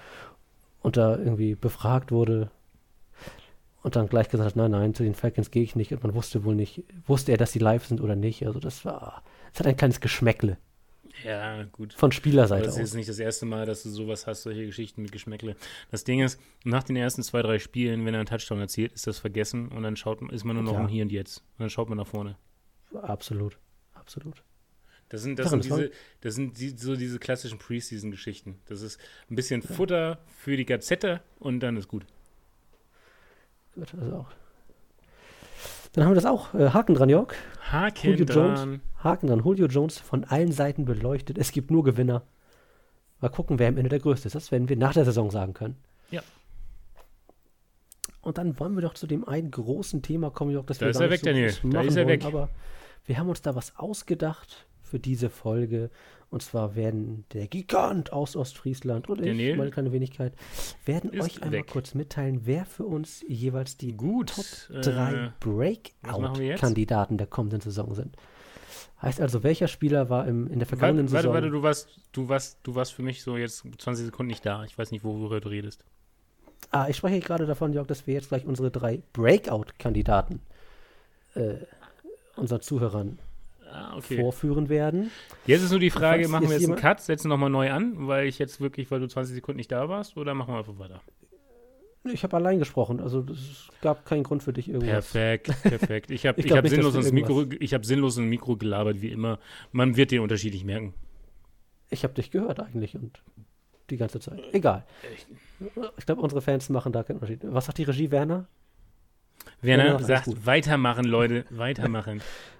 und 0.81 0.97
da 0.97 1.17
irgendwie 1.17 1.55
befragt 1.55 2.11
wurde 2.11 2.49
und 3.83 3.95
dann 3.95 4.09
gleich 4.09 4.29
gesagt 4.29 4.49
hat, 4.49 4.55
nein, 4.55 4.71
nein, 4.71 4.93
zu 4.93 5.03
den 5.03 5.15
Falcons 5.15 5.51
gehe 5.51 5.63
ich 5.63 5.75
nicht 5.75 5.91
und 5.91 6.03
man 6.03 6.13
wusste 6.13 6.43
wohl 6.43 6.55
nicht, 6.55 6.83
wusste 7.07 7.31
er, 7.31 7.37
dass 7.37 7.51
sie 7.51 7.59
live 7.59 7.85
sind 7.85 8.01
oder 8.01 8.15
nicht. 8.15 8.45
Also 8.45 8.59
das 8.59 8.83
war, 8.83 9.23
es 9.53 9.59
hat 9.59 9.67
ein 9.67 9.77
kleines 9.77 10.01
Geschmäckle 10.01 10.57
Ja, 11.23 11.63
gut. 11.71 11.93
von 11.93 12.11
Spielerseite 12.11 12.65
das 12.65 12.75
ist 12.75 12.81
aus. 12.81 12.87
jetzt 12.89 12.93
nicht 12.95 13.09
das 13.09 13.19
erste 13.19 13.45
Mal, 13.45 13.65
dass 13.65 13.83
du 13.83 13.89
sowas 13.89 14.27
hast, 14.27 14.43
solche 14.43 14.65
Geschichten 14.65 15.01
mit 15.01 15.11
Geschmäckle. 15.11 15.55
Das 15.91 16.03
Ding 16.03 16.21
ist, 16.21 16.39
nach 16.63 16.83
den 16.83 16.95
ersten 16.95 17.23
zwei, 17.23 17.41
drei 17.41 17.59
Spielen, 17.59 18.05
wenn 18.05 18.13
er 18.13 18.19
einen 18.19 18.27
Touchdown 18.27 18.59
erzielt, 18.59 18.93
ist 18.93 19.07
das 19.07 19.19
vergessen 19.19 19.69
und 19.69 19.83
dann 19.83 19.95
schaut, 19.95 20.21
ist 20.31 20.43
man 20.43 20.55
nur 20.55 20.63
noch 20.63 20.73
Ja. 20.73 20.81
im 20.81 20.87
Hier 20.87 21.03
und 21.03 21.11
Jetzt. 21.11 21.37
Und 21.39 21.61
dann 21.61 21.69
schaut 21.69 21.89
man 21.89 21.97
nach 21.97 22.07
vorne. 22.07 22.37
Absolut, 23.01 23.57
absolut. 23.93 24.43
Das 25.09 25.21
sind, 25.21 25.37
das 25.37 25.51
sind, 25.51 25.63
diese, 25.63 25.91
das 26.21 26.33
sind 26.35 26.59
die, 26.59 26.69
so 26.69 26.95
diese 26.95 27.19
klassischen 27.19 27.59
Preseason-Geschichten. 27.59 28.59
Das 28.65 28.81
ist 28.81 28.99
ein 29.29 29.35
bisschen 29.35 29.61
Futter 29.61 30.19
für 30.39 30.57
die 30.57 30.65
Gazette 30.65 31.21
und 31.39 31.59
dann 31.59 31.77
ist 31.77 31.87
gut. 31.87 32.05
Gut, 33.75 33.93
also 33.99 34.15
auch. 34.15 34.31
Dann 35.95 36.03
haben 36.03 36.11
wir 36.11 36.15
das 36.15 36.25
auch. 36.25 36.53
Äh, 36.53 36.71
Haken 36.71 36.93
dran, 36.93 37.07
Jörg. 37.07 37.33
Haken 37.71 38.11
Julio 38.11 38.25
dran. 38.25 38.55
Jones. 38.55 38.79
Haken 39.01 39.27
dran. 39.27 39.39
Julio 39.39 39.67
Jones 39.67 39.97
von 39.97 40.25
allen 40.25 40.51
Seiten 40.51 40.83
beleuchtet. 40.83 41.37
Es 41.37 41.53
gibt 41.53 41.71
nur 41.71 41.85
Gewinner. 41.85 42.23
Mal 43.21 43.29
gucken, 43.29 43.59
wer 43.59 43.69
am 43.69 43.77
Ende 43.77 43.89
der 43.89 43.99
Größte 43.99 44.27
ist. 44.27 44.35
Das 44.35 44.51
werden 44.51 44.67
wir 44.67 44.75
nach 44.75 44.93
der 44.93 45.05
Saison 45.05 45.31
sagen 45.31 45.53
können. 45.53 45.77
Ja. 46.11 46.21
Und 48.21 48.37
dann 48.37 48.59
wollen 48.59 48.75
wir 48.75 48.81
doch 48.81 48.93
zu 48.93 49.07
dem 49.07 49.25
einen 49.25 49.51
großen 49.51 50.01
Thema 50.01 50.31
kommen, 50.31 50.51
Jörg, 50.51 50.65
das 50.65 50.79
Da 50.79 50.87
wir 50.87 50.91
ist 50.91 50.99
er 50.99 51.09
weg, 51.09 51.23
Daniel. 51.23 51.53
Da 51.63 51.81
ist 51.81 51.95
er 51.95 52.05
wollen, 52.05 52.07
weg. 52.07 52.25
Aber 52.25 52.49
wir 53.05 53.17
haben 53.17 53.29
uns 53.29 53.41
da 53.41 53.55
was 53.55 53.77
ausgedacht 53.77 54.65
für 54.85 54.99
diese 54.99 55.29
Folge. 55.29 55.89
Und 56.29 56.41
zwar 56.41 56.75
werden 56.75 57.25
der 57.33 57.47
Gigant 57.47 58.11
aus 58.11 58.35
Ostfriesland 58.35 59.09
und 59.09 59.25
ich, 59.25 59.57
meine 59.57 59.69
kleine 59.71 59.91
Wenigkeit, 59.91 60.33
werden 60.85 61.11
euch 61.19 61.41
einmal 61.41 61.59
weg. 61.59 61.67
kurz 61.67 61.93
mitteilen, 61.93 62.41
wer 62.45 62.65
für 62.65 62.85
uns 62.85 63.23
jeweils 63.27 63.77
die 63.77 63.93
Gut. 63.95 64.35
Top 64.35 64.75
äh, 64.75 64.81
drei 64.81 65.31
was 65.39 66.19
machen 66.19 66.39
wir 66.39 66.47
jetzt? 66.47 66.59
Breakout-Kandidaten 66.59 67.17
der 67.17 67.27
kommenden 67.27 67.61
Saison 67.61 67.93
sind. 67.93 68.17
Heißt 69.01 69.21
also, 69.21 69.43
welcher 69.43 69.67
Spieler 69.67 70.09
war 70.09 70.27
im, 70.27 70.47
in 70.47 70.59
der 70.59 70.67
vergangenen 70.67 71.11
Warte, 71.11 71.13
warte, 71.13 71.21
Saison? 71.27 71.33
warte, 71.33 71.49
du 71.49 71.63
warst, 71.63 71.99
du 72.11 72.29
warst, 72.29 72.59
du 72.63 72.75
warst 72.75 72.93
für 72.93 73.03
mich 73.03 73.23
so 73.23 73.37
jetzt 73.37 73.65
20 73.77 74.05
Sekunden 74.05 74.29
nicht 74.29 74.45
da. 74.45 74.63
Ich 74.63 74.77
weiß 74.77 74.91
nicht, 74.91 75.03
worüber 75.03 75.39
du 75.39 75.49
redest. 75.49 75.83
ah, 76.71 76.87
ich 76.89 76.97
spreche 76.97 77.19
gerade 77.19 77.45
davon, 77.45 77.71
Jörg, 77.73 77.87
dass 77.87 78.07
wir 78.07 78.13
jetzt 78.13 78.29
gleich 78.29 78.45
unsere 78.45 78.71
drei 78.71 79.03
Breakout-Kandidaten 79.13 80.41
äh, 81.35 81.55
unseren 82.35 82.61
Zuhörern 82.61 83.19
Ah, 83.75 83.97
okay. 83.97 84.17
vorführen 84.21 84.69
werden. 84.69 85.11
Jetzt 85.45 85.63
ist 85.63 85.71
nur 85.71 85.79
die 85.79 85.89
Frage, 85.89 86.23
Falls 86.23 86.31
machen 86.31 86.49
wir 86.49 86.57
jetzt 86.57 86.67
einen 86.67 86.77
Cut, 86.77 87.01
setzen 87.01 87.27
nochmal 87.27 87.49
neu 87.49 87.71
an, 87.71 88.07
weil 88.07 88.27
ich 88.27 88.39
jetzt 88.39 88.61
wirklich, 88.61 88.89
weil 88.89 89.01
du 89.01 89.07
20 89.07 89.35
Sekunden 89.35 89.57
nicht 89.57 89.71
da 89.71 89.89
warst, 89.89 90.15
oder 90.15 90.33
machen 90.33 90.53
wir 90.53 90.59
einfach 90.59 90.79
weiter? 90.79 91.01
Ich 92.05 92.23
habe 92.23 92.37
allein 92.37 92.59
gesprochen, 92.59 92.99
also 93.01 93.25
es 93.31 93.67
gab 93.81 94.05
keinen 94.05 94.23
Grund 94.23 94.43
für 94.43 94.53
dich 94.53 94.69
irgendwas. 94.69 95.11
Perfekt, 95.11 95.61
perfekt. 95.63 96.11
Ich 96.11 96.25
habe 96.25 96.39
Ich 96.39 96.45
ich 96.45 96.51
hab 96.51 96.63
nicht, 96.63 96.71
sinnlos, 96.71 96.95
ins 96.95 97.11
Mikro, 97.11 97.45
ich 97.59 97.73
hab 97.73 97.85
sinnlos 97.85 98.17
ins 98.17 98.29
Mikro 98.29 98.55
gelabert, 98.55 99.01
wie 99.01 99.09
immer. 99.09 99.39
Man 99.71 99.97
wird 99.97 100.11
den 100.11 100.21
Unterschied 100.21 100.53
nicht 100.53 100.65
merken. 100.65 100.93
Ich 101.89 102.03
habe 102.03 102.13
dich 102.13 102.31
gehört 102.31 102.59
eigentlich 102.59 102.95
und 102.95 103.19
die 103.89 103.97
ganze 103.97 104.19
Zeit. 104.19 104.41
Egal. 104.53 104.85
Ich 105.97 106.05
glaube, 106.05 106.21
unsere 106.21 106.41
Fans 106.41 106.69
machen 106.69 106.93
da 106.93 107.03
keinen 107.03 107.17
Unterschied. 107.17 107.41
Was 107.43 107.65
sagt 107.65 107.79
die 107.79 107.83
Regie, 107.83 108.11
Werner? 108.11 108.47
Werner 109.61 109.95
alles 109.95 110.07
sagt, 110.07 110.45
weitermachen, 110.45 111.05
Leute, 111.05 111.45
weitermachen. 111.49 112.21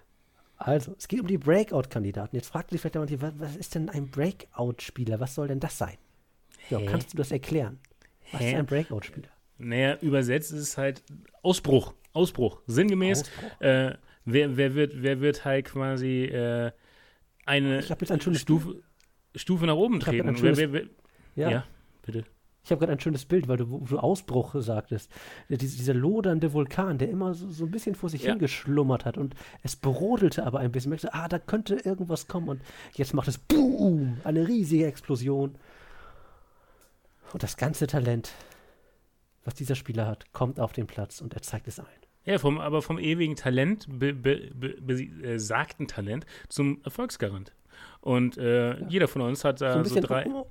Also, 0.58 0.96
es 0.98 1.08
geht 1.08 1.20
um 1.20 1.28
die 1.28 1.38
Breakout-Kandidaten. 1.38 2.36
Jetzt 2.36 2.48
fragt 2.48 2.70
sich 2.72 2.80
vielleicht 2.82 2.96
jemand, 2.96 3.10
hier, 3.10 3.22
was, 3.22 3.34
was 3.38 3.56
ist 3.56 3.76
denn 3.76 3.90
ein 3.90 4.10
Breakout-Spieler? 4.10 5.20
Was 5.20 5.36
soll 5.36 5.48
denn 5.48 5.60
das 5.60 5.78
sein? 5.78 5.98
Ja, 6.70 6.80
kannst 6.82 7.14
du 7.14 7.18
das 7.18 7.32
erklären? 7.32 7.80
Was 8.32 8.42
Hä? 8.42 8.52
ist 8.52 8.56
ein 8.60 8.66
Breakout-Spieler? 8.66 9.30
naja, 9.58 9.98
übersetzt 10.02 10.52
ist 10.52 10.60
es 10.62 10.78
halt 10.78 11.04
Ausbruch. 11.42 11.94
Ausbruch. 12.14 12.62
Sinngemäß, 12.68 13.22
Ausbruch. 13.24 13.62
Äh, 13.62 13.98
wer, 14.26 14.58
wer, 14.58 14.74
wird, 14.76 14.94
wer 15.02 15.20
wird 15.22 15.46
halt 15.46 15.66
quasi 15.66 16.24
äh, 16.26 16.72
eine 17.46 17.80
Ich 17.80 17.90
jetzt 17.90 18.12
ein 18.12 18.36
Stufe, 18.36 18.82
Stufe 19.36 19.66
nach 19.66 19.76
oben 19.76 20.00
treten? 20.00 20.42
wer, 20.42 20.58
wer, 20.58 20.74
wer, 20.74 20.84
Ja, 21.36 21.50
ja. 21.52 21.64
bitte. 22.06 22.24
Ich 22.66 22.72
habe 22.72 22.80
gerade 22.80 22.92
ein 22.94 23.00
schönes 23.00 23.26
Bild, 23.26 23.48
weil 23.48 23.58
du, 23.58 23.86
du 23.88 24.00
Ausbruch 24.00 24.56
sagtest. 24.58 25.12
Ja, 25.50 25.58
Diese, 25.58 25.78
dieser 25.78 25.94
lodernde 25.94 26.52
Vulkan, 26.52 26.98
der 26.98 27.10
immer 27.10 27.34
so, 27.36 27.48
so 27.50 27.66
ein 27.66 27.72
bisschen 27.72 27.94
vor 27.96 28.10
sich 28.10 28.24
Ja. 28.24 28.32
hingeschlummert 28.32 29.06
hat 29.06 29.18
und 29.18 29.36
es 29.64 29.76
brodelte 29.76 30.46
aber 30.46 30.60
ein 30.60 30.72
bisschen. 30.72 30.90
Merkst 30.90 31.06
du, 31.06 31.14
ah, 31.14 31.28
da 31.28 31.38
könnte 31.40 31.76
irgendwas 31.76 32.28
kommen 32.28 32.50
und 32.50 32.62
jetzt 32.96 33.14
macht 33.14 33.28
es 33.28 33.38
Boom, 33.38 34.18
eine 34.24 34.48
riesige 34.48 34.88
Explosion. 34.88 35.56
Und 37.34 37.44
das 37.44 37.56
ganze 37.58 37.86
Talent, 37.88 38.32
was 39.44 39.54
dieser 39.54 39.76
Spieler 39.76 40.08
hat, 40.08 40.34
kommt 40.34 40.60
auf 40.60 40.74
den 40.74 40.88
Platz 40.88 41.22
und 41.22 41.34
er 41.34 41.42
zeigt 41.44 41.68
es 41.68 41.80
ein. 41.80 41.86
Ja, 42.24 42.40
vom, 42.40 42.60
aber 42.60 42.82
vom 42.82 42.98
ewigen 42.98 43.36
Talent, 43.36 43.86
be, 43.88 44.12
be, 44.14 44.50
be, 44.56 44.70
besagten 44.82 45.88
Talent 45.88 46.26
zum 46.50 46.82
Erfolgsgarant. 46.84 47.54
Und 48.02 48.38
äh, 48.40 48.84
jeder 48.88 49.08
von 49.08 49.22
uns 49.22 49.44
hat 49.44 49.60
so 49.60 49.66
da 49.66 49.74
so, 49.76 49.84
bisschen, 49.84 50.02
drei. 50.02 50.26
um, 50.26 50.46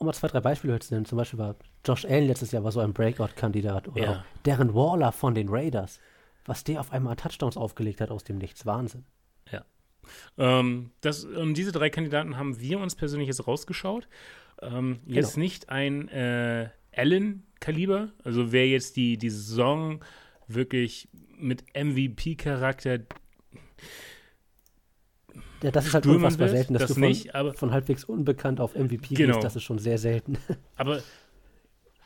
um 0.00 0.06
mal 0.06 0.14
zwei, 0.14 0.28
drei 0.28 0.40
Beispiele 0.40 0.78
zu 0.78 0.94
nennen. 0.94 1.04
Zum 1.04 1.18
Beispiel 1.18 1.38
war 1.38 1.56
Josh 1.86 2.04
Allen 2.06 2.26
letztes 2.26 2.52
Jahr 2.52 2.64
war 2.64 2.72
so 2.72 2.80
ein 2.80 2.92
Breakout-Kandidat. 2.94 3.88
Oder 3.88 4.02
Ja. 4.02 4.24
Darren 4.44 4.74
Waller 4.74 5.12
von 5.12 5.34
den 5.34 5.48
Raiders. 5.50 6.00
Was 6.46 6.64
der 6.64 6.80
auf 6.80 6.90
einmal 6.90 7.16
Touchdowns 7.16 7.56
aufgelegt 7.58 8.00
hat 8.00 8.10
aus 8.10 8.24
dem 8.24 8.38
Nichts. 8.38 8.64
Wahnsinn. 8.66 9.04
Ähm, 10.38 10.90
das, 11.02 11.24
und 11.24 11.54
diese 11.54 11.70
drei 11.70 11.88
Kandidaten 11.90 12.36
haben 12.36 12.58
wir 12.58 12.80
uns 12.80 12.96
persönlich 12.96 13.28
jetzt 13.28 13.46
rausgeschaut. 13.46 14.08
Ähm, 14.60 14.98
jetzt 15.06 15.34
Genau. 15.34 15.44
nicht 15.44 15.68
ein 15.68 16.08
äh, 16.08 16.70
Allen-Kaliber, 16.96 18.08
also 18.24 18.50
wer 18.50 18.66
jetzt 18.66 18.96
die, 18.96 19.18
die 19.18 19.30
Saison 19.30 20.02
wirklich 20.48 21.08
mit 21.36 21.62
MVP-Charakter 21.76 22.98
Ja, 25.62 25.70
das 25.70 25.86
ist 25.86 25.94
halt 25.94 26.04
Stürmen 26.04 26.18
unfassbar 26.24 26.46
wird, 26.48 26.56
selten, 26.56 26.72
dass 26.74 26.82
das 26.82 26.88
du 26.88 26.94
von, 26.94 27.02
nicht, 27.08 27.34
aber- 27.34 27.54
von 27.54 27.70
halbwegs 27.70 28.04
unbekannt 28.04 28.60
auf 28.60 28.74
MVP 28.74 29.14
Genau. 29.14 29.34
gehst. 29.34 29.44
Das 29.44 29.56
ist 29.56 29.62
schon 29.64 29.78
sehr 29.78 29.98
selten. 29.98 30.38
Aber 30.76 31.02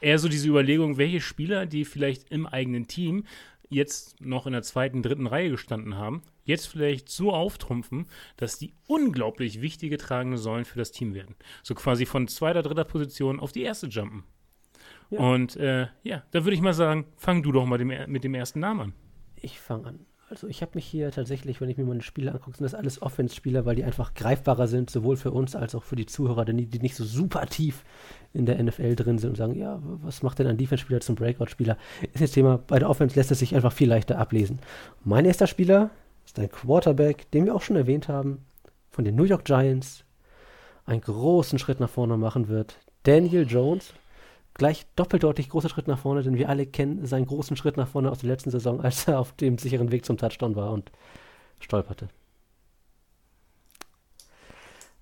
eher 0.00 0.18
so 0.18 0.28
diese 0.28 0.48
Überlegung, 0.48 0.96
welche 0.98 1.20
Spieler, 1.20 1.66
die 1.66 1.84
vielleicht 1.84 2.30
im 2.30 2.46
eigenen 2.46 2.86
Team 2.88 3.24
jetzt 3.70 4.20
noch 4.20 4.46
in 4.46 4.52
der 4.52 4.62
zweiten, 4.62 5.02
dritten 5.02 5.26
Reihe 5.26 5.50
gestanden 5.50 5.96
haben, 5.96 6.22
jetzt 6.44 6.66
vielleicht 6.66 7.08
so 7.08 7.32
auftrumpfen, 7.32 8.06
dass 8.36 8.58
die 8.58 8.74
unglaublich 8.86 9.60
wichtige 9.62 9.96
tragende 9.96 10.36
Säulen 10.38 10.64
für 10.64 10.78
das 10.78 10.92
Team 10.92 11.14
werden. 11.14 11.34
So 11.62 11.74
quasi 11.74 12.06
von 12.06 12.28
zweiter, 12.28 12.62
dritter 12.62 12.84
Position 12.84 13.40
auf 13.40 13.52
die 13.52 13.62
erste 13.62 13.86
jumpen. 13.86 14.24
Ja. 15.10 15.20
Und 15.20 15.56
äh, 15.56 15.86
ja, 16.02 16.22
da 16.32 16.44
würde 16.44 16.54
ich 16.54 16.60
mal 16.60 16.74
sagen, 16.74 17.06
fang 17.16 17.42
du 17.42 17.52
doch 17.52 17.64
mal 17.66 17.78
dem, 17.78 17.92
mit 18.08 18.24
dem 18.24 18.34
ersten 18.34 18.60
Namen 18.60 18.80
an. 18.80 18.92
Ich 19.36 19.58
fange 19.60 19.88
an. 19.88 20.00
Also 20.34 20.48
ich 20.48 20.62
habe 20.62 20.72
mich 20.74 20.84
hier 20.84 21.12
tatsächlich, 21.12 21.60
wenn 21.60 21.70
ich 21.70 21.76
mir 21.76 21.84
meine 21.84 22.02
Spiele 22.02 22.32
angucke, 22.32 22.56
sind 22.56 22.64
das 22.64 22.74
alles 22.74 23.00
Offense-Spieler, 23.00 23.64
weil 23.66 23.76
die 23.76 23.84
einfach 23.84 24.14
greifbarer 24.14 24.66
sind, 24.66 24.90
sowohl 24.90 25.16
für 25.16 25.30
uns 25.30 25.54
als 25.54 25.76
auch 25.76 25.84
für 25.84 25.94
die 25.94 26.06
Zuhörer, 26.06 26.44
die, 26.44 26.66
die 26.66 26.80
nicht 26.80 26.96
so 26.96 27.04
super 27.04 27.46
tief 27.46 27.84
in 28.32 28.44
der 28.44 28.60
NFL 28.60 28.96
drin 28.96 29.18
sind 29.18 29.30
und 29.30 29.36
sagen, 29.36 29.54
ja, 29.54 29.78
was 30.02 30.24
macht 30.24 30.40
denn 30.40 30.48
ein 30.48 30.56
Defense-Spieler 30.56 31.00
zum 31.02 31.14
Breakout-Spieler? 31.14 31.78
Ist 32.12 32.20
jetzt 32.20 32.32
Thema, 32.32 32.58
bei 32.66 32.80
der 32.80 32.90
Offense 32.90 33.14
lässt 33.14 33.30
es 33.30 33.38
sich 33.38 33.54
einfach 33.54 33.72
viel 33.72 33.88
leichter 33.88 34.18
ablesen. 34.18 34.58
Mein 35.04 35.24
erster 35.24 35.46
Spieler 35.46 35.90
ist 36.26 36.36
ein 36.40 36.50
Quarterback, 36.50 37.30
den 37.30 37.46
wir 37.46 37.54
auch 37.54 37.62
schon 37.62 37.76
erwähnt 37.76 38.08
haben, 38.08 38.44
von 38.90 39.04
den 39.04 39.14
New 39.14 39.22
York 39.22 39.44
Giants, 39.44 40.02
einen 40.84 41.00
großen 41.00 41.60
Schritt 41.60 41.78
nach 41.78 41.90
vorne 41.90 42.16
machen 42.16 42.48
wird. 42.48 42.76
Daniel 43.04 43.46
Jones, 43.48 43.94
gleich 44.54 44.86
doppeldeutig 44.96 45.48
großer 45.50 45.68
Schritt 45.68 45.88
nach 45.88 45.98
vorne, 45.98 46.22
denn 46.22 46.36
wir 46.36 46.48
alle 46.48 46.66
kennen 46.66 47.04
seinen 47.06 47.26
großen 47.26 47.56
Schritt 47.56 47.76
nach 47.76 47.88
vorne 47.88 48.10
aus 48.10 48.20
der 48.20 48.30
letzten 48.30 48.50
Saison, 48.50 48.80
als 48.80 49.06
er 49.08 49.18
auf 49.18 49.32
dem 49.32 49.58
sicheren 49.58 49.92
Weg 49.92 50.04
zum 50.04 50.16
Touchdown 50.16 50.56
war 50.56 50.70
und 50.70 50.90
stolperte. 51.60 52.08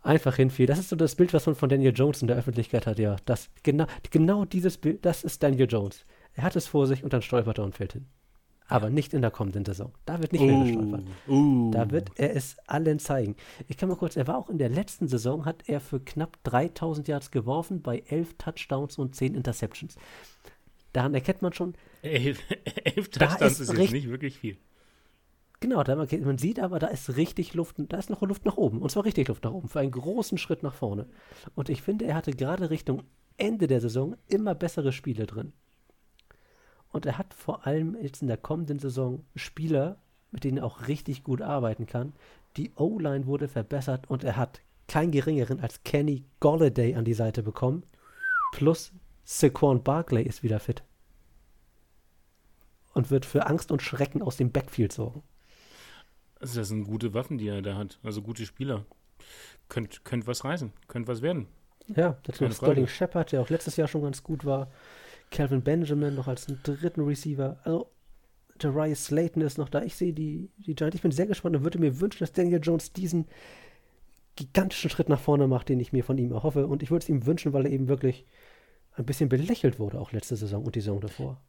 Einfach 0.03 0.35
hinfiel. 0.37 0.67
Das 0.67 0.81
ist 0.81 0.89
so 0.89 0.97
das 0.97 1.15
Bild, 1.15 1.33
was 1.33 1.47
man 1.47 1.55
von 1.55 1.69
Daniel 1.69 1.93
Jones 1.95 2.23
in 2.23 2.29
der 2.29 2.37
Öffentlichkeit 2.37 2.87
hat, 2.87 2.99
ja. 2.99 3.17
Das, 3.25 3.51
genau, 3.63 3.87
genau 4.11 4.45
dieses 4.45 4.79
Bild, 4.79 5.05
das 5.05 5.23
ist 5.23 5.43
Daniel 5.43 5.69
Jones. 5.71 6.05
Er 6.35 6.43
hat 6.43 6.57
es 6.57 6.67
vor 6.67 6.87
sich 6.87 7.05
und 7.05 7.13
dann 7.13 7.23
stolpert 7.23 7.59
er 7.59 7.65
und 7.65 7.77
fällt 7.77 7.93
hin. 7.93 8.07
Aber 8.69 8.91
nicht 8.91 9.13
in 9.13 9.23
der 9.23 9.31
kommenden 9.31 9.65
Saison. 9.65 9.93
Da 10.07 10.21
wird 10.21 10.33
nicht 10.33 10.43
mehr 10.43 10.65
gestolpert. 10.65 11.05
uh. 11.29 11.71
Da 11.73 11.91
wird 11.91 12.11
er 12.17 12.35
es 12.35 12.57
allen 12.67 12.99
zeigen. 12.99 13.37
Ich 13.69 13.77
kann 13.77 13.89
mal 13.89 13.97
kurz, 13.97 14.17
er 14.17 14.27
war 14.27 14.39
auch 14.39 14.49
in 14.49 14.59
der 14.59 14.71
letzten 14.71 15.09
Saison, 15.09 15.45
hat 15.45 15.69
er 15.69 15.81
für 15.81 16.01
knapp 16.01 16.39
3000 16.45 17.09
Yards 17.09 17.31
geworfen 17.31 17.83
bei 17.83 18.03
11 18.07 18.35
Touchdowns 18.39 18.99
und 18.99 19.15
10 19.15 19.35
Interceptions. 19.35 19.97
Daran 20.93 21.15
erkennt 21.15 21.43
man 21.43 21.53
schon, 21.53 21.75
elf, 22.03 22.41
elf 22.85 23.11
Touchdowns 23.11 23.61
ist, 23.61 23.69
ist 23.69 23.79
jetzt 23.79 23.93
nicht 23.93 24.09
wirklich 24.09 24.39
viel. 24.39 24.57
Genau, 25.61 25.85
da, 25.85 25.95
man 25.95 26.39
sieht 26.39 26.59
aber, 26.59 26.81
da 26.81 26.89
ist 26.89 27.17
richtig 27.17 27.55
Luft, 27.55 27.77
da 27.79 27.97
ist 27.97 28.11
noch 28.11 28.21
Luft 28.23 28.45
nach 28.45 28.57
oben. 28.57 28.83
Und 28.83 28.91
zwar 28.91 29.05
richtig 29.05 29.29
Luft 29.29 29.45
nach 29.45 29.53
oben, 29.53 29.69
für 29.69 29.79
einen 29.79 29.93
großen 29.93 30.37
Schritt 30.37 30.65
nach 30.65 30.75
vorne. 30.75 31.07
Und 31.55 31.69
ich 31.69 31.83
finde, 31.83 32.05
er 32.05 32.17
hatte 32.17 32.33
gerade 32.33 32.69
Richtung 32.69 33.05
Ende 33.37 33.69
der 33.69 33.81
Saison 33.81 34.17
immer 34.27 34.57
bessere 34.57 34.93
Spiele 34.93 35.25
drin. 35.25 35.53
Und 36.93 37.07
er 37.07 37.19
hat 37.19 37.35
vor 37.35 37.67
allem 37.67 37.97
jetzt 38.01 38.23
in 38.23 38.29
der 38.29 38.37
kommenden 38.37 38.79
Saison 38.79 39.25
Spieler, 39.35 39.97
mit 40.31 40.45
denen 40.45 40.59
er 40.59 40.65
auch 40.65 40.89
richtig 40.89 41.25
gut 41.25 41.43
arbeiten 41.43 41.87
kann. 41.87 42.13
Die 42.57 42.73
O-Line 42.77 43.27
wurde 43.27 43.49
verbessert 43.49 44.09
und 44.09 44.25
er 44.25 44.37
hat 44.37 44.61
keinen 44.89 45.11
geringeren 45.11 45.61
als 45.61 45.83
Kenny 45.85 46.25
Golladay 46.41 46.95
an 46.95 47.05
die 47.05 47.15
Seite 47.15 47.43
bekommen. 47.43 47.85
Plus 48.53 48.93
Saquon 49.25 49.83
Barkley 49.83 50.23
ist 50.23 50.43
wieder 50.43 50.61
fit. 50.61 50.83
Und 52.93 53.11
wird 53.11 53.25
für 53.25 53.47
Angst 53.47 53.73
und 53.73 53.81
Schrecken 53.81 54.21
aus 54.21 54.37
dem 54.37 54.53
Backfield 54.53 54.93
sorgen. 54.93 55.23
Also 56.41 56.59
das 56.61 56.69
sind 56.69 56.85
gute 56.85 57.15
Waffen, 57.15 57.39
die 57.39 57.49
er 57.49 57.63
da 57.63 57.77
hat. 57.77 57.99
Also 58.03 58.21
gute 58.21 58.45
Spieler. 58.45 58.85
Könnt, 59.69 60.05
könnt 60.05 60.27
was 60.27 60.45
reißen, 60.45 60.73
könnt 60.89 61.09
was 61.09 61.23
werden. 61.23 61.47
Ja, 61.89 62.19
dazu 62.25 62.49
Sterling 62.51 62.87
Shepard, 62.87 63.33
der 63.33 63.41
auch 63.41 63.49
letztes 63.49 63.77
Jahr 63.77 63.89
schon 63.89 64.03
ganz 64.03 64.23
gut 64.23 64.45
war. 64.45 64.71
Calvin 65.33 65.63
Benjamin 65.63 66.15
noch 66.15 66.29
als 66.29 66.47
dritten 66.47 67.01
Receiver. 67.01 67.59
Also 67.65 67.91
Darius 68.59 69.07
Slayton 69.07 69.43
ist 69.43 69.59
noch 69.59 69.69
da. 69.69 69.83
Ich 69.83 69.97
sehe 69.97 70.13
die, 70.13 70.51
die 70.59 70.75
Giants. 70.75 70.95
Ich 70.95 71.03
bin 71.03 71.11
sehr 71.11 71.27
gespannt 71.27 71.57
und 71.57 71.65
würde 71.65 71.81
mir 71.81 72.01
wünschen, 72.01 72.21
dass 72.21 72.33
Daniel 72.33 72.61
Jones 72.63 72.93
diesen 72.93 73.27
gigantischen 74.37 74.91
Schritt 74.91 75.09
nach 75.09 75.21
vorne 75.21 75.49
macht, 75.49 75.69
den 75.69 75.81
ich 75.81 75.93
mir 75.93 76.05
von 76.05 76.19
ihm 76.19 76.33
erhoffe. 76.33 76.67
Und 76.67 76.83
ich 76.83 76.91
würde 76.91 77.03
es 77.03 77.09
ihm 77.09 77.27
wünschen, 77.27 77.53
weil 77.53 77.67
er 77.67 77.73
eben 77.73 77.89
wirklich 77.89 78.25
ein 78.95 79.07
bisschen 79.07 79.29
belächelt 79.29 79.79
wurde, 79.79 79.99
auch 80.01 80.13
letzte 80.13 80.37
Saison 80.37 80.65
und 80.65 80.75
die 80.75 80.81
Saison 80.81 81.01
davor. 81.01 81.41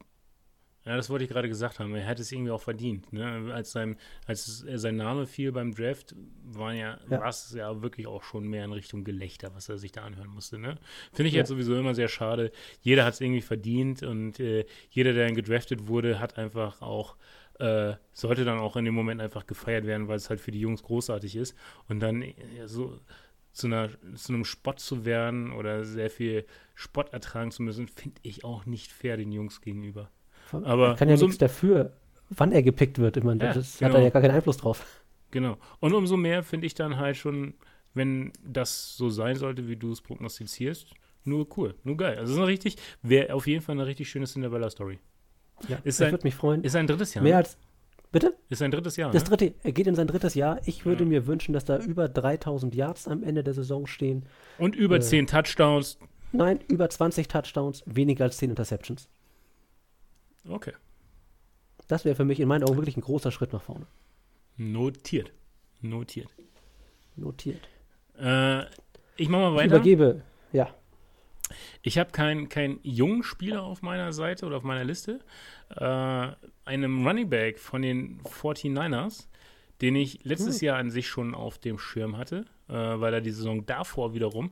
Ja, 0.85 0.97
das 0.97 1.09
wollte 1.09 1.23
ich 1.23 1.29
gerade 1.29 1.47
gesagt 1.47 1.79
haben. 1.79 1.95
Er 1.95 2.05
hätte 2.05 2.21
es 2.21 2.31
irgendwie 2.31 2.51
auch 2.51 2.61
verdient. 2.61 3.13
Ne? 3.13 3.51
Als, 3.53 3.71
sein, 3.71 3.95
als 4.27 4.65
sein 4.73 4.97
Name 4.97 5.27
fiel 5.27 5.53
beim 5.53 5.73
Draft, 5.73 6.13
war 6.43 6.73
ja, 6.73 6.99
ja. 7.09 7.21
war 7.21 7.29
es 7.29 7.53
ja 7.57 7.81
wirklich 7.81 8.05
auch 8.05 8.23
schon 8.23 8.47
mehr 8.47 8.65
in 8.65 8.73
Richtung 8.73 9.05
Gelächter, 9.05 9.55
was 9.55 9.69
er 9.69 9.77
sich 9.77 9.93
da 9.93 10.01
anhören 10.01 10.27
musste. 10.27 10.59
Ne? 10.59 10.75
Finde 11.13 11.29
ich 11.29 11.35
ja. 11.35 11.39
jetzt 11.39 11.49
sowieso 11.49 11.75
immer 11.75 11.95
sehr 11.95 12.09
schade. 12.09 12.51
Jeder 12.81 13.05
hat 13.05 13.13
es 13.13 13.21
irgendwie 13.21 13.41
verdient 13.41 14.03
und 14.03 14.41
äh, 14.41 14.65
jeder, 14.89 15.13
der 15.13 15.25
dann 15.27 15.35
gedraftet 15.35 15.87
wurde, 15.87 16.19
hat 16.19 16.37
einfach 16.37 16.81
auch 16.81 17.15
äh, 17.59 17.93
sollte 18.11 18.45
dann 18.45 18.59
auch 18.59 18.75
in 18.75 18.85
dem 18.85 18.95
Moment 18.95 19.21
einfach 19.21 19.45
gefeiert 19.45 19.85
werden, 19.85 20.07
weil 20.07 20.17
es 20.17 20.29
halt 20.29 20.41
für 20.41 20.51
die 20.51 20.59
Jungs 20.59 20.83
großartig 20.83 21.35
ist. 21.35 21.55
Und 21.87 21.99
dann 21.99 22.21
ja, 22.21 22.67
so 22.67 22.99
zu, 23.51 23.67
einer, 23.67 23.89
zu 24.15 24.33
einem 24.33 24.43
Spott 24.43 24.79
zu 24.79 25.05
werden 25.05 25.53
oder 25.53 25.85
sehr 25.85 26.09
viel 26.09 26.45
Spott 26.75 27.13
ertragen 27.13 27.51
zu 27.51 27.61
müssen, 27.61 27.87
finde 27.87 28.19
ich 28.23 28.43
auch 28.43 28.65
nicht 28.65 28.91
fair 28.91 29.17
den 29.17 29.31
Jungs 29.31 29.61
gegenüber. 29.61 30.11
Aber 30.63 30.89
er 30.89 30.95
kann 30.95 31.09
ja 31.09 31.15
nichts 31.15 31.37
dafür, 31.37 31.93
wann 32.29 32.51
er 32.51 32.63
gepickt 32.63 32.99
wird. 32.99 33.17
Ich 33.17 33.23
meine, 33.23 33.43
ja, 33.43 33.53
das 33.53 33.77
genau. 33.77 33.89
hat 33.89 33.97
er 33.97 34.03
ja 34.03 34.09
gar 34.09 34.21
keinen 34.21 34.35
Einfluss 34.35 34.57
drauf. 34.57 34.85
Genau. 35.31 35.57
Und 35.79 35.93
umso 35.93 36.15
mehr 36.15 36.43
finde 36.43 36.67
ich 36.67 36.75
dann 36.75 36.97
halt 36.97 37.17
schon, 37.17 37.55
wenn 37.93 38.31
das 38.45 38.95
so 38.95 39.09
sein 39.09 39.35
sollte, 39.35 39.67
wie 39.67 39.75
du 39.75 39.91
es 39.91 40.01
prognostizierst, 40.01 40.93
nur 41.25 41.47
cool, 41.57 41.75
nur 41.83 41.97
geil. 41.97 42.17
Also 42.17 42.33
es 42.33 42.39
ist 42.39 42.47
richtig, 42.47 42.77
wäre 43.01 43.33
auf 43.33 43.47
jeden 43.47 43.61
Fall 43.61 43.73
eine 43.73 43.87
richtig 43.87 44.09
schöne 44.09 44.25
Cinderella-Story. 44.25 44.99
Ja, 45.67 45.79
ist 45.83 46.01
ich 46.01 46.11
würde 46.11 46.25
mich 46.25 46.35
freuen. 46.35 46.63
Ist 46.63 46.75
ein 46.75 46.87
drittes 46.87 47.13
Jahr. 47.13 47.23
Mehr 47.23 47.33
ne? 47.33 47.37
als, 47.37 47.57
bitte? 48.11 48.35
Ist 48.49 48.59
sein 48.59 48.71
drittes 48.71 48.97
Jahr. 48.97 49.11
Das 49.11 49.23
ne? 49.23 49.29
dritte, 49.29 49.53
er 49.63 49.71
geht 49.71 49.87
in 49.87 49.95
sein 49.95 50.07
drittes 50.07 50.35
Jahr. 50.35 50.59
Ich 50.65 50.85
würde 50.85 51.03
ja. 51.03 51.09
mir 51.09 51.27
wünschen, 51.27 51.53
dass 51.53 51.65
da 51.65 51.79
über 51.79 52.09
3000 52.09 52.75
Yards 52.75 53.07
am 53.07 53.23
Ende 53.23 53.43
der 53.43 53.53
Saison 53.53 53.87
stehen. 53.87 54.25
Und 54.57 54.75
über 54.75 54.97
äh, 54.97 55.01
10 55.01 55.27
Touchdowns. 55.27 55.97
Nein, 56.31 56.59
über 56.67 56.89
20 56.89 57.27
Touchdowns, 57.27 57.83
weniger 57.85 58.25
als 58.25 58.37
10 58.37 58.49
Interceptions. 58.49 59.07
Okay. 60.47 60.73
Das 61.87 62.05
wäre 62.05 62.15
für 62.15 62.25
mich 62.25 62.39
in 62.39 62.47
meinen 62.47 62.63
Augen 62.63 62.77
wirklich 62.77 62.97
ein 62.97 63.01
großer 63.01 63.31
Schritt 63.31 63.53
nach 63.53 63.61
vorne. 63.61 63.85
Notiert. 64.57 65.31
Notiert. 65.81 66.29
Notiert. 67.15 67.67
Äh, 68.17 68.63
ich 69.17 69.29
mache 69.29 69.41
mal 69.41 69.55
weiter. 69.55 69.65
Ich 69.65 69.71
übergebe, 69.71 70.21
ja. 70.51 70.73
Ich 71.81 71.97
habe 71.97 72.11
keinen 72.11 72.49
kein 72.49 72.79
jungen 72.83 73.23
Spieler 73.23 73.63
auf 73.63 73.81
meiner 73.81 74.13
Seite 74.13 74.45
oder 74.45 74.57
auf 74.57 74.63
meiner 74.63 74.83
Liste. 74.83 75.19
Äh, 75.75 76.27
einem 76.65 77.05
Running 77.05 77.29
Back 77.29 77.59
von 77.59 77.81
den 77.81 78.21
49ers, 78.21 79.27
den 79.81 79.95
ich 79.95 80.23
letztes 80.23 80.61
hm. 80.61 80.65
Jahr 80.65 80.77
an 80.77 80.89
sich 80.89 81.07
schon 81.07 81.35
auf 81.35 81.57
dem 81.57 81.77
Schirm 81.77 82.17
hatte, 82.17 82.45
äh, 82.69 82.73
weil 82.73 83.13
er 83.13 83.21
die 83.21 83.31
Saison 83.31 83.65
davor 83.65 84.13
wiederum 84.13 84.51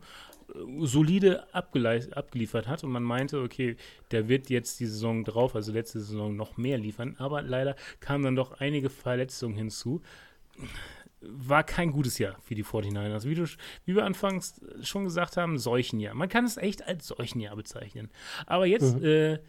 solide 0.79 1.53
abgeliefert 1.53 2.67
hat 2.67 2.83
und 2.83 2.91
man 2.91 3.03
meinte, 3.03 3.41
okay, 3.41 3.77
der 4.11 4.27
wird 4.27 4.49
jetzt 4.49 4.79
die 4.79 4.85
Saison 4.85 5.23
drauf, 5.23 5.55
also 5.55 5.71
letzte 5.71 5.99
Saison, 5.99 6.35
noch 6.35 6.57
mehr 6.57 6.77
liefern, 6.77 7.15
aber 7.17 7.41
leider 7.41 7.75
kamen 7.99 8.23
dann 8.23 8.35
doch 8.35 8.59
einige 8.59 8.89
Verletzungen 8.89 9.55
hinzu. 9.55 10.01
War 11.21 11.63
kein 11.63 11.91
gutes 11.91 12.17
Jahr 12.17 12.37
für 12.41 12.55
die 12.55 12.65
49ers. 12.65 13.25
Wie, 13.25 13.35
du, 13.35 13.45
wie 13.85 13.95
wir 13.95 14.05
anfangs 14.05 14.59
schon 14.81 15.03
gesagt 15.03 15.37
haben, 15.37 15.59
Seuchenjahr. 15.59 16.15
Man 16.15 16.29
kann 16.29 16.45
es 16.45 16.57
echt 16.57 16.87
als 16.87 17.07
Seuchenjahr 17.07 17.55
bezeichnen. 17.55 18.09
Aber 18.47 18.65
jetzt, 18.65 18.97
mhm. 18.97 19.05
äh, 19.05 19.39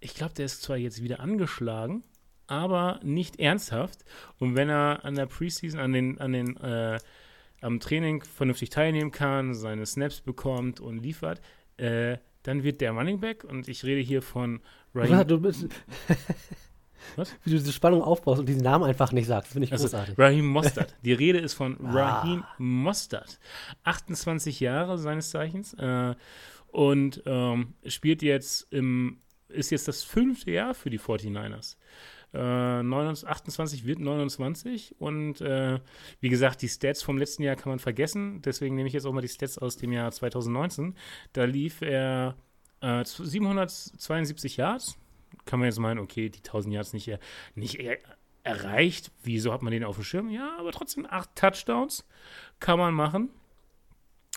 ich 0.00 0.14
glaube, 0.14 0.34
der 0.34 0.46
ist 0.46 0.62
zwar 0.62 0.78
jetzt 0.78 1.02
wieder 1.02 1.20
angeschlagen, 1.20 2.02
aber 2.46 2.98
nicht 3.02 3.38
ernsthaft. 3.38 4.04
Und 4.38 4.56
wenn 4.56 4.70
er 4.70 5.04
an 5.04 5.14
der 5.14 5.26
Preseason, 5.26 5.80
an 5.80 5.92
den, 5.92 6.18
an 6.18 6.32
den 6.32 6.56
äh, 6.56 6.98
am 7.62 7.80
Training 7.80 8.22
vernünftig 8.22 8.70
teilnehmen 8.70 9.10
kann, 9.10 9.54
seine 9.54 9.86
Snaps 9.86 10.20
bekommt 10.20 10.80
und 10.80 10.98
liefert, 10.98 11.40
äh, 11.78 12.18
dann 12.42 12.62
wird 12.62 12.80
der 12.80 12.92
Running 12.92 13.20
Back, 13.20 13.44
und 13.44 13.68
ich 13.68 13.84
rede 13.84 14.00
hier 14.00 14.20
von 14.20 14.60
Raheem. 14.94 15.26
Du 15.26 15.40
bist, 15.40 15.68
Was? 17.16 17.34
Wie 17.44 17.50
du 17.50 17.56
diese 17.56 17.72
Spannung 17.72 18.02
aufbaust 18.02 18.40
und 18.40 18.48
diesen 18.48 18.62
Namen 18.62 18.84
einfach 18.84 19.12
nicht 19.12 19.26
sagst, 19.26 19.52
finde 19.52 19.66
ich 19.66 19.72
also, 19.72 19.84
großartig. 19.84 20.18
Raheem 20.18 20.46
Mostert. 20.46 20.94
Die 21.04 21.12
Rede 21.12 21.38
ist 21.38 21.54
von 21.54 21.78
ah. 21.84 21.90
Raheem 21.90 22.44
Mostert. 22.58 23.38
28 23.84 24.60
Jahre 24.60 24.98
seines 24.98 25.30
Zeichens 25.30 25.74
äh, 25.74 26.14
und 26.68 27.22
ähm, 27.26 27.74
spielt 27.86 28.22
jetzt 28.22 28.66
im, 28.72 29.18
ist 29.48 29.70
jetzt 29.70 29.88
das 29.88 30.02
fünfte 30.02 30.52
Jahr 30.52 30.74
für 30.74 30.90
die 30.90 30.98
49ers. 30.98 31.76
Äh, 32.32 32.38
28 32.38 33.84
wird 33.86 33.98
29 33.98 34.96
und 34.98 35.40
äh, 35.40 35.80
wie 36.20 36.28
gesagt, 36.28 36.62
die 36.62 36.68
Stats 36.68 37.02
vom 37.02 37.18
letzten 37.18 37.42
Jahr 37.42 37.56
kann 37.56 37.70
man 37.70 37.78
vergessen. 37.78 38.40
Deswegen 38.42 38.74
nehme 38.74 38.88
ich 38.88 38.94
jetzt 38.94 39.04
auch 39.04 39.12
mal 39.12 39.20
die 39.20 39.28
Stats 39.28 39.58
aus 39.58 39.76
dem 39.76 39.92
Jahr 39.92 40.10
2019. 40.10 40.94
Da 41.32 41.44
lief 41.44 41.82
er 41.82 42.36
äh, 42.80 43.04
772 43.04 44.56
Yards. 44.56 44.98
Kann 45.44 45.58
man 45.58 45.66
jetzt 45.66 45.78
meinen, 45.78 45.98
okay, 45.98 46.28
die 46.30 46.38
1000 46.38 46.74
Yards 46.74 46.92
nicht, 46.92 47.18
nicht 47.54 47.78
erreicht. 48.44 49.10
Wieso 49.22 49.52
hat 49.52 49.62
man 49.62 49.72
den 49.72 49.84
auf 49.84 49.96
dem 49.96 50.04
Schirm? 50.04 50.30
Ja, 50.30 50.56
aber 50.58 50.72
trotzdem 50.72 51.06
acht 51.08 51.34
Touchdowns 51.36 52.06
kann 52.60 52.78
man 52.78 52.94
machen. 52.94 53.30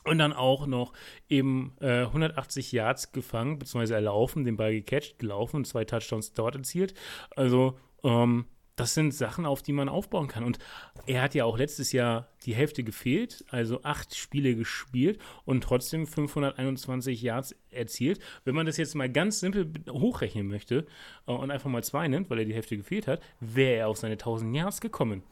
Und 0.05 0.19
dann 0.19 0.33
auch 0.33 0.67
noch 0.67 0.93
eben 1.29 1.75
äh, 1.81 2.01
180 2.03 2.71
Yards 2.71 3.11
gefangen, 3.11 3.57
beziehungsweise 3.57 3.95
erlaufen, 3.95 4.43
den 4.43 4.55
Ball 4.55 4.73
gecatcht, 4.73 5.17
gelaufen 5.17 5.57
und 5.57 5.65
zwei 5.65 5.83
Touchdowns 5.83 6.33
dort 6.33 6.55
erzielt. 6.55 6.93
Also 7.35 7.77
ähm, 8.03 8.45
das 8.75 8.93
sind 8.93 9.13
Sachen, 9.13 9.45
auf 9.45 9.61
die 9.61 9.71
man 9.71 9.89
aufbauen 9.89 10.27
kann. 10.27 10.43
Und 10.43 10.59
er 11.05 11.21
hat 11.21 11.33
ja 11.33 11.45
auch 11.45 11.57
letztes 11.57 11.91
Jahr 11.91 12.27
die 12.45 12.53
Hälfte 12.53 12.83
gefehlt, 12.83 13.45
also 13.49 13.81
acht 13.83 14.15
Spiele 14.15 14.55
gespielt 14.55 15.19
und 15.45 15.63
trotzdem 15.63 16.05
521 16.05 17.21
Yards 17.21 17.55
erzielt. 17.71 18.19
Wenn 18.43 18.55
man 18.55 18.65
das 18.65 18.77
jetzt 18.77 18.95
mal 18.95 19.09
ganz 19.09 19.39
simpel 19.39 19.71
hochrechnen 19.89 20.47
möchte 20.47 20.85
äh, 21.27 21.31
und 21.31 21.51
einfach 21.51 21.69
mal 21.69 21.83
zwei 21.83 22.07
nimmt, 22.07 22.29
weil 22.29 22.39
er 22.39 22.45
die 22.45 22.53
Hälfte 22.53 22.77
gefehlt 22.77 23.07
hat, 23.07 23.21
wäre 23.39 23.75
er 23.75 23.87
auf 23.87 23.97
seine 23.97 24.13
1000 24.13 24.55
Yards 24.55 24.81
gekommen. 24.81 25.23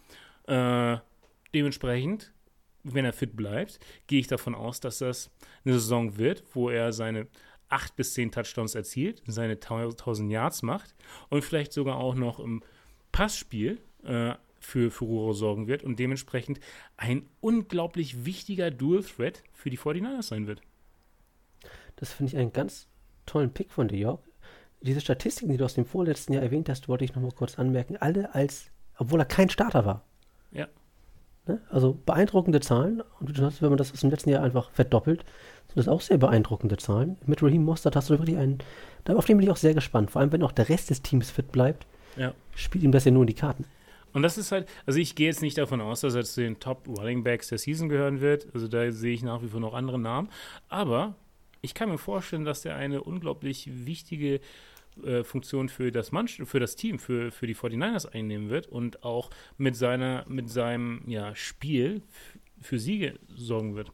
Äh, 0.48 0.98
dementsprechend, 1.54 2.32
wenn 2.84 3.06
er 3.06 3.14
fit 3.14 3.36
bleibt, 3.36 3.80
gehe 4.08 4.20
ich 4.20 4.28
davon 4.28 4.56
aus, 4.56 4.80
dass 4.80 5.00
das 5.00 5.32
eine 5.66 5.76
Saison 5.76 6.18
wird, 6.18 6.44
wo 6.54 6.70
er 6.70 6.94
seine 6.94 7.28
acht 7.70 7.96
bis 7.96 8.14
zehn 8.14 8.32
Touchdowns 8.32 8.76
erzielt, 8.76 9.24
seine 9.26 9.54
1000 9.54 10.32
Yards 10.32 10.62
macht 10.62 10.94
und 11.30 11.44
vielleicht 11.44 11.74
sogar 11.74 11.98
auch 11.98 12.16
noch 12.16 12.40
im 12.40 12.62
Passspiel 13.12 13.80
äh, 14.04 14.34
für 14.60 14.92
Furore 14.92 15.34
sorgen 15.34 15.68
wird 15.68 15.84
und 15.84 16.00
dementsprechend 16.00 16.60
ein 16.98 17.28
unglaublich 17.42 18.26
wichtiger 18.26 18.72
Dual-Threat 18.72 19.44
für 19.52 19.70
die 19.70 19.78
49ers 19.78 20.24
sein 20.24 20.48
wird. 20.48 20.62
Das 21.96 22.14
finde 22.14 22.32
ich 22.32 22.38
einen 22.38 22.54
ganz 22.54 22.88
tollen 23.26 23.54
Pick 23.54 23.72
von 23.72 23.88
dir, 23.88 23.98
Jörg. 23.98 24.20
Diese 24.82 25.02
Statistiken, 25.02 25.52
die 25.52 25.58
du 25.58 25.66
aus 25.66 25.76
dem 25.76 25.86
vorletzten 25.86 26.34
Jahr 26.34 26.44
erwähnt 26.44 26.70
hast, 26.70 26.90
wollte 26.90 27.06
ich 27.06 27.16
noch 27.16 27.22
mal 27.22 27.32
kurz 27.32 27.58
anmerken. 27.58 27.98
Alle 27.98 28.36
als, 28.36 28.70
obwohl 28.98 29.20
er 29.20 29.26
kein 29.26 29.50
Starter 29.50 29.86
war. 29.86 30.04
Ja. 30.52 30.68
Ne? 31.48 31.62
Also 31.70 31.98
beeindruckende 32.06 32.60
Zahlen. 32.60 33.02
Und 33.20 33.38
du 33.38 33.44
hast, 33.44 33.62
wenn 33.62 33.70
man 33.70 33.78
das 33.78 33.92
aus 33.92 34.02
dem 34.02 34.10
letzten 34.10 34.30
Jahr 34.30 34.44
einfach 34.44 34.72
verdoppelt, 34.72 35.24
sind 35.68 35.78
das 35.78 35.88
auch 35.88 36.02
sehr 36.02 36.18
beeindruckende 36.18 36.78
Zahlen. 36.78 37.18
Mit 37.26 37.42
Raheem 37.44 37.64
Mostert 37.64 37.96
hast 37.96 38.10
du 38.10 38.18
wirklich 38.18 38.38
einen, 38.38 38.60
auf 39.08 39.26
den 39.26 39.38
bin 39.38 39.46
ich 39.46 39.52
auch 39.52 39.58
sehr 39.58 39.74
gespannt. 39.74 40.12
Vor 40.12 40.22
allem, 40.22 40.32
wenn 40.32 40.44
auch 40.44 40.52
der 40.52 40.70
Rest 40.70 40.90
des 40.90 41.02
Teams 41.02 41.32
fit 41.32 41.52
bleibt, 41.52 41.86
ja. 42.18 42.34
spielt 42.56 42.84
ihm 42.84 42.92
das 42.92 43.06
ja 43.06 43.12
nur 43.12 43.24
in 43.24 43.28
die 43.28 43.34
Karten. 43.34 43.66
Und 44.14 44.22
das 44.22 44.38
ist 44.38 44.52
halt, 44.52 44.70
also 44.86 45.00
ich 45.00 45.16
gehe 45.16 45.28
jetzt 45.28 45.42
nicht 45.42 45.58
davon 45.58 45.82
aus, 45.82 46.02
dass 46.02 46.14
er 46.14 46.24
zu 46.24 46.42
den 46.42 46.60
Top 46.60 46.88
Running 46.88 47.24
Backs 47.24 47.50
der 47.50 47.58
Season 47.58 47.90
gehören 47.90 48.22
wird. 48.22 48.48
Also 48.54 48.68
da 48.68 48.92
sehe 48.92 49.14
ich 49.14 49.24
nach 49.24 49.42
wie 49.42 49.48
vor 49.48 49.60
noch 49.60 49.74
andere 49.74 50.00
Namen. 50.00 50.30
Aber 50.70 51.16
ich 51.62 51.74
kann 51.74 51.90
mir 51.90 51.98
vorstellen, 51.98 52.46
dass 52.46 52.62
der 52.62 52.76
eine 52.76 53.02
unglaublich 53.02 53.70
wichtige 53.86 54.40
äh, 55.04 55.24
Funktion 55.24 55.70
für 55.70 55.92
das, 55.92 56.12
Mann, 56.12 56.28
für 56.28 56.60
das 56.60 56.76
Team, 56.76 57.00
für, 57.00 57.32
für 57.32 57.48
die 57.48 57.56
49ers 57.56 58.08
einnehmen 58.08 58.50
wird 58.50 58.68
und 58.68 59.04
auch 59.04 59.30
mit, 59.58 59.76
seiner, 59.76 60.26
mit 60.28 60.50
seinem 60.50 61.04
ja, 61.08 61.36
Spiel 61.36 62.02
für 62.62 62.80
Siege 62.80 63.20
sorgen 63.36 63.76
wird. 63.76 63.92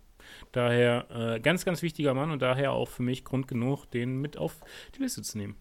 Daher 0.51 1.35
äh, 1.35 1.39
ganz, 1.39 1.65
ganz 1.65 1.81
wichtiger 1.81 2.13
Mann 2.13 2.31
und 2.31 2.41
daher 2.41 2.71
auch 2.73 2.87
für 2.87 3.03
mich 3.03 3.23
Grund 3.23 3.47
genug, 3.47 3.85
den 3.91 4.21
mit 4.21 4.37
auf 4.37 4.61
die 4.95 5.01
Liste 5.01 5.21
zu 5.21 5.37
nehmen. 5.37 5.55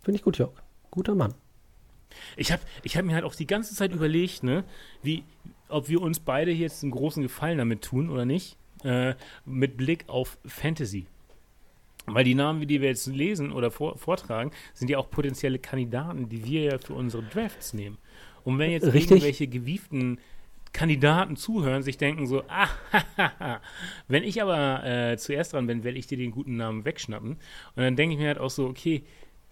Finde 0.00 0.16
ich 0.16 0.22
gut, 0.22 0.38
Jörg. 0.38 0.52
Guter 0.90 1.14
Mann. 1.14 1.34
Ich 2.36 2.52
habe 2.52 2.62
ich 2.82 2.96
hab 2.96 3.04
mir 3.04 3.14
halt 3.14 3.24
auch 3.24 3.34
die 3.34 3.46
ganze 3.46 3.74
Zeit 3.74 3.92
überlegt, 3.92 4.42
ne, 4.42 4.64
wie, 5.02 5.24
ob 5.68 5.88
wir 5.88 6.00
uns 6.00 6.20
beide 6.20 6.52
jetzt 6.52 6.82
einen 6.82 6.92
großen 6.92 7.22
Gefallen 7.22 7.58
damit 7.58 7.82
tun 7.82 8.10
oder 8.10 8.24
nicht, 8.24 8.56
äh, 8.84 9.14
mit 9.44 9.76
Blick 9.76 10.04
auf 10.08 10.38
Fantasy. 10.44 11.06
Weil 12.06 12.24
die 12.24 12.34
Namen, 12.34 12.66
die 12.66 12.80
wir 12.80 12.88
jetzt 12.88 13.06
lesen 13.06 13.52
oder 13.52 13.70
vor, 13.70 13.96
vortragen, 13.96 14.50
sind 14.74 14.90
ja 14.90 14.98
auch 14.98 15.10
potenzielle 15.10 15.58
Kandidaten, 15.58 16.28
die 16.28 16.44
wir 16.44 16.62
ja 16.62 16.78
für 16.78 16.94
unsere 16.94 17.22
Drafts 17.22 17.72
nehmen. 17.72 17.98
Und 18.44 18.58
wenn 18.58 18.70
jetzt 18.70 18.86
Richtig. 18.86 19.10
irgendwelche 19.10 19.46
gewieften 19.46 20.18
Kandidaten 20.74 21.36
zuhören, 21.36 21.82
sich 21.82 21.96
denken 21.96 22.26
so, 22.26 22.42
ah, 22.48 22.68
wenn 24.08 24.22
ich 24.24 24.42
aber 24.42 24.84
äh, 24.84 25.16
zuerst 25.16 25.54
dran 25.54 25.66
bin, 25.66 25.84
werde 25.84 25.98
ich 25.98 26.06
dir 26.06 26.18
den 26.18 26.30
guten 26.32 26.56
Namen 26.56 26.84
wegschnappen. 26.84 27.30
Und 27.30 27.82
dann 27.82 27.96
denke 27.96 28.14
ich 28.14 28.20
mir 28.20 28.26
halt 28.26 28.38
auch 28.38 28.50
so, 28.50 28.66
okay, 28.66 29.04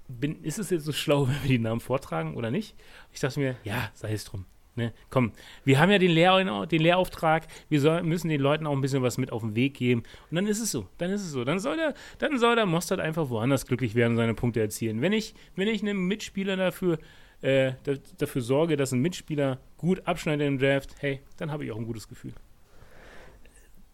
bin, 0.09 0.43
ist 0.43 0.59
es 0.59 0.71
jetzt 0.71 0.85
so 0.85 0.93
schlau, 0.93 1.27
wenn 1.29 1.43
wir 1.43 1.49
die 1.49 1.59
Namen 1.59 1.81
vortragen 1.81 2.37
oder 2.37 2.51
nicht? 2.51 2.75
Ich 3.13 3.21
dachte 3.21 3.41
mir, 3.41 3.57
ja, 3.65 3.91
sei 3.95 4.13
es 4.13 4.25
drum. 4.25 4.45
Ne? 4.75 4.93
Komm, 5.11 5.33
wir 5.65 5.79
haben 5.79 5.91
ja 5.91 5.99
den, 5.99 6.11
Lehr 6.11 6.67
den 6.67 6.81
Lehrauftrag, 6.81 7.47
wir 7.69 7.81
soll, 7.81 8.03
müssen 8.03 8.29
den 8.29 8.41
Leuten 8.41 8.67
auch 8.67 8.73
ein 8.73 8.81
bisschen 8.81 9.03
was 9.03 9.19
mit 9.19 9.31
auf 9.31 9.43
den 9.43 9.55
Weg 9.55 9.75
geben. 9.75 10.03
Und 10.31 10.37
dann 10.37 10.47
ist 10.47 10.61
es 10.61 10.71
so, 10.71 10.87
dann 10.97 11.11
ist 11.11 11.23
es 11.23 11.31
so. 11.31 11.45
Dann 11.45 11.59
soll 11.59 11.77
der, 11.77 11.95
dann 12.19 12.39
soll 12.39 12.57
der 12.57 12.65
Mostert 12.65 12.99
einfach 12.99 13.29
woanders 13.29 13.67
glücklich 13.67 13.95
werden 13.95 14.13
und 14.13 14.17
seine 14.17 14.35
Punkte 14.35 14.61
erzielen. 14.61 15.03
Wenn 15.03 15.13
ich, 15.13 15.35
wenn 15.57 15.69
ich 15.69 15.83
einem 15.83 16.07
Mitspieler 16.07 16.57
dafür, 16.57 16.99
äh, 17.43 17.73
dafür 18.19 18.41
sorge, 18.41 18.77
dass 18.77 18.93
ein 18.93 19.01
Mitspieler 19.01 19.59
gut 19.77 20.07
abschneidet 20.07 20.47
im 20.47 20.59
Draft, 20.59 20.95
hey, 21.01 21.21
dann 21.37 21.53
habe 21.53 21.65
ich 21.65 21.73
auch 21.73 21.77
ein 21.77 21.87
gutes 21.87 22.09
Gefühl. 22.09 22.33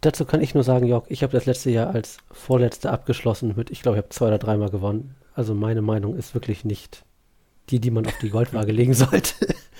Dazu 0.00 0.24
kann 0.24 0.40
ich 0.40 0.54
nur 0.54 0.62
sagen, 0.62 0.86
Jörg, 0.86 1.06
ich 1.08 1.24
habe 1.24 1.32
das 1.32 1.46
letzte 1.46 1.70
Jahr 1.70 1.92
als 1.92 2.18
Vorletzter 2.30 2.92
abgeschlossen 2.92 3.54
mit, 3.56 3.70
ich 3.70 3.82
glaube, 3.82 3.98
ich 3.98 4.02
habe 4.04 4.10
zwei 4.10 4.28
oder 4.28 4.38
dreimal 4.38 4.70
gewonnen. 4.70 5.16
Also 5.34 5.54
meine 5.54 5.82
Meinung 5.82 6.16
ist 6.16 6.34
wirklich 6.34 6.64
nicht 6.64 7.04
die, 7.70 7.80
die 7.80 7.90
man 7.90 8.06
auf 8.06 8.18
die 8.18 8.30
Goldwaage 8.30 8.72
legen 8.72 8.94
sollte. 8.94 9.34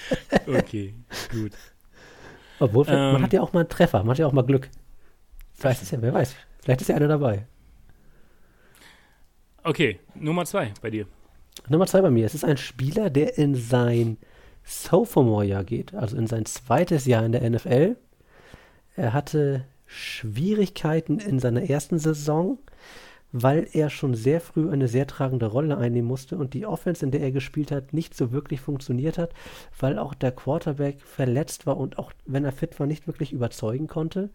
okay, 0.46 0.94
gut. 1.30 1.52
Obwohl, 2.60 2.86
ähm, 2.88 3.12
man 3.12 3.22
hat 3.22 3.32
ja 3.32 3.40
auch 3.40 3.52
mal 3.52 3.60
einen 3.60 3.68
Treffer, 3.68 3.98
man 3.98 4.10
hat 4.10 4.18
ja 4.18 4.26
auch 4.26 4.32
mal 4.32 4.42
Glück. 4.42 4.68
Vielleicht 5.54 5.82
ist 5.82 5.92
ja, 5.92 6.00
wer 6.00 6.14
weiß, 6.14 6.34
vielleicht 6.62 6.80
ist 6.80 6.88
ja 6.88 6.96
einer 6.96 7.08
dabei. 7.08 7.46
Okay, 9.62 9.98
Nummer 10.14 10.44
zwei 10.44 10.72
bei 10.80 10.90
dir. 10.90 11.06
Nummer 11.68 11.86
zwei 11.86 12.00
bei 12.00 12.10
mir. 12.10 12.26
Es 12.26 12.34
ist 12.34 12.44
ein 12.44 12.56
Spieler, 12.56 13.10
der 13.10 13.36
in 13.38 13.54
sein 13.54 14.18
Sophomore-Jahr 14.64 15.64
geht, 15.64 15.94
also 15.94 16.16
in 16.16 16.26
sein 16.26 16.44
zweites 16.46 17.06
Jahr 17.06 17.24
in 17.24 17.32
der 17.32 17.48
NFL. 17.48 17.96
Er 18.96 19.12
hatte 19.12 19.64
Schwierigkeiten 19.86 21.18
in 21.18 21.38
seiner 21.38 21.68
ersten 21.68 21.98
Saison 21.98 22.58
weil 23.32 23.68
er 23.72 23.90
schon 23.90 24.14
sehr 24.14 24.40
früh 24.40 24.70
eine 24.70 24.88
sehr 24.88 25.06
tragende 25.06 25.46
Rolle 25.46 25.76
einnehmen 25.76 26.08
musste 26.08 26.38
und 26.38 26.54
die 26.54 26.66
Offense, 26.66 27.04
in 27.04 27.10
der 27.10 27.20
er 27.20 27.32
gespielt 27.32 27.70
hat, 27.70 27.92
nicht 27.92 28.14
so 28.14 28.32
wirklich 28.32 28.60
funktioniert 28.60 29.18
hat, 29.18 29.32
weil 29.78 29.98
auch 29.98 30.14
der 30.14 30.32
Quarterback 30.32 31.00
verletzt 31.02 31.66
war 31.66 31.76
und 31.76 31.98
auch 31.98 32.12
wenn 32.24 32.44
er 32.44 32.52
fit 32.52 32.78
war, 32.80 32.86
nicht 32.86 33.06
wirklich 33.06 33.32
überzeugen 33.32 33.86
konnte 33.86 34.30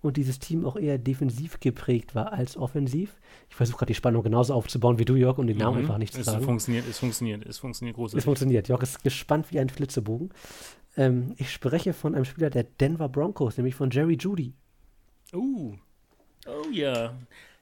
und 0.00 0.16
dieses 0.16 0.38
Team 0.38 0.64
auch 0.64 0.76
eher 0.76 0.98
defensiv 0.98 1.60
geprägt 1.60 2.14
war 2.14 2.32
als 2.32 2.56
offensiv. 2.56 3.16
Ich 3.50 3.56
versuche 3.56 3.78
gerade 3.78 3.90
die 3.90 3.94
Spannung 3.94 4.22
genauso 4.22 4.54
aufzubauen 4.54 4.98
wie 4.98 5.04
du, 5.04 5.16
Jörg, 5.16 5.38
um 5.38 5.46
den 5.46 5.56
Namen 5.56 5.76
mhm. 5.76 5.82
einfach 5.82 5.98
nicht 5.98 6.14
zu 6.14 6.20
es 6.20 6.26
sagen. 6.26 6.44
Funktioniert, 6.44 6.86
es 6.88 6.98
funktioniert, 6.98 7.44
es 7.46 7.58
funktioniert 7.58 7.96
großartig. 7.96 8.18
Es 8.18 8.24
funktioniert. 8.24 8.68
Jörg 8.68 8.82
ist 8.82 9.02
gespannt 9.02 9.46
wie 9.50 9.58
ein 9.58 9.68
Flitzebogen. 9.68 10.30
Ähm, 10.96 11.34
ich 11.36 11.52
spreche 11.52 11.92
von 11.92 12.14
einem 12.14 12.24
Spieler 12.24 12.50
der 12.50 12.64
Denver 12.64 13.08
Broncos, 13.08 13.56
nämlich 13.56 13.74
von 13.74 13.90
Jerry 13.90 14.16
Judy. 14.18 14.54
Uh. 15.32 15.74
Oh 16.46 16.70
ja. 16.72 17.14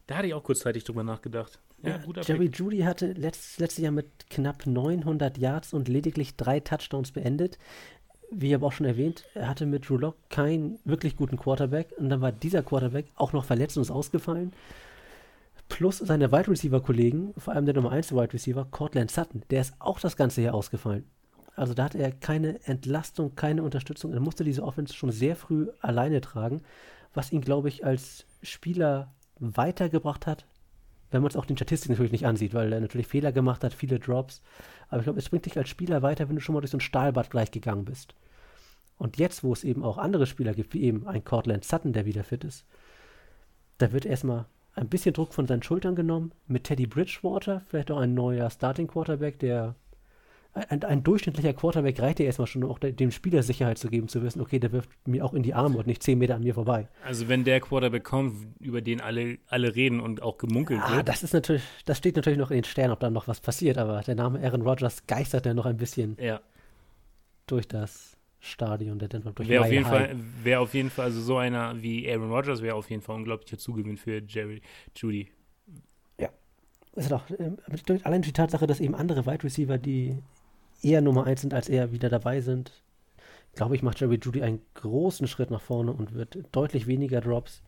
Da 0.07 0.17
hatte 0.17 0.29
ich 0.29 0.35
auch 0.35 0.43
kurzzeitig 0.43 0.85
drüber 0.85 1.03
nachgedacht. 1.03 1.59
Ja, 1.83 1.99
ja 1.99 2.23
Jerry 2.23 2.51
Judy 2.53 2.81
hatte 2.81 3.13
letzt, 3.13 3.59
letztes 3.59 3.83
Jahr 3.83 3.93
mit 3.93 4.31
knapp 4.31 4.67
900 4.67 5.37
Yards 5.37 5.73
und 5.73 5.89
lediglich 5.89 6.37
drei 6.37 6.61
Touchdowns 6.61 7.13
beendet. 7.13 7.59
Wie 8.31 8.55
aber 8.55 8.67
auch 8.67 8.73
schon 8.73 8.87
erwähnt, 8.87 9.25
er 9.35 9.49
hatte 9.49 9.67
mit 9.67 9.89
Drew 9.89 9.99
Lock 9.99 10.17
keinen 10.31 10.79
wirklich 10.85 11.17
guten 11.17 11.37
Quarterback 11.37 11.93
und 11.97 12.09
dann 12.09 12.21
war 12.21 12.33
dieser 12.33 12.63
Quarterback 12.63 13.07
auch 13.15 13.33
noch 13.33 13.45
verletzt 13.45 13.77
und 13.77 13.83
ist 13.83 13.91
ausgefallen. 13.91 14.53
Plus 15.69 15.99
seine 15.99 16.33
Wide 16.33 16.49
Receiver 16.49 16.81
Kollegen, 16.81 17.35
vor 17.37 17.55
allem 17.55 17.67
der 17.67 17.75
Nummer 17.75 17.91
1 17.91 18.13
Wide 18.13 18.33
Receiver, 18.33 18.67
Cortland 18.71 19.11
Sutton, 19.11 19.43
der 19.51 19.61
ist 19.61 19.75
auch 19.79 20.01
das 20.01 20.17
ganze 20.17 20.43
Jahr 20.43 20.55
ausgefallen. 20.55 21.05
Also 21.55 21.75
da 21.75 21.85
hatte 21.85 21.99
er 21.99 22.13
keine 22.13 22.63
Entlastung, 22.65 23.35
keine 23.35 23.63
Unterstützung. 23.63 24.13
Er 24.13 24.21
musste 24.21 24.45
diese 24.45 24.63
Offense 24.63 24.95
schon 24.95 25.11
sehr 25.11 25.37
früh 25.37 25.69
alleine 25.81 26.21
tragen, 26.21 26.63
was 27.15 27.33
ihn, 27.33 27.41
glaube 27.41 27.69
ich, 27.69 27.85
als 27.85 28.27
Spieler 28.43 29.15
weitergebracht 29.39 30.27
hat, 30.27 30.47
wenn 31.11 31.23
man 31.23 31.31
es 31.31 31.37
auch 31.37 31.47
den 31.47 31.57
Statistiken 31.57 31.93
natürlich 31.93 32.13
nicht 32.13 32.27
ansieht, 32.27 32.55
weil 32.55 32.73
er 32.73 32.81
natürlich 32.81 33.07
Fehler 33.07 33.33
gemacht 33.33 33.63
hat, 33.63 33.75
viele 33.75 33.99
Drops. 33.99 34.43
Aber 34.89 34.99
ich 34.99 35.05
glaube, 35.05 35.19
es 35.19 35.29
bringt 35.29 35.47
dich 35.47 35.57
als 35.57 35.69
Spieler 35.69 36.03
weiter, 36.03 36.29
wenn 36.29 36.37
du 36.37 36.43
schon 36.43 36.55
mal 36.55 36.61
durch 36.61 36.73
so 36.73 36.79
ein 36.79 36.81
Stahlbad 36.81 37.31
gleich 37.31 37.51
gegangen 37.51 37.85
bist. 37.85 38.15
Und 38.99 39.19
jetzt, 39.19 39.45
wo 39.45 39.53
es 39.53 39.65
eben 39.65 39.85
auch 39.85 39.99
andere 39.99 40.27
Spieler 40.27 40.55
gibt, 40.55 40.75
wie 40.75 40.83
eben 40.83 41.07
ein 41.07 41.25
Cortland 41.25 41.65
Sutton, 41.65 41.93
der 41.93 42.07
wieder 42.07 42.25
fit 42.25 42.45
ist, 42.45 42.65
da 43.79 43.93
wird 43.93 44.07
erstmal 44.07 44.47
ein 44.75 44.89
bisschen 44.89 45.13
Druck 45.13 45.35
von 45.35 45.47
seinen 45.47 45.63
Schultern 45.63 45.95
genommen. 45.95 46.33
Mit 46.47 46.65
Teddy 46.65 46.87
Bridgewater, 46.87 47.63
vielleicht 47.69 47.91
auch 47.91 47.99
ein 47.99 48.15
neuer 48.15 48.49
Starting 48.51 48.89
Quarterback, 48.89 49.39
der 49.39 49.75
ein, 50.57 50.83
ein, 50.83 51.03
durchschnittlicher 51.03 51.53
Quarterback 51.53 52.01
reicht 52.01 52.19
ja 52.19 52.27
erstmal 52.27 52.47
schon, 52.47 52.65
um 52.65 52.71
auch 52.71 52.79
dem 52.79 53.11
Spieler 53.11 53.43
Sicherheit 53.43 53.79
zu 53.79 53.89
geben, 53.89 54.09
zu 54.09 54.23
wissen, 54.23 54.41
okay, 54.41 54.59
der 54.59 54.73
wirft 54.73 54.91
mir 55.07 55.25
auch 55.25 55.35
in 55.35 55.43
die 55.43 55.55
Arme 55.55 55.77
und 55.77 55.87
nicht 55.87 56.03
zehn 56.03 56.19
Meter 56.19 56.35
an 56.37 56.43
mir 56.43 56.55
vorbei. 56.55 56.89
Also 57.05 57.29
wenn 57.29 57.45
der 57.45 57.61
Quarterback 57.61 58.05
kommt, 58.05 58.35
über 58.61 58.81
den 58.81 59.01
alle, 59.01 59.39
alle 59.49 59.75
reden 59.75 60.01
und 60.01 60.23
auch 60.23 60.39
gemunkelt 60.39 60.81
ja, 60.81 60.97
wird. 60.97 61.09
Das 61.09 61.23
ist 61.23 61.35
natürlich, 61.35 61.63
das 61.85 61.99
steht 61.99 62.17
natürlich 62.17 62.39
noch 62.39 62.51
in 62.51 62.59
den 62.59 62.65
Sternen, 62.65 62.93
ob 62.93 63.01
da 63.01 63.11
noch 63.11 63.29
was 63.29 63.41
passiert, 63.41 63.77
aber 63.77 64.01
der 64.01 64.15
Name 64.15 64.41
Aaron 64.43 64.63
Rodgers 64.63 65.07
geistert 65.07 65.45
ja 65.45 65.53
noch 65.53 65.67
ein 65.67 65.77
bisschen 65.77 66.17
ja. 66.21 66.41
durch 67.47 67.69
das 67.69 68.17
Stadion 68.41 68.99
der 68.99 69.09
Denver 69.09 69.33
durch 69.33 69.49
wäre 69.49 69.65
auf 69.65 69.73
jeden 69.73 69.85
Fall 69.85 70.15
wäre 70.43 70.61
auf 70.61 70.73
jeden 70.73 70.91
Fall 70.91 71.07
also 71.07 71.21
so 71.21 71.37
einer 71.37 71.83
wie 71.83 72.09
Aaron 72.09 72.31
Rodgers 72.31 72.63
wäre 72.63 72.77
auf 72.77 72.89
jeden 72.91 73.03
Fall 73.03 73.17
unglaublicher 73.17 73.59
Zugewinn 73.59 73.97
für 73.97 74.23
Jerry 74.25 74.61
Judy 74.95 75.29
ja 76.21 76.29
ist 76.95 77.11
doch 77.11 77.29
äh, 77.31 77.51
allein 78.05 78.23
die 78.23 78.33
Tatsache 78.33 78.69
dass 78.69 78.79
eben 78.79 78.95
andere 78.95 79.27
Wide 79.27 79.43
Receiver 79.43 79.79
die 79.79 80.19
eher 80.83 81.01
Nummer 81.01 81.27
1 81.27 81.41
sind, 81.41 81.55
als 81.55 81.69
er 81.69 81.93
wieder 81.93 82.09
dabei 82.09 82.41
sind, 82.41 82.73
glaube 83.57 83.75
ich, 83.75 83.83
macht 83.83 84.01
Jerry 84.01 84.21
Judy 84.23 84.43
einen 84.43 84.61
großen 84.75 85.27
Schritt 85.27 85.51
nach 85.51 85.61
vorne 85.61 85.93
und 85.93 86.15
wird 86.15 86.39
deutlich 86.53 86.87
weniger 86.87 87.21
Drops. 87.21 87.63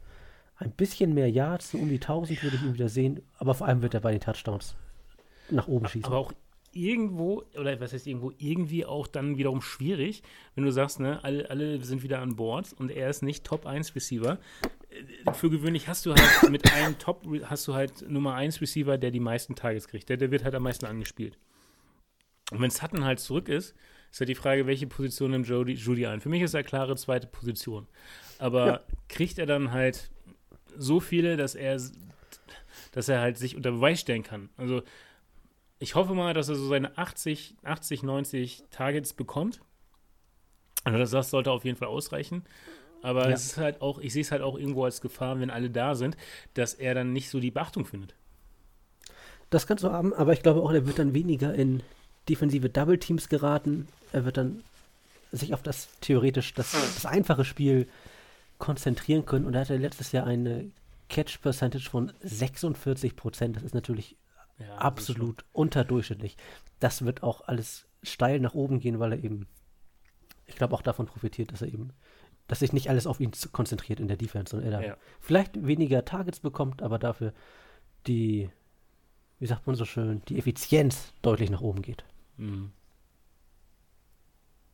Ein 0.57 0.73
bisschen 0.73 1.15
mehr 1.15 1.31
Yards, 1.31 1.71
so 1.71 1.79
um 1.79 1.89
die 1.89 1.97
1000 1.97 2.43
würde 2.43 2.57
ich 2.57 2.63
ihn 2.63 2.75
wieder 2.75 2.89
sehen, 2.89 3.23
aber 3.39 3.55
vor 3.55 3.67
allem 3.67 3.83
wird 3.83 3.95
er 3.95 4.01
bei 4.01 4.13
den 4.13 4.21
Touchdowns 4.21 4.77
nach 5.51 5.69
oben 5.69 5.87
schießen. 5.87 6.07
Aber 6.07 6.19
auch 6.19 6.33
irgendwo, 6.73 7.45
oder 7.59 7.81
was 7.81 7.93
heißt 7.93 8.07
irgendwo, 8.07 8.33
irgendwie 8.39 8.85
auch 8.85 9.07
dann 9.07 9.39
wiederum 9.39 9.63
schwierig, 9.63 10.23
wenn 10.55 10.65
du 10.65 10.71
sagst, 10.71 11.01
ne, 11.01 11.23
alle, 11.25 11.49
alle 11.51 11.83
sind 11.83 12.03
wieder 12.03 12.21
an 12.21 12.37
Bord 12.37 12.75
und 12.77 12.91
er 12.91 13.09
ist 13.09 13.23
nicht 13.23 13.45
Top 13.45 13.67
1 13.67 13.95
Receiver. 13.95 14.39
Äh, 14.91 15.33
für 15.33 15.49
gewöhnlich 15.49 15.89
hast 15.89 16.05
du 16.07 16.15
halt 16.15 16.51
mit 16.51 16.71
einem 16.73 16.99
Top, 16.99 17.25
hast 17.45 17.67
du 17.67 17.75
halt 17.75 18.09
Nummer 18.09 18.35
1 18.35 18.61
Receiver, 18.61 18.99
der 18.99 19.11
die 19.11 19.21
meisten 19.21 19.55
Tages 19.55 19.89
kriegt. 19.89 20.09
Der, 20.09 20.17
der 20.17 20.31
wird 20.31 20.45
halt 20.45 20.55
am 20.55 20.65
meisten 20.65 20.87
angespielt. 20.87 21.39
Und 22.51 22.61
wenn 22.61 22.71
Sutton 22.71 23.05
halt 23.05 23.21
zurück 23.21 23.49
ist, 23.49 23.75
ist 24.11 24.21
halt 24.21 24.29
die 24.29 24.35
Frage, 24.35 24.67
welche 24.67 24.87
Position 24.87 25.33
nimmt 25.33 25.47
Jody, 25.47 25.75
Judy 25.75 26.07
ein. 26.07 26.21
Für 26.21 26.29
mich 26.29 26.43
ist 26.43 26.55
er 26.55 26.63
klare 26.63 26.97
zweite 26.97 27.27
Position. 27.27 27.87
Aber 28.39 28.67
ja. 28.67 28.81
kriegt 29.09 29.39
er 29.39 29.47
dann 29.47 29.73
halt 29.73 30.11
so 30.77 31.01
viele, 31.01 31.37
dass 31.37 31.55
er, 31.55 31.81
dass 32.93 33.09
er 33.09 33.21
halt 33.21 33.37
sich 33.37 33.57
unter 33.57 33.73
Beweis 33.73 34.01
stellen 34.01 34.23
kann. 34.23 34.49
Also 34.57 34.83
ich 35.79 35.95
hoffe 35.95 36.15
mal, 36.15 36.35
dass 36.35 36.49
er 36.49 36.55
so 36.55 36.67
seine 36.69 36.97
80, 36.97 37.57
80 37.63 38.03
90 38.03 38.65
Targets 38.71 39.13
bekommt. 39.13 39.61
Also 40.85 41.17
das 41.17 41.31
sollte 41.31 41.51
auf 41.51 41.65
jeden 41.65 41.77
Fall 41.77 41.89
ausreichen. 41.89 42.45
Aber 43.03 43.29
ja. 43.29 43.35
es 43.35 43.45
ist 43.45 43.57
halt 43.59 43.81
auch, 43.81 43.99
ich 43.99 44.13
sehe 44.13 44.23
es 44.23 44.33
halt 44.33 44.43
auch 44.43 44.59
irgendwo 44.59 44.85
als 44.85 45.01
Gefahr, 45.01 45.39
wenn 45.39 45.51
alle 45.51 45.71
da 45.71 45.95
sind, 45.95 46.17
dass 46.55 46.75
er 46.75 46.95
dann 46.95 47.13
nicht 47.13 47.31
so 47.31 47.39
die 47.39 47.51
Beachtung 47.51 47.85
findet. 47.85 48.15
Das 49.51 49.67
kannst 49.67 49.85
du 49.85 49.91
haben, 49.91 50.13
aber 50.13 50.33
ich 50.33 50.43
glaube 50.43 50.63
auch, 50.63 50.73
er 50.73 50.87
wird 50.87 50.99
dann 50.99 51.15
weniger 51.15 51.55
in 51.55 51.83
defensive 52.29 52.69
Double 52.69 52.99
Teams 52.99 53.29
geraten. 53.29 53.89
Er 54.13 54.25
wird 54.25 54.37
dann 54.37 54.63
sich 55.33 55.55
auf 55.55 55.63
das 55.63 55.89
theoretisch 56.01 56.55
das, 56.55 56.73
das 56.73 57.07
einfache 57.07 57.45
Spiel 57.45 57.89
konzentrieren 58.59 59.27
können. 59.27 59.45
Und 59.45 59.55
er 59.55 59.61
hatte 59.61 59.77
letztes 59.77 60.13
Jahr 60.13 60.27
eine 60.27 60.71
Catch 61.09 61.41
Percentage 61.43 61.89
von 61.89 62.13
46 62.21 63.17
Prozent. 63.17 63.57
Das 63.57 63.63
ist 63.63 63.75
natürlich 63.75 64.17
ja, 64.59 64.75
absolut 64.77 65.45
unterdurchschnittlich. 65.53 66.37
Das 66.81 67.05
wird 67.05 67.23
auch 67.23 67.47
alles 67.47 67.87
steil 68.03 68.41
nach 68.41 68.55
oben 68.55 68.81
gehen, 68.81 68.99
weil 68.99 69.13
er 69.13 69.25
eben, 69.25 69.47
ich 70.47 70.57
glaube, 70.57 70.75
auch 70.75 70.83
davon 70.83 71.07
profitiert, 71.07 71.53
dass 71.53 71.63
er 71.63 71.69
eben, 71.69 71.91
dass 72.47 72.61
sich 72.61 72.73
nicht 72.73 72.89
alles 72.89 73.07
auf 73.07 73.21
ihn 73.21 73.33
konzentriert 73.53 74.01
in 74.01 74.09
der 74.09 74.17
Defense, 74.17 74.53
sondern 74.53 74.73
er 74.73 74.87
ja. 74.87 74.97
vielleicht 75.21 75.67
weniger 75.67 76.05
Targets 76.05 76.41
bekommt, 76.41 76.83
aber 76.83 76.99
dafür 76.99 77.33
die 78.07 78.49
wie 79.41 79.47
sagt 79.47 79.67
man 79.67 79.77
so 79.77 79.85
schön, 79.85 80.23
die 80.29 80.39
Effizienz 80.39 81.13
deutlich 81.23 81.51
nach 81.51 81.61
oben 81.61 81.83
geht. 81.83 82.05
Mhm. 82.39 82.73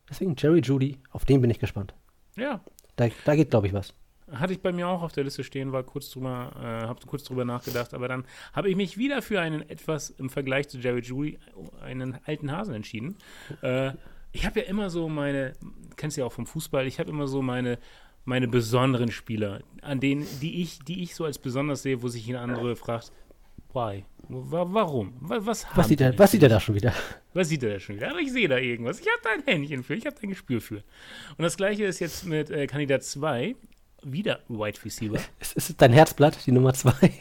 Deswegen 0.09 0.35
Jerry 0.37 0.59
Judy, 0.59 0.99
auf 1.11 1.25
den 1.25 1.41
bin 1.41 1.49
ich 1.49 1.59
gespannt. 1.59 1.93
Ja. 2.35 2.61
Da, 2.95 3.07
da 3.25 3.35
geht, 3.35 3.49
glaube 3.49 3.67
ich, 3.67 3.73
was. 3.73 3.93
Hatte 4.31 4.53
ich 4.53 4.61
bei 4.61 4.71
mir 4.71 4.87
auch 4.87 5.03
auf 5.03 5.11
der 5.11 5.23
Liste 5.23 5.43
stehen, 5.43 5.71
war 5.71 5.83
kurz 5.83 6.09
drüber, 6.09 6.51
äh, 6.55 6.87
habe 6.87 6.99
kurz 7.05 7.23
drüber 7.23 7.45
nachgedacht, 7.45 7.93
aber 7.93 8.07
dann 8.07 8.25
habe 8.53 8.69
ich 8.69 8.75
mich 8.75 8.97
wieder 8.97 9.21
für 9.21 9.39
einen 9.39 9.69
etwas 9.69 10.09
im 10.09 10.29
Vergleich 10.29 10.67
zu 10.67 10.79
Jerry 10.79 11.01
Judy 11.01 11.37
einen 11.81 12.17
alten 12.25 12.51
Hasen 12.51 12.73
entschieden. 12.73 13.17
Äh, 13.61 13.91
ich 14.31 14.45
habe 14.45 14.61
ja 14.61 14.65
immer 14.65 14.89
so 14.89 15.07
meine, 15.09 15.53
kennst 15.95 16.17
du 16.17 16.21
ja 16.21 16.27
auch 16.27 16.33
vom 16.33 16.47
Fußball, 16.47 16.87
ich 16.87 16.99
habe 16.99 17.09
immer 17.09 17.27
so 17.27 17.43
meine, 17.43 17.77
meine 18.25 18.47
besonderen 18.47 19.11
Spieler, 19.11 19.61
an 19.81 19.99
denen, 19.99 20.25
die 20.41 20.61
ich, 20.61 20.79
die 20.79 21.03
ich 21.03 21.13
so 21.13 21.25
als 21.25 21.37
besonders 21.37 21.83
sehe, 21.83 22.01
wo 22.01 22.07
sich 22.07 22.27
ein 22.27 22.35
andere 22.35 22.75
fragt, 22.75 23.11
why? 23.75 24.05
Warum? 24.27 25.13
Was, 25.19 25.67
was, 25.75 25.87
sieht 25.87 26.01
er, 26.01 26.17
was 26.17 26.31
sieht 26.31 26.41
er 26.41 26.49
da 26.49 26.59
schon 26.59 26.73
wieder? 26.73 26.93
Was 27.33 27.49
sieht 27.49 27.61
er 27.61 27.73
da 27.73 27.79
schon 27.79 27.97
wieder? 27.97 28.09
Aber 28.09 28.19
ich 28.19 28.31
sehe 28.31 28.47
da 28.47 28.57
irgendwas. 28.57 28.99
Ich 28.99 29.05
habe 29.07 29.19
da 29.23 29.29
ein 29.31 29.43
Händchen 29.45 29.83
für, 29.83 29.93
ich 29.93 30.05
habe 30.05 30.15
da 30.15 30.23
ein 30.23 30.29
Gespür 30.29 30.61
für. 30.61 30.77
Und 31.37 31.43
das 31.43 31.57
gleiche 31.57 31.85
ist 31.85 31.99
jetzt 31.99 32.25
mit 32.25 32.49
äh, 32.49 32.65
Kandidat 32.65 33.03
2, 33.03 33.55
wieder 34.03 34.39
White 34.47 34.83
Receiver. 34.83 35.19
Es 35.39 35.53
ist 35.53 35.79
dein 35.79 35.93
Herzblatt, 35.93 36.37
die 36.45 36.51
Nummer 36.51 36.73
2. 36.73 37.11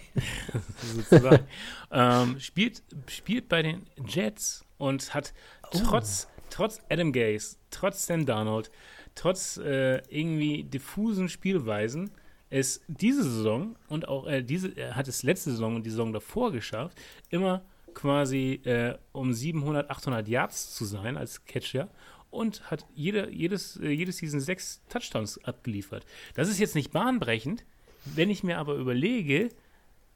ähm, 1.91 2.41
spielt, 2.41 2.83
spielt 3.09 3.49
bei 3.49 3.63
den 3.63 3.87
Jets 4.07 4.65
und 4.79 5.13
hat 5.13 5.35
oh. 5.73 5.81
trotz, 5.85 6.29
trotz 6.49 6.81
Adam 6.89 7.13
Gaze, 7.13 7.57
trotz 7.71 8.07
Sam 8.07 8.25
Darnold, 8.25 8.71
trotz 9.15 9.59
äh, 9.59 9.99
irgendwie 10.09 10.65
diffusen 10.65 11.29
Spielweisen 11.29 12.11
es 12.55 12.83
diese 12.87 13.25
Saison 13.25 13.75
und 13.89 14.07
auch 14.07 14.29
äh, 14.29 14.41
diese, 14.41 14.77
er 14.77 14.95
hat 14.95 15.09
es 15.09 15.25
letzte 15.25 15.51
Saison 15.51 15.75
und 15.75 15.85
die 15.85 15.91
Saison 15.91 16.13
davor 16.13 16.53
geschafft, 16.53 16.97
immer 17.29 17.65
quasi 17.95 18.61
äh, 18.65 18.97
um 19.11 19.33
700, 19.33 19.91
800 19.91 20.29
Yards 20.29 20.73
zu 20.73 20.85
sein 20.85 21.17
als 21.17 21.45
Catcher 21.47 21.89
und 22.31 22.71
hat 22.71 22.87
jede, 22.95 23.29
jedes, 23.31 23.77
äh, 23.79 23.89
jedes 23.89 24.19
Season 24.19 24.39
sechs 24.39 24.83
Touchdowns 24.89 25.43
abgeliefert. 25.45 26.07
Das 26.35 26.49
ist 26.49 26.61
jetzt 26.61 26.77
nicht 26.77 26.93
bahnbrechend, 26.93 27.65
wenn 28.05 28.31
ich 28.31 28.45
mir 28.45 28.59
aber 28.59 28.77
überlege, 28.77 29.49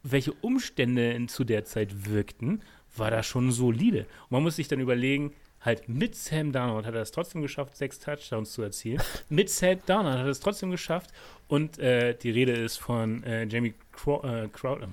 welche 0.04 0.32
Umstände 0.34 1.26
zu 1.26 1.42
der 1.42 1.64
Zeit 1.64 2.08
wirkten, 2.08 2.62
war 2.96 3.10
das 3.10 3.26
schon 3.26 3.50
solide. 3.50 4.02
Und 4.24 4.30
man 4.30 4.42
muss 4.44 4.56
sich 4.56 4.68
dann 4.68 4.78
überlegen, 4.78 5.32
halt 5.60 5.88
mit 5.88 6.14
Sam 6.14 6.52
Darnold 6.52 6.86
hat 6.86 6.94
er 6.94 7.02
es 7.02 7.10
trotzdem 7.10 7.42
geschafft, 7.42 7.76
sechs 7.76 7.98
Touchdowns 7.98 8.52
zu 8.52 8.62
erzielen. 8.62 9.02
mit 9.28 9.50
Sam 9.50 9.78
Darnold 9.86 10.18
hat 10.18 10.26
er 10.26 10.30
es 10.30 10.40
trotzdem 10.40 10.70
geschafft. 10.70 11.10
Und 11.48 11.78
äh, 11.78 12.14
die 12.14 12.30
Rede 12.30 12.52
ist 12.52 12.78
von 12.78 13.22
äh, 13.24 13.44
Jamie 13.44 13.74
Crow 13.92 14.24
äh, 14.24 14.48
Crowder. 14.48 14.88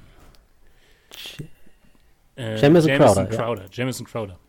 Äh, 2.37 2.59
Jamison, 2.59 2.91
Crowder. 2.91 3.25
Crowder. 3.27 3.63
Ja. 3.63 3.69
Jamison 3.71 4.05
Crowder. 4.05 4.39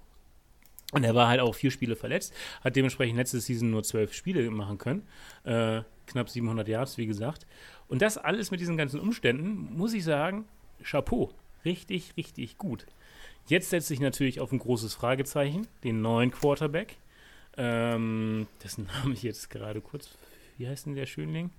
Und 0.93 1.05
er 1.05 1.15
war 1.15 1.29
halt 1.29 1.41
auch 1.41 1.55
vier 1.55 1.71
Spiele 1.71 1.97
verletzt, 1.97 2.33
hat 2.63 2.77
dementsprechend 2.77 3.17
letzte 3.17 3.41
Season 3.41 3.71
nur 3.71 3.83
zwölf 3.83 4.15
Spiele 4.15 4.49
machen 4.51 4.79
können. 4.79 5.07
Äh, 5.45 5.83
knapp 6.07 6.31
700 6.31 6.69
Yards, 6.69 6.97
wie 6.97 7.07
gesagt. 7.07 7.47
Und 7.89 8.03
das 8.03 8.19
alles 8.19 8.51
mit 8.51 8.61
diesen 8.61 8.77
ganzen 8.77 9.01
Umständen, 9.01 9.77
muss 9.77 9.93
ich 9.93 10.05
sagen, 10.05 10.47
Chapeau. 10.83 11.33
Richtig, 11.65 12.17
richtig 12.17 12.59
gut. 12.59 12.87
Jetzt 13.49 13.71
setzt 13.71 13.89
sich 13.89 14.01
natürlich 14.01 14.41
auf 14.41 14.53
ein 14.53 14.59
großes 14.59 14.95
Fragezeichen, 14.95 15.67
den 15.85 16.03
neuen 16.03 16.31
Quarterback. 16.31 16.97
Ähm, 17.57 18.47
dessen 18.63 18.87
Name 19.03 19.15
ich 19.15 19.23
jetzt 19.23 19.51
gerade 19.51 19.81
kurz. 19.81 20.11
Wie 20.59 20.69
heißt 20.69 20.87
denn 20.87 20.95
der 20.95 21.07
Schönling? 21.07 21.51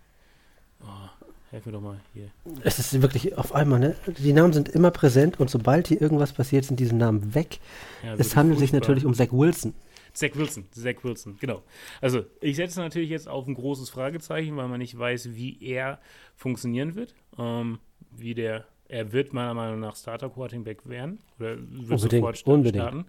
Oh, 0.81 1.25
helf 1.51 1.65
mir 1.65 1.71
doch 1.71 1.81
mal 1.81 1.99
hier. 2.13 2.29
Es 2.63 2.77
ist 2.77 3.01
wirklich 3.01 3.37
auf 3.37 3.53
einmal, 3.53 3.79
ne? 3.79 3.95
Die 4.17 4.33
Namen 4.33 4.53
sind 4.53 4.69
immer 4.69 4.91
präsent 4.91 5.39
und 5.39 5.49
sobald 5.49 5.87
hier 5.87 6.01
irgendwas 6.01 6.33
passiert, 6.33 6.65
sind 6.65 6.79
diese 6.79 6.95
Namen 6.95 7.33
weg. 7.33 7.59
Ja, 8.03 8.15
es 8.15 8.35
handelt 8.35 8.59
sich 8.59 8.73
natürlich 8.73 9.05
um 9.05 9.13
Zach 9.13 9.31
Wilson. 9.31 9.73
Zach 10.13 10.31
Wilson, 10.33 10.65
Zach 10.71 11.03
Wilson, 11.03 11.37
genau. 11.39 11.63
Also 12.01 12.25
ich 12.41 12.55
setze 12.55 12.79
natürlich 12.79 13.09
jetzt 13.09 13.27
auf 13.27 13.47
ein 13.47 13.53
großes 13.53 13.89
Fragezeichen, 13.89 14.57
weil 14.57 14.67
man 14.67 14.79
nicht 14.79 14.97
weiß, 14.97 15.35
wie 15.35 15.63
er 15.63 15.99
funktionieren 16.35 16.95
wird. 16.95 17.13
Ähm, 17.37 17.79
wie 18.11 18.33
der 18.33 18.65
er 18.89 19.11
wird 19.11 19.33
meiner 19.33 19.53
Meinung 19.53 19.79
nach 19.79 19.95
Starter 19.95 20.29
Quarterback 20.29 20.87
werden 20.87 21.19
oder 21.39 21.57
wird 21.57 21.59
unbedingt, 21.59 21.99
sofort 21.99 22.37
starten. 22.37 22.59
Unbedingt. 22.59 23.05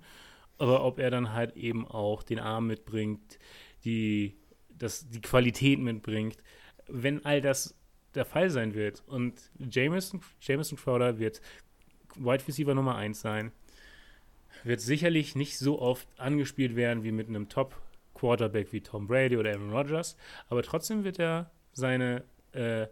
Aber 0.59 0.85
ob 0.85 0.99
er 0.99 1.11
dann 1.11 1.33
halt 1.33 1.57
eben 1.57 1.87
auch 1.87 2.23
den 2.23 2.41
Arm 2.41 2.67
mitbringt, 2.67 3.39
die, 3.85 4.37
das, 4.71 5.09
die 5.09 5.21
Qualität 5.21 5.79
mitbringt, 5.79 6.37
wenn 6.89 7.25
all 7.25 7.41
das 7.41 7.75
der 8.15 8.25
Fall 8.25 8.51
sein 8.51 8.75
wird 8.75 9.03
und 9.07 9.51
Jameson, 9.59 10.21
Jameson 10.41 10.79
Crowder 10.79 11.19
wird 11.19 11.41
Wide 12.17 12.47
Receiver 12.49 12.75
Nummer 12.75 12.97
1 12.97 13.21
sein, 13.21 13.53
wird 14.65 14.81
sicherlich 14.81 15.37
nicht 15.37 15.59
so 15.59 15.81
oft 15.81 16.09
angespielt 16.17 16.75
werden 16.75 17.05
wie 17.05 17.13
mit 17.13 17.29
einem 17.29 17.49
Top 17.49 17.81
Quarterback 18.15 18.73
wie 18.73 18.81
Tom 18.81 19.07
Brady 19.07 19.37
oder 19.37 19.51
Aaron 19.53 19.71
Rodgers, 19.71 20.17
aber 20.49 20.63
trotzdem 20.63 21.05
wird 21.05 21.21
er 21.21 21.51
seine 21.73 22.25
äh, 22.53 22.89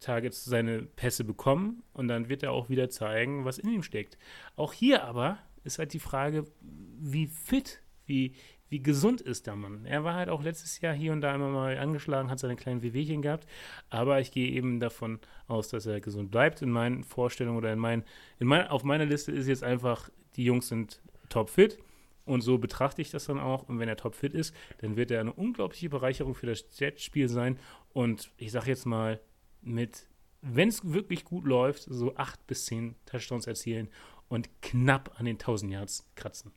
Targets, 0.00 0.44
seine 0.44 0.82
Pässe 0.82 1.24
bekommen 1.24 1.82
und 1.92 2.08
dann 2.08 2.28
wird 2.28 2.42
er 2.42 2.52
auch 2.52 2.68
wieder 2.68 2.90
zeigen, 2.90 3.44
was 3.44 3.58
in 3.58 3.70
ihm 3.70 3.82
steckt. 3.82 4.18
Auch 4.56 4.72
hier 4.72 5.04
aber 5.04 5.38
ist 5.62 5.78
halt 5.78 5.92
die 5.92 6.00
Frage, 6.00 6.44
wie 6.60 7.26
fit, 7.26 7.82
wie, 8.06 8.32
wie 8.68 8.82
gesund 8.82 9.20
ist 9.20 9.46
der 9.46 9.56
Mann. 9.56 9.84
Er 9.84 10.04
war 10.04 10.14
halt 10.14 10.28
auch 10.28 10.42
letztes 10.42 10.80
Jahr 10.80 10.94
hier 10.94 11.12
und 11.12 11.20
da 11.20 11.34
immer 11.34 11.50
mal 11.50 11.78
angeschlagen, 11.78 12.30
hat 12.30 12.38
seine 12.38 12.56
kleinen 12.56 12.82
Wehwehchen 12.82 13.22
gehabt, 13.22 13.46
aber 13.90 14.20
ich 14.20 14.32
gehe 14.32 14.50
eben 14.50 14.80
davon 14.80 15.18
aus, 15.46 15.68
dass 15.68 15.86
er 15.86 16.00
gesund 16.00 16.30
bleibt. 16.30 16.62
In 16.62 16.70
meinen 16.70 17.04
Vorstellungen 17.04 17.58
oder 17.58 17.72
in 17.72 17.78
meinen, 17.78 18.04
in 18.38 18.46
mein, 18.46 18.68
auf 18.68 18.84
meiner 18.84 19.04
Liste 19.06 19.32
ist 19.32 19.48
jetzt 19.48 19.64
einfach, 19.64 20.08
die 20.36 20.44
Jungs 20.44 20.68
sind 20.68 21.02
topfit. 21.28 21.78
Und 22.26 22.42
so 22.42 22.58
betrachte 22.58 23.02
ich 23.02 23.10
das 23.10 23.24
dann 23.24 23.40
auch. 23.40 23.68
Und 23.68 23.80
wenn 23.80 23.88
er 23.88 23.96
topfit 23.96 24.34
ist, 24.34 24.54
dann 24.78 24.96
wird 24.96 25.10
er 25.10 25.20
eine 25.20 25.32
unglaubliche 25.32 25.88
Bereicherung 25.88 26.34
für 26.34 26.46
das 26.46 26.64
Jetspiel 26.78 27.28
sein. 27.28 27.58
Und 27.92 28.30
ich 28.36 28.52
sage 28.52 28.68
jetzt 28.68 28.86
mal, 28.86 29.20
mit, 29.62 30.06
wenn 30.42 30.68
es 30.68 30.92
wirklich 30.92 31.24
gut 31.24 31.44
läuft, 31.44 31.82
so 31.82 32.16
acht 32.16 32.46
bis 32.46 32.66
zehn 32.66 32.94
Touchdowns 33.06 33.46
erzielen 33.46 33.88
und 34.28 34.48
knapp 34.62 35.18
an 35.18 35.26
den 35.26 35.36
1000 35.36 35.72
Yards 35.72 36.10
kratzen. 36.14 36.52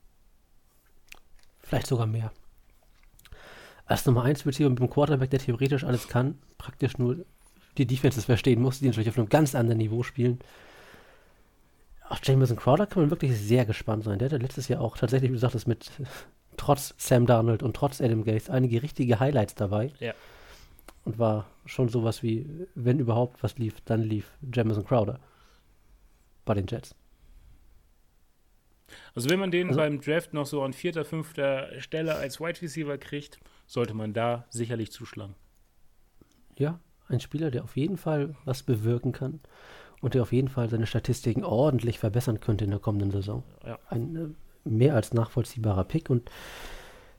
Vielleicht 1.59 1.87
sogar 1.87 2.07
mehr. 2.07 2.31
Als 3.85 4.05
Nummer 4.05 4.23
1 4.23 4.45
Receiver 4.45 4.69
mit 4.69 4.79
einem 4.79 4.89
Quarterback, 4.89 5.29
der 5.29 5.39
theoretisch 5.39 5.83
alles 5.83 6.07
kann, 6.07 6.37
praktisch 6.57 6.97
nur 6.97 7.25
die 7.77 7.85
Defenses 7.85 8.25
verstehen 8.25 8.61
muss, 8.61 8.79
die 8.79 8.85
natürlich 8.85 9.09
auf 9.09 9.17
einem 9.17 9.29
ganz 9.29 9.55
anderen 9.55 9.79
Niveau 9.79 10.03
spielen. 10.03 10.39
Auf 12.07 12.19
Jameson 12.23 12.57
Crowder 12.57 12.85
kann 12.85 13.03
man 13.03 13.09
wirklich 13.09 13.37
sehr 13.37 13.65
gespannt 13.65 14.03
sein. 14.03 14.19
Der 14.19 14.27
hatte 14.27 14.37
letztes 14.37 14.67
Jahr 14.67 14.81
auch 14.81 14.97
tatsächlich, 14.97 15.31
wie 15.31 15.35
gesagt, 15.35 15.55
das 15.55 15.67
mit 15.67 15.91
trotz 16.57 16.93
Sam 16.97 17.25
Darnold 17.25 17.63
und 17.63 17.75
trotz 17.75 17.99
Adam 17.99 18.23
Gates 18.23 18.49
einige 18.49 18.83
richtige 18.83 19.19
Highlights 19.19 19.55
dabei. 19.55 19.91
Ja 19.99 20.13
und 21.05 21.19
war 21.19 21.47
schon 21.65 21.89
sowas 21.89 22.23
wie, 22.23 22.67
wenn 22.75 22.99
überhaupt 22.99 23.43
was 23.43 23.57
lief, 23.57 23.81
dann 23.81 24.01
lief 24.01 24.31
Jamison 24.53 24.85
Crowder 24.85 25.19
bei 26.45 26.53
den 26.53 26.67
Jets. 26.67 26.95
Also 29.15 29.29
wenn 29.29 29.39
man 29.39 29.51
den 29.51 29.69
also, 29.69 29.79
beim 29.79 30.01
Draft 30.01 30.33
noch 30.33 30.45
so 30.45 30.61
an 30.61 30.73
vierter, 30.73 31.05
fünfter 31.05 31.79
Stelle 31.79 32.15
als 32.15 32.39
Wide 32.39 32.61
Receiver 32.61 32.97
kriegt, 32.97 33.39
sollte 33.65 33.93
man 33.93 34.13
da 34.13 34.45
sicherlich 34.49 34.91
zuschlagen. 34.91 35.35
Ja, 36.57 36.79
ein 37.07 37.19
Spieler, 37.19 37.51
der 37.51 37.63
auf 37.63 37.75
jeden 37.75 37.97
Fall 37.97 38.35
was 38.45 38.63
bewirken 38.63 39.11
kann 39.11 39.39
und 40.01 40.13
der 40.13 40.21
auf 40.21 40.31
jeden 40.31 40.47
Fall 40.47 40.69
seine 40.69 40.85
Statistiken 40.85 41.43
ordentlich 41.43 41.99
verbessern 41.99 42.39
könnte 42.39 42.65
in 42.65 42.71
der 42.71 42.79
kommenden 42.79 43.11
Saison. 43.11 43.43
Ja. 43.65 43.79
Ein 43.89 44.15
äh, 44.15 44.69
mehr 44.69 44.95
als 44.95 45.13
nachvollziehbarer 45.13 45.85
Pick 45.85 46.09
und 46.09 46.29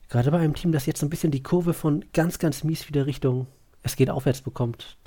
gerade 0.09 0.31
bei 0.31 0.39
einem 0.39 0.53
Team, 0.53 0.71
das 0.71 0.85
jetzt 0.85 0.99
so 0.99 1.05
ein 1.05 1.09
bisschen 1.09 1.31
die 1.31 1.43
Kurve 1.43 1.73
von 1.73 2.05
ganz, 2.13 2.39
ganz 2.39 2.63
mies 2.63 2.87
wieder 2.87 3.05
Richtung 3.05 3.47
es 3.85 3.95
geht 3.95 4.09
aufwärts 4.09 4.41
bekommt. 4.41 4.97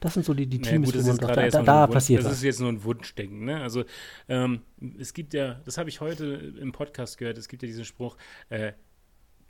Das 0.00 0.14
sind 0.14 0.26
so 0.26 0.34
die, 0.34 0.46
die 0.46 0.58
Teams, 0.60 0.88
naja, 0.88 0.98
gut, 0.98 1.04
wo 1.04 1.06
man 1.06 1.16
sagt, 1.16 1.36
da, 1.36 1.48
da, 1.48 1.62
da 1.62 1.86
passiert 1.86 2.20
Das 2.20 2.26
was. 2.26 2.38
ist 2.38 2.42
jetzt 2.42 2.60
nur 2.60 2.68
ein 2.68 2.84
Wunschdenken. 2.84 3.44
Ne? 3.44 3.62
Also 3.62 3.84
ähm, 4.28 4.60
es 4.98 5.14
gibt 5.14 5.32
ja, 5.32 5.60
das 5.64 5.78
habe 5.78 5.88
ich 5.88 6.00
heute 6.00 6.26
im 6.60 6.72
Podcast 6.72 7.16
gehört, 7.16 7.38
es 7.38 7.48
gibt 7.48 7.62
ja 7.62 7.66
diesen 7.66 7.84
Spruch, 7.84 8.16
äh, 8.50 8.72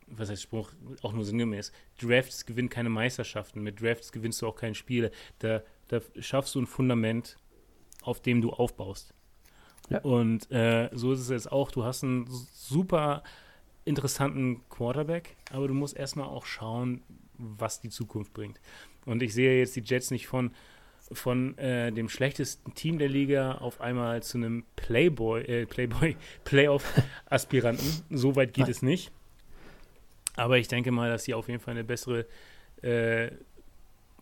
was 0.07 0.31
heißt 0.31 0.43
Spruch, 0.43 0.71
auch 1.03 1.13
nur 1.13 1.25
sinngemäß, 1.25 1.73
Drafts 2.01 2.47
gewinnen 2.47 2.69
keine 2.69 2.91
Meisterschaften, 2.91 3.63
mit 3.63 3.81
Drafts 3.81 4.13
gewinnst 4.13 4.41
du 4.41 4.47
auch 4.47 4.55
keine 4.55 4.75
Spiele. 4.77 5.11
Da, 5.41 5.63
da 5.89 6.01
schaffst 6.21 6.55
du 6.55 6.61
ein 6.61 6.67
Fundament, 6.67 7.37
auf 8.03 8.21
dem 8.21 8.41
du 8.41 8.51
aufbaust. 8.51 9.15
Ja. 9.89 10.01
Und 10.03 10.51
äh, 10.53 10.91
so 10.93 11.13
ist 11.13 11.21
es 11.21 11.31
jetzt 11.31 11.51
auch, 11.51 11.73
du 11.73 11.83
hast 11.83 12.05
einen 12.05 12.29
super 12.53 13.25
interessanten 13.85 14.69
Quarterback, 14.69 15.35
aber 15.51 15.67
du 15.67 15.75
musst 15.75 15.97
erstmal 15.97 16.27
auch 16.27 16.45
schauen, 16.45 17.03
was 17.39 17.81
die 17.81 17.91
Zukunft 17.91 18.33
bringt. 18.33 18.61
Und 19.05 19.23
ich 19.23 19.35
sehe 19.35 19.59
jetzt 19.59 19.77
die 19.77 19.83
Jets 19.85 20.11
nicht 20.11 20.27
von, 20.27 20.51
von 21.13 21.57
äh, 21.59 21.93
dem 21.93 22.09
schlechtesten 22.09 22.75
Team 22.75 22.99
der 22.99 23.09
Liga 23.09 23.53
auf 23.59 23.81
einmal 23.81 24.23
zu 24.23 24.39
einem 24.39 24.65
Playboy, 24.77 25.43
äh, 25.43 25.67
Playboy, 25.67 26.17
Playoff-Aspiranten. 26.45 28.03
so 28.11 28.37
weit 28.37 28.53
geht 28.55 28.69
es 28.69 28.83
nicht. 28.83 29.13
Aber 30.37 30.59
ich 30.59 30.69
denke 30.69 30.91
mal, 30.91 31.09
dass 31.11 31.25
sie 31.25 31.35
auf 31.35 31.49
jeden 31.49 31.61
Fall 31.61 31.73
eine 31.73 31.85
bessere, 31.85 32.27
äh, 32.83 33.31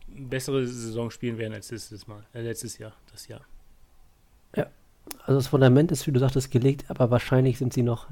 bessere 0.07 0.67
Saison 0.67 1.11
spielen 1.11 1.39
werden 1.39 1.55
als 1.55 1.71
letztes 1.71 2.07
Mal, 2.07 2.25
äh, 2.33 2.41
letztes 2.43 2.79
Jahr, 2.79 2.93
das 3.11 3.27
Jahr. 3.27 3.41
Ja, 4.55 4.69
Also 5.23 5.39
das 5.39 5.49
Fundament 5.49 5.91
ist, 5.91 6.07
wie 6.07 6.13
du 6.13 6.21
sagtest, 6.21 6.51
gelegt, 6.53 6.85
aber 6.89 7.11
wahrscheinlich 7.11 7.59
sind 7.59 7.73
sie 7.73 7.83
noch 7.83 8.07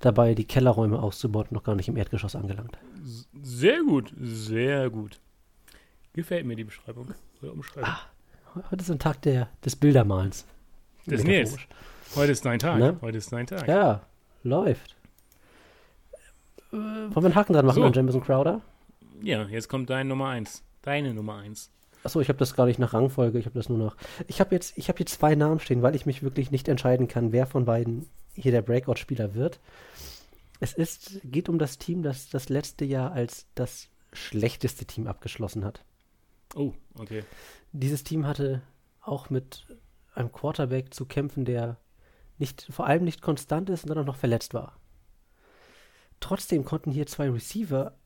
dabei, 0.00 0.34
die 0.34 0.44
Kellerräume 0.44 1.00
auszubauen, 1.00 1.46
noch 1.50 1.64
gar 1.64 1.74
nicht 1.74 1.88
im 1.88 1.96
Erdgeschoss 1.96 2.36
angelangt. 2.36 2.76
Sehr 3.42 3.82
gut, 3.82 4.12
sehr 4.18 4.90
gut. 4.90 5.20
Gefällt 6.12 6.46
mir 6.46 6.56
die 6.56 6.64
Beschreibung. 6.64 7.14
Umschreibung. 7.40 7.90
Ah, 7.90 8.00
heute 8.70 8.82
ist 8.82 8.90
ein 8.90 8.98
Tag 8.98 9.22
der, 9.22 9.48
des 9.64 9.76
Bildermalens. 9.76 10.44
Des 11.06 11.24
Nils. 11.24 11.56
Heute 12.16 12.32
ist 12.32 12.44
dein 12.44 12.58
Tag. 12.58 12.78
Ne? 12.78 12.96
Heute 13.00 13.18
ist 13.18 13.32
dein 13.32 13.46
Tag. 13.46 13.68
Ja, 13.68 14.02
läuft. 14.42 14.96
Äh, 16.72 16.76
wollen 16.76 17.14
wir 17.14 17.24
einen 17.26 17.34
Haken 17.34 17.52
dran 17.52 17.66
machen 17.66 17.82
so. 17.82 17.84
an 17.84 17.92
Jamison 17.92 18.22
Crowder? 18.22 18.60
Ja, 19.22 19.44
jetzt 19.44 19.68
kommt 19.68 19.90
dein 19.90 20.08
Nummer 20.08 20.28
1. 20.28 20.62
Deine 20.82 21.14
Nummer 21.14 21.36
1. 21.36 21.70
Achso, 22.04 22.20
ich 22.20 22.28
habe 22.28 22.38
das 22.38 22.54
gar 22.54 22.66
nicht 22.66 22.78
nach 22.78 22.94
Rangfolge, 22.94 23.38
ich 23.38 23.46
habe 23.46 23.58
das 23.58 23.68
nur 23.68 23.78
nach. 23.78 23.96
Ich 24.28 24.40
habe 24.40 24.54
jetzt, 24.54 24.78
ich 24.78 24.88
habe 24.88 24.98
hier 24.98 25.06
zwei 25.06 25.34
Namen 25.34 25.60
stehen, 25.60 25.82
weil 25.82 25.96
ich 25.96 26.06
mich 26.06 26.22
wirklich 26.22 26.50
nicht 26.50 26.68
entscheiden 26.68 27.08
kann, 27.08 27.32
wer 27.32 27.46
von 27.46 27.64
beiden 27.64 28.08
hier 28.34 28.52
der 28.52 28.62
Breakout-Spieler 28.62 29.34
wird. 29.34 29.58
Es 30.60 30.72
ist, 30.72 31.20
geht 31.24 31.48
um 31.48 31.58
das 31.58 31.78
Team, 31.78 32.02
das 32.02 32.28
das 32.28 32.48
letzte 32.48 32.84
Jahr 32.84 33.12
als 33.12 33.46
das 33.54 33.88
schlechteste 34.12 34.84
Team 34.84 35.06
abgeschlossen 35.06 35.64
hat. 35.64 35.84
Oh, 36.54 36.72
okay. 36.94 37.24
Dieses 37.72 38.04
Team 38.04 38.26
hatte 38.26 38.62
auch 39.00 39.30
mit 39.30 39.66
einem 40.14 40.32
Quarterback 40.32 40.92
zu 40.94 41.04
kämpfen, 41.04 41.44
der 41.44 41.76
nicht, 42.38 42.66
vor 42.70 42.86
allem 42.86 43.04
nicht 43.04 43.22
konstant 43.22 43.70
ist, 43.70 43.86
sondern 43.86 44.06
noch 44.06 44.16
verletzt 44.16 44.54
war. 44.54 44.76
Trotzdem 46.20 46.64
konnten 46.64 46.90
hier 46.90 47.06
zwei 47.06 47.30
Receiver 47.30 47.96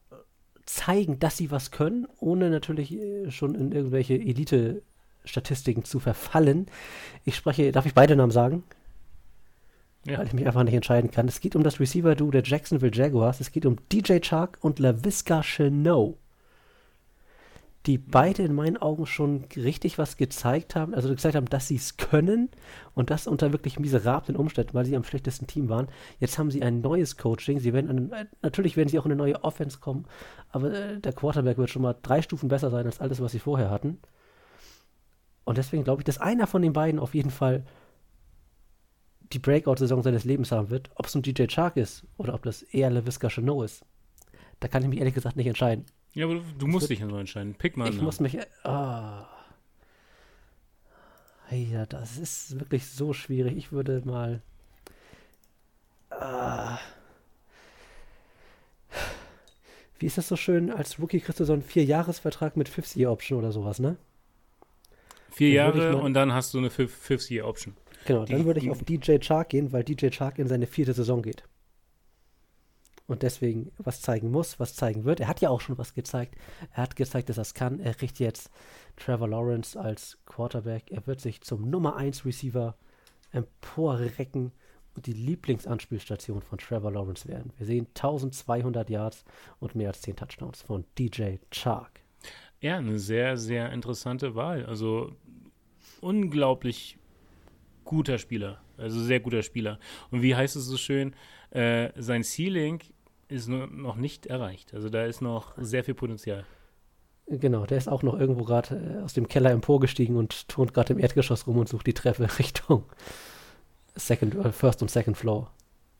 zeigen, 0.67 1.19
dass 1.19 1.37
sie 1.37 1.51
was 1.51 1.71
können, 1.71 2.07
ohne 2.19 2.51
natürlich 2.51 2.93
äh, 2.93 3.31
schon 3.31 3.55
in 3.55 3.73
irgendwelche 3.73 4.15
Elite-Statistiken 4.15 5.85
zu 5.85 6.01
verfallen. 6.01 6.67
Ich 7.25 7.37
spreche, 7.37 7.73
darf 7.73 7.87
ich 7.87 7.95
beide 7.95 8.17
Namen 8.17 8.33
sagen? 8.33 8.65
Ja. 10.05 10.19
Weil 10.19 10.27
ich 10.27 10.33
mich 10.33 10.47
einfach 10.47 10.65
nicht 10.65 10.75
entscheiden 10.75 11.11
kann. 11.11 11.29
Es 11.29 11.41
geht 11.41 11.55
um 11.55 11.63
das 11.63 11.79
Receiver-Duo 11.79 12.31
der 12.31 12.43
Jacksonville 12.43 12.93
Jaguars. 12.93 13.41
Es 13.41 13.53
geht 13.53 13.67
um 13.67 13.77
DJ 13.93 14.19
Chark 14.19 14.59
und 14.61 14.81
LaVisca 14.81 15.43
Chenot 15.43 16.17
die 17.87 17.99
beide 17.99 18.43
in 18.45 18.55
meinen 18.55 18.77
Augen 18.77 19.07
schon 19.07 19.45
richtig 19.57 19.99
was 19.99 20.17
gezeigt 20.17 20.77
haben, 20.77 20.95
also 20.95 21.09
gezeigt 21.09 21.35
haben, 21.35 21.47
dass 21.47 21.67
sie 21.67 21.77
es 21.77 21.97
können 21.97 22.49
und 22.95 23.11
das 23.11 23.27
unter 23.27 23.51
wirklich 23.53 23.79
miserablen 23.81 24.37
Umständen, 24.37 24.75
weil 24.75 24.85
sie 24.85 24.95
am 24.95 25.03
schlechtesten 25.03 25.49
Team 25.49 25.69
waren. 25.69 25.89
Jetzt 26.21 26.39
haben 26.39 26.51
sie 26.51 26.63
ein 26.63 26.81
neues 26.81 27.17
Coaching. 27.17 27.59
Sie 27.59 27.73
werden 27.73 27.91
an, 27.91 28.13
äh, 28.13 28.27
natürlich 28.41 28.77
werden 28.77 28.89
sie 28.89 28.99
auch 29.01 29.07
in 29.07 29.13
eine 29.13 29.19
neue 29.19 29.43
Offense 29.43 29.81
kommen, 29.81 30.07
aber 30.51 30.73
äh, 30.73 31.01
der 31.01 31.13
Quarterback 31.13 31.59
wird 31.59 31.71
schon 31.71 31.83
mal 31.83 31.97
drei 32.03 32.23
Stufen 32.23 32.49
besser 32.49 32.71
sein 32.71 32.87
als 32.87 33.01
alles, 33.01 33.21
was 33.21 33.33
sie 33.33 33.41
vorher 33.41 33.71
hatten. 33.71 33.99
Und 35.45 35.59
deswegen 35.59 35.83
glaube 35.83 36.03
ich, 36.03 36.05
dass 36.05 36.19
einer 36.19 36.47
von 36.47 36.63
den 36.63 36.73
beiden 36.73 37.01
auf 37.01 37.15
jeden 37.15 37.31
Fall 37.31 37.65
die 39.33 39.39
Breakout-Saison 39.39 40.03
seines 40.03 40.25
Lebens 40.25 40.53
haben 40.53 40.71
wird. 40.71 40.91
Ob 40.95 41.07
es 41.07 41.15
ein 41.15 41.23
DJ 41.23 41.47
Chark 41.47 41.77
ist 41.77 42.05
oder 42.17 42.35
ob 42.35 42.43
das 42.43 42.63
eher 42.63 42.91
LaVisca 42.91 43.31
Chanot 43.31 43.65
ist. 43.65 43.85
Da 44.61 44.69
kann 44.69 44.83
ich 44.83 44.89
mich 44.89 44.99
ehrlich 44.99 45.15
gesagt 45.15 45.37
nicht 45.37 45.47
entscheiden. 45.47 45.87
Ja, 46.15 46.27
aber 46.27 46.35
du, 46.35 46.43
du 46.59 46.67
musst 46.67 46.91
dich 46.91 47.01
ja 47.01 47.09
so 47.09 47.17
entscheiden. 47.17 47.55
Pick 47.55 47.77
mal. 47.77 47.89
Ich 47.89 48.01
muss 48.01 48.21
mich. 48.21 48.39
Oh. 48.65 49.23
Ja, 51.51 51.87
das 51.89 52.17
ist 52.17 52.59
wirklich 52.59 52.87
so 52.87 53.13
schwierig. 53.13 53.57
Ich 53.57 53.73
würde 53.73 54.03
mal. 54.05 54.41
Uh, 56.11 56.77
wie 59.99 60.07
ist 60.07 60.19
das 60.19 60.29
so 60.29 60.37
schön? 60.37 60.71
Als 60.71 60.99
Rookie 60.99 61.21
kriegst 61.21 61.41
du 61.41 61.45
so 61.45 61.53
einen 61.53 61.63
Vier-Jahres-Vertrag 61.63 62.57
mit 62.57 62.69
Fifth-Year-Option 62.69 63.39
oder 63.39 63.53
sowas, 63.53 63.79
ne? 63.79 63.97
Vier 65.31 65.51
Jahre 65.51 65.97
und 65.97 66.15
dann 66.15 66.33
hast 66.33 66.53
du 66.53 66.59
eine 66.59 66.71
Fifth-Year-Option. 66.71 67.75
Genau, 68.05 68.25
dann 68.25 68.45
würde 68.45 68.61
ich 68.61 68.71
auf 68.71 68.83
DJ 68.83 69.19
Chark 69.19 69.51
gehen, 69.51 69.73
weil 69.73 69.85
DJ 69.85 70.09
Chark 70.09 70.39
in 70.39 70.49
seine 70.49 70.67
vierte 70.67 70.93
Saison 70.93 71.23
geht 71.23 71.45
und 73.07 73.23
deswegen 73.23 73.71
was 73.79 74.01
zeigen 74.01 74.31
muss, 74.31 74.59
was 74.59 74.75
zeigen 74.75 75.05
wird. 75.05 75.21
Er 75.21 75.29
hat 75.29 75.41
ja 75.41 75.51
auch 75.51 75.61
schon 75.61 75.79
was 75.79 75.95
gezeigt. 75.95 76.35
Er 76.73 76.85
hat 76.85 76.97
gezeigt, 76.97 77.29
dass 77.29 77.39
er 77.39 77.43
es 77.43 77.55
kann. 77.55 77.79
Er 77.79 77.95
kriegt 77.95 78.19
jetzt 78.19 78.51
Trevor 78.97 79.29
Lawrence 79.29 79.79
als 79.79 80.19
Quarterback. 80.27 80.91
Er 80.91 81.07
wird 81.07 81.21
sich 81.21 81.43
zum 81.43 81.69
Nummer 81.69 81.97
1 81.97 82.25
Receiver 82.25 82.77
emporrecken 83.31 84.53
und 84.95 85.07
die 85.07 85.13
Lieblingsanspielstation 85.13 86.43
von 86.43 86.59
Trevor 86.59 86.93
Lawrence 86.93 87.29
werden. 87.29 87.53
Wir 87.57 87.67
sehen 87.67 87.87
1200 87.89 88.91
Yards 88.91 89.25
und 89.59 89.75
mehr 89.75 89.89
als 89.89 90.03
10 90.03 90.17
Touchdowns 90.17 90.63
von 90.63 90.85
DJ 90.99 91.37
Chark. 91.51 92.01
Ja, 92.61 92.79
eine 92.79 92.99
sehr, 92.99 93.37
sehr 93.37 93.73
interessante 93.73 94.35
Wahl. 94.35 94.65
Also 94.67 95.13
unglaublich 96.01 96.99
guter 97.85 98.19
Spieler. 98.19 98.61
Also 98.77 99.01
sehr 99.01 99.21
guter 99.21 99.43
Spieler. 99.43 99.79
Und 100.11 100.23
wie 100.23 100.35
heißt 100.35 100.57
es 100.57 100.67
so 100.67 100.77
schön? 100.77 101.15
Äh, 101.51 101.91
sein 101.97 102.25
Ceiling 102.25 102.81
ist 103.29 103.49
nur 103.49 103.67
noch 103.67 103.97
nicht 103.97 104.27
erreicht. 104.27 104.75
Also 104.75 104.89
da 104.89 105.05
ist 105.05 105.23
noch 105.23 105.55
sehr 105.57 105.85
viel 105.85 105.95
Potenzial. 105.95 106.45
Genau, 107.27 107.67
der 107.67 107.79
ist 107.79 107.89
auch 107.89 108.03
noch 108.03 108.19
irgendwo 108.19 108.45
gerade 108.45 108.99
äh, 108.99 109.03
aus 109.03 109.15
dem 109.15 109.29
Keller 109.29 109.51
emporgestiegen 109.51 110.17
und 110.17 110.49
turnt 110.49 110.75
gerade 110.75 110.93
im 110.93 110.99
Erdgeschoss 110.99 111.47
rum 111.47 111.59
und 111.59 111.69
sucht 111.69 111.87
die 111.87 111.95
Treppe 111.95 112.29
Richtung 112.39 112.85
Second, 113.95 114.35
äh, 114.35 114.53
First 114.53 114.83
und 114.83 114.91
Second 114.91 115.17
Floor. 115.17 115.51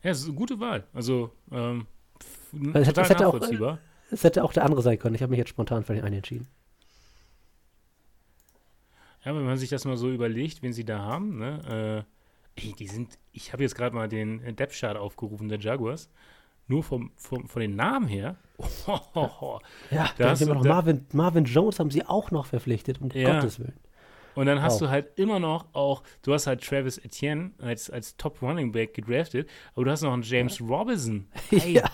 Ja, 0.03 0.11
es 0.11 0.19
ist 0.19 0.25
eine 0.25 0.35
gute 0.35 0.59
Wahl. 0.59 0.83
Also, 0.93 1.31
ähm, 1.51 1.87
es 2.73 2.87
hätte, 2.87 3.01
es 3.01 3.09
hätte 3.09 3.27
auch, 3.27 3.39
es 4.11 4.23
hätte 4.23 4.43
auch 4.43 4.53
der 4.53 4.65
andere 4.65 4.81
sein 4.81 4.99
können. 4.99 5.15
Ich 5.15 5.21
habe 5.21 5.31
mich 5.31 5.39
jetzt 5.39 5.49
spontan 5.49 5.83
für 5.83 5.93
den 5.93 6.03
einen 6.03 6.17
entschieden. 6.17 6.47
Ja, 9.25 9.35
wenn 9.35 9.45
man 9.45 9.57
sich 9.57 9.69
das 9.69 9.85
mal 9.85 9.97
so 9.97 10.09
überlegt, 10.09 10.61
wen 10.61 10.73
sie 10.73 10.85
da 10.85 10.99
haben, 10.99 11.37
ne? 11.37 12.05
Äh, 12.57 12.61
ey, 12.61 12.73
die 12.73 12.87
sind, 12.87 13.17
ich 13.31 13.53
habe 13.53 13.63
jetzt 13.63 13.75
gerade 13.75 13.95
mal 13.95 14.07
den 14.07 14.55
Depth 14.55 14.79
Chart 14.79 14.97
aufgerufen 14.97 15.49
der 15.49 15.59
Jaguars 15.59 16.09
nur 16.67 16.83
vom, 16.83 17.11
vom, 17.15 17.47
von 17.47 17.61
den 17.61 17.75
Namen 17.75 18.07
her. 18.07 18.37
Oh, 18.57 18.99
oh, 19.15 19.29
oh. 19.41 19.59
Ja, 19.91 20.09
da 20.17 20.29
hast 20.29 20.45
noch 20.45 20.63
Marvin, 20.63 21.05
Marvin 21.11 21.43
Jones 21.43 21.79
haben 21.79 21.91
sie 21.91 22.05
auch 22.05 22.31
noch 22.31 22.45
verpflichtet, 22.45 23.01
um 23.01 23.09
ja. 23.11 23.35
Gottes 23.35 23.59
Willen. 23.59 23.79
Und 24.35 24.47
dann 24.47 24.61
hast 24.61 24.75
wow. 24.75 24.81
du 24.81 24.89
halt 24.89 25.19
immer 25.19 25.39
noch 25.39 25.65
auch, 25.73 26.01
du 26.23 26.33
hast 26.33 26.47
halt 26.47 26.63
Travis 26.63 26.97
Etienne 26.97 27.51
als, 27.59 27.89
als 27.89 28.17
Top 28.17 28.41
Running 28.41 28.71
Back 28.71 28.93
gedraftet, 28.93 29.49
aber 29.75 29.85
du 29.85 29.91
hast 29.91 30.01
noch 30.01 30.13
einen 30.13 30.23
James 30.23 30.59
ja. 30.59 30.65
Robinson. 30.65 31.27
Hey, 31.49 31.73
ja. 31.73 31.89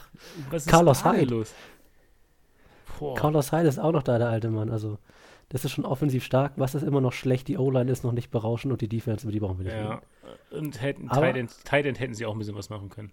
Was 0.49 0.65
ist 0.65 0.71
Carlos 0.71 1.03
Hyde. 1.03 1.25
los? 1.25 1.53
Boah. 2.97 3.15
Carlos 3.15 3.51
Hyde 3.51 3.67
ist 3.67 3.79
auch 3.79 3.91
noch 3.91 4.03
da, 4.03 4.17
der 4.17 4.29
alte 4.29 4.49
Mann. 4.49 4.69
Also, 4.69 4.99
das 5.49 5.65
ist 5.65 5.71
schon 5.71 5.85
offensiv 5.85 6.23
stark. 6.23 6.53
Was 6.55 6.75
ist 6.75 6.83
immer 6.83 7.01
noch 7.01 7.13
schlecht? 7.13 7.47
Die 7.47 7.57
O-Line 7.57 7.91
ist 7.91 8.03
noch 8.03 8.11
nicht 8.11 8.29
berauschend 8.29 8.71
und 8.71 8.81
die 8.81 8.87
Defense, 8.87 9.23
über 9.23 9.31
die 9.31 9.39
brauchen 9.39 9.57
wir 9.57 9.65
nicht. 9.65 9.75
Ja, 9.75 9.95
reden. 9.95 10.65
und 10.65 10.81
hätten, 10.81 11.09
Tight 11.09 11.35
End, 11.35 11.65
Tight 11.65 11.85
End 11.85 11.99
hätten 11.99 12.13
sie 12.13 12.25
auch 12.25 12.33
ein 12.33 12.39
bisschen 12.39 12.55
was 12.55 12.69
machen 12.69 12.89
können. 12.89 13.11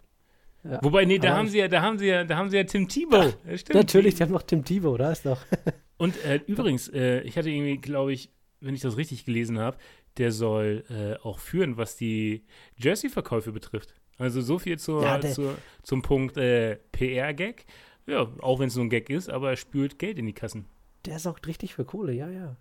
Ja. 0.63 0.81
Wobei, 0.83 1.05
nee, 1.05 1.19
da 1.19 1.37
haben 1.37 1.49
sie 1.49 1.59
ja, 1.59 1.69
da 1.69 1.81
haben 1.81 1.99
sie 1.99 2.07
ja, 2.07 2.25
da 2.25 2.37
haben 2.37 2.51
sie 2.51 2.57
ja 2.57 2.65
Tim 2.65 2.89
Tebow. 2.89 3.33
Ja, 3.47 3.57
Natürlich, 3.73 4.17
die 4.17 4.23
haben 4.23 4.33
noch 4.33 4.43
Tim 4.43 4.65
Tebow, 4.65 4.97
da 4.97 5.13
ist 5.13 5.25
doch. 5.25 5.41
Und 5.97 6.23
äh, 6.25 6.41
übrigens, 6.47 6.89
äh, 6.89 7.21
ich 7.21 7.39
hatte 7.39 7.51
irgendwie, 7.51 7.79
glaube 7.79 8.13
ich, 8.13 8.31
wenn 8.61 8.75
ich 8.75 8.81
das 8.81 8.97
richtig 8.97 9.25
gelesen 9.25 9.59
habe, 9.59 9.79
der 10.19 10.33
soll 10.33 10.85
äh, 10.91 11.23
auch 11.27 11.39
führen, 11.39 11.77
was 11.77 11.97
die 11.97 12.45
Jersey-Verkäufe 12.77 13.53
betrifft. 13.53 13.95
Also 14.19 14.41
so 14.41 14.59
viel 14.59 14.79
zur, 14.79 15.03
ja, 15.03 15.21
zur 15.21 15.57
zum 15.83 16.03
Punkt 16.03 16.37
äh, 16.37 16.77
PR-Gag. 16.93 17.67
Ja, 18.07 18.31
auch 18.41 18.59
wenn 18.59 18.69
es 18.69 18.75
so 18.75 18.81
ein 18.81 18.91
Gag 18.91 19.11
ist, 19.11 19.29
aber 19.29 19.51
er 19.51 19.57
spült 19.57 19.99
Geld 19.99 20.19
in 20.19 20.27
die 20.27 20.33
Kassen. 20.33 20.67
Der 21.07 21.19
sorgt 21.19 21.47
richtig 21.47 21.75
für 21.75 21.85
Kohle, 21.85 22.13
ja, 22.13 22.29
ja. 22.29 22.57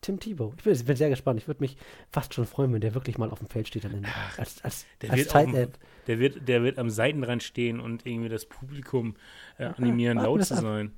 Tim 0.00 0.18
Tebow. 0.18 0.54
Ich 0.56 0.64
bin, 0.64 0.84
bin, 0.84 0.96
sehr 0.96 1.10
gespannt. 1.10 1.40
Ich 1.40 1.46
würde 1.46 1.60
mich 1.60 1.76
fast 2.10 2.32
schon 2.32 2.46
freuen, 2.46 2.72
wenn 2.72 2.80
der 2.80 2.94
wirklich 2.94 3.18
mal 3.18 3.30
auf 3.30 3.38
dem 3.38 3.48
Feld 3.48 3.68
steht. 3.68 3.84
Dann 3.84 4.06
Ach, 4.06 4.38
als, 4.38 4.64
als, 4.64 4.86
der, 5.02 5.10
als 5.10 5.34
wird 5.34 5.34
dem, 5.34 5.72
der, 6.06 6.18
wird, 6.18 6.48
der 6.48 6.62
wird 6.62 6.78
am 6.78 6.88
Seitenrand 6.88 7.42
stehen 7.42 7.80
und 7.80 8.06
irgendwie 8.06 8.30
das 8.30 8.46
Publikum 8.46 9.16
äh, 9.58 9.66
animieren, 9.66 10.18
ja, 10.18 10.24
laut 10.24 10.44
zu 10.44 10.56
sein. 10.56 10.92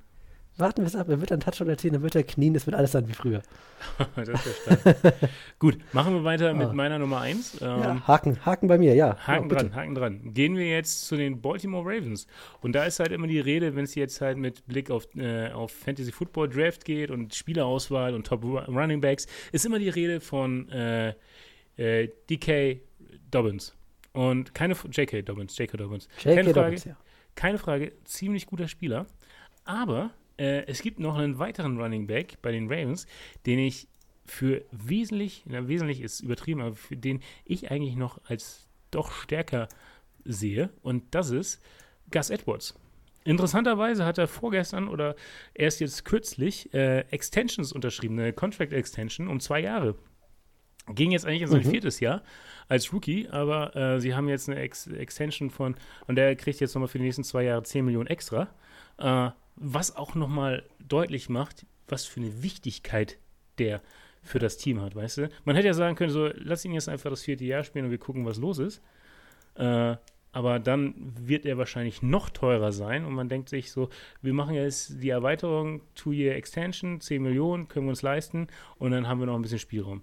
Warten 0.58 0.82
wir 0.82 0.86
es 0.86 0.96
ab, 0.96 1.08
er 1.08 1.20
wird 1.20 1.32
einen 1.32 1.40
Touchdown 1.40 1.68
erzielen, 1.70 1.94
dann 1.94 2.02
wird 2.02 2.14
er 2.14 2.24
knien, 2.24 2.52
das 2.52 2.66
wird 2.66 2.76
alles 2.76 2.90
dann 2.90 3.08
wie 3.08 3.14
früher. 3.14 3.42
das 4.16 4.28
stark. 4.62 5.14
Gut, 5.58 5.78
machen 5.92 6.12
wir 6.12 6.24
weiter 6.24 6.52
mit 6.52 6.68
ah. 6.68 6.72
meiner 6.74 6.98
Nummer 6.98 7.20
1. 7.20 7.62
Ähm, 7.62 7.68
ja, 7.68 8.06
Haken, 8.06 8.44
Haken 8.44 8.68
bei 8.68 8.76
mir, 8.76 8.94
ja. 8.94 9.16
Haken 9.26 9.48
ja, 9.48 9.56
dran, 9.56 9.74
Haken 9.74 9.94
dran. 9.94 10.34
Gehen 10.34 10.56
wir 10.56 10.68
jetzt 10.68 11.06
zu 11.06 11.16
den 11.16 11.40
Baltimore 11.40 11.84
Ravens. 11.84 12.26
Und 12.60 12.72
da 12.74 12.84
ist 12.84 13.00
halt 13.00 13.12
immer 13.12 13.26
die 13.26 13.40
Rede, 13.40 13.74
wenn 13.74 13.84
es 13.84 13.94
jetzt 13.94 14.20
halt 14.20 14.36
mit 14.36 14.66
Blick 14.66 14.90
auf, 14.90 15.08
äh, 15.16 15.50
auf 15.50 15.72
Fantasy 15.72 16.12
Football 16.12 16.50
Draft 16.50 16.84
geht 16.84 17.10
und 17.10 17.34
Spielerauswahl 17.34 18.14
und 18.14 18.26
Top 18.26 18.44
Running 18.44 19.00
Backs, 19.00 19.26
ist 19.52 19.64
immer 19.64 19.78
die 19.78 19.88
Rede 19.88 20.20
von 20.20 20.68
äh, 20.68 21.14
äh, 21.76 22.08
DK 22.28 22.80
Dobbins. 23.30 23.74
Und 24.12 24.54
keine, 24.54 24.74
JK 24.74 25.24
Dobbins, 25.24 25.56
JK 25.56 25.78
Dobbins. 25.78 26.08
JK 26.18 26.36
keine 26.36 26.44
Frage, 26.44 26.66
Dobbins, 26.66 26.84
ja. 26.84 26.96
Keine 27.34 27.58
Frage, 27.58 27.92
ziemlich 28.04 28.46
guter 28.46 28.68
Spieler. 28.68 29.06
Aber 29.64 30.10
äh, 30.42 30.66
es 30.66 30.82
gibt 30.82 30.98
noch 30.98 31.16
einen 31.16 31.38
weiteren 31.38 31.80
Running 31.80 32.06
Back 32.06 32.42
bei 32.42 32.50
den 32.50 32.70
Ravens, 32.70 33.06
den 33.46 33.60
ich 33.60 33.88
für 34.24 34.64
wesentlich, 34.72 35.44
na, 35.46 35.68
wesentlich 35.68 36.00
ist 36.00 36.20
übertrieben, 36.20 36.60
aber 36.60 36.74
für 36.74 36.96
den 36.96 37.20
ich 37.44 37.70
eigentlich 37.70 37.96
noch 37.96 38.20
als 38.24 38.68
doch 38.90 39.12
stärker 39.12 39.68
sehe. 40.24 40.70
Und 40.82 41.14
das 41.14 41.30
ist 41.30 41.62
Gus 42.10 42.30
Edwards. 42.30 42.74
Interessanterweise 43.24 44.04
hat 44.04 44.18
er 44.18 44.26
vorgestern 44.26 44.88
oder 44.88 45.14
erst 45.54 45.80
jetzt 45.80 46.04
kürzlich 46.04 46.74
äh, 46.74 47.00
Extensions 47.10 47.72
unterschrieben, 47.72 48.18
eine 48.18 48.32
Contract 48.32 48.72
Extension 48.72 49.28
um 49.28 49.38
zwei 49.38 49.60
Jahre. 49.60 49.94
Ging 50.88 51.12
jetzt 51.12 51.24
eigentlich 51.24 51.42
in 51.42 51.48
sein 51.48 51.62
mhm. 51.62 51.70
viertes 51.70 52.00
Jahr 52.00 52.24
als 52.66 52.92
Rookie, 52.92 53.28
aber 53.28 53.76
äh, 53.76 54.00
sie 54.00 54.16
haben 54.16 54.28
jetzt 54.28 54.48
eine 54.48 54.58
Ex 54.58 54.88
Extension 54.88 55.50
von, 55.50 55.76
und 56.08 56.16
der 56.16 56.34
kriegt 56.34 56.58
jetzt 56.58 56.74
nochmal 56.74 56.88
für 56.88 56.98
die 56.98 57.04
nächsten 57.04 57.22
zwei 57.22 57.44
Jahre 57.44 57.62
10 57.62 57.84
Millionen 57.84 58.08
extra, 58.08 58.48
äh, 58.98 59.30
was 59.56 59.96
auch 59.96 60.14
nochmal 60.14 60.64
deutlich 60.86 61.28
macht, 61.28 61.66
was 61.88 62.04
für 62.04 62.20
eine 62.20 62.42
Wichtigkeit 62.42 63.18
der 63.58 63.82
für 64.22 64.38
das 64.38 64.56
Team 64.56 64.80
hat, 64.80 64.94
weißt 64.94 65.18
du? 65.18 65.28
Man 65.44 65.56
hätte 65.56 65.68
ja 65.68 65.74
sagen 65.74 65.96
können, 65.96 66.12
so, 66.12 66.30
lass 66.34 66.64
ihn 66.64 66.72
jetzt 66.72 66.88
einfach 66.88 67.10
das 67.10 67.22
vierte 67.22 67.44
Jahr 67.44 67.64
spielen 67.64 67.86
und 67.86 67.90
wir 67.90 67.98
gucken, 67.98 68.24
was 68.24 68.38
los 68.38 68.58
ist. 68.58 68.80
Äh, 69.56 69.96
aber 70.34 70.58
dann 70.58 70.94
wird 71.18 71.44
er 71.44 71.58
wahrscheinlich 71.58 72.00
noch 72.00 72.30
teurer 72.30 72.72
sein 72.72 73.04
und 73.04 73.12
man 73.12 73.28
denkt 73.28 73.50
sich 73.50 73.70
so, 73.70 73.90
wir 74.22 74.32
machen 74.32 74.54
jetzt 74.54 75.02
die 75.02 75.10
Erweiterung, 75.10 75.82
Two-Year 75.94 76.34
Extension, 76.36 77.00
10 77.00 77.22
Millionen, 77.22 77.68
können 77.68 77.86
wir 77.86 77.90
uns 77.90 78.00
leisten 78.00 78.46
und 78.78 78.92
dann 78.92 79.06
haben 79.08 79.20
wir 79.20 79.26
noch 79.26 79.34
ein 79.34 79.42
bisschen 79.42 79.58
Spielraum. 79.58 80.00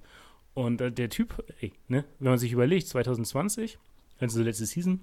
Und 0.53 0.81
äh, 0.81 0.91
der 0.91 1.09
Typ, 1.09 1.43
ey, 1.61 1.73
ne, 1.87 2.05
wenn 2.19 2.29
man 2.29 2.37
sich 2.37 2.51
überlegt, 2.51 2.87
2020, 2.87 3.79
also 4.19 4.43
letzte 4.43 4.65
Season, 4.65 5.01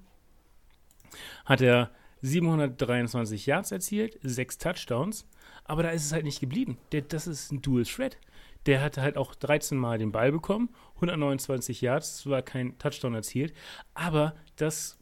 hat 1.43 1.61
er 1.61 1.91
723 2.21 3.45
Yards 3.45 3.71
erzielt, 3.71 4.17
6 4.21 4.57
Touchdowns, 4.57 5.27
aber 5.65 5.83
da 5.83 5.89
ist 5.89 6.05
es 6.05 6.11
halt 6.11 6.25
nicht 6.25 6.39
geblieben. 6.39 6.77
Der, 6.91 7.01
das 7.01 7.27
ist 7.27 7.51
ein 7.51 7.61
Dual 7.61 7.83
Threat. 7.83 8.17
Der 8.65 8.81
hat 8.81 8.97
halt 8.97 9.17
auch 9.17 9.33
13 9.35 9.77
Mal 9.77 9.97
den 9.97 10.11
Ball 10.11 10.31
bekommen, 10.31 10.69
129 10.95 11.81
Yards, 11.81 12.17
zwar 12.17 12.41
kein 12.41 12.77
Touchdown 12.79 13.13
erzielt, 13.13 13.53
aber 13.93 14.35
das 14.57 14.99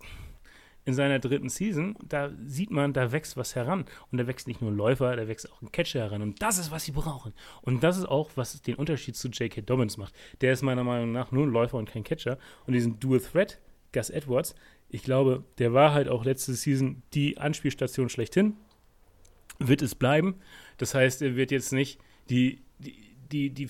in 0.86 0.94
seiner 0.94 1.20
dritten 1.20 1.50
Season, 1.50 1.96
da 2.08 2.32
sieht 2.46 2.70
man, 2.70 2.94
da 2.94 3.12
wächst 3.12 3.36
was 3.38 3.56
heran. 3.56 3.86
Und 4.12 4.20
da 4.20 4.28
wächst 4.28 4.48
nicht 4.48 4.62
nur 4.62 4.72
ein 4.72 4.78
Läufer, 4.78 5.16
da 5.16 5.28
wächst 5.28 5.52
auch 5.52 5.62
ein 5.62 5.72
Catcher 5.72 6.02
heran. 6.02 6.22
Und 6.22 6.42
das 6.42 6.60
ist, 6.60 6.70
was 6.70 6.86
sie 6.86 6.92
brauchen. 6.92 7.34
Und 7.64 7.84
das 7.84 7.98
ist 7.98 8.06
auch, 8.06 8.30
was 8.36 8.62
den 8.62 8.76
Unterschied 8.76 9.16
zu 9.16 9.30
J.K. 9.30 9.62
Dobbins 9.62 9.98
macht. 9.98 10.14
Der 10.42 10.54
ist 10.54 10.62
meiner 10.62 10.84
Meinung 10.84 11.12
nach 11.12 11.32
nur 11.32 11.48
ein 11.48 11.50
Läufer 11.50 11.78
und 11.78 11.90
kein 11.90 12.04
Catcher. 12.04 12.38
Und 12.68 12.74
diesen 12.74 13.00
Dual 13.00 13.20
Threat, 13.20 13.60
Gus 13.96 14.12
Edwards, 14.12 14.54
ich 14.90 15.02
glaube, 15.02 15.44
der 15.58 15.74
war 15.74 15.94
halt 15.94 16.08
auch 16.08 16.24
letzte 16.24 16.54
Season 16.54 17.02
die 17.14 17.40
Anspielstation 17.40 18.10
schlechthin. 18.10 18.56
Wird 19.58 19.82
es 19.82 19.96
bleiben. 19.96 20.36
Das 20.78 20.94
heißt, 20.94 21.22
er 21.22 21.36
wird 21.36 21.50
jetzt 21.50 21.74
nicht 21.74 22.00
die, 22.30 22.62
die 22.80 23.06
die, 23.32 23.50
die 23.50 23.70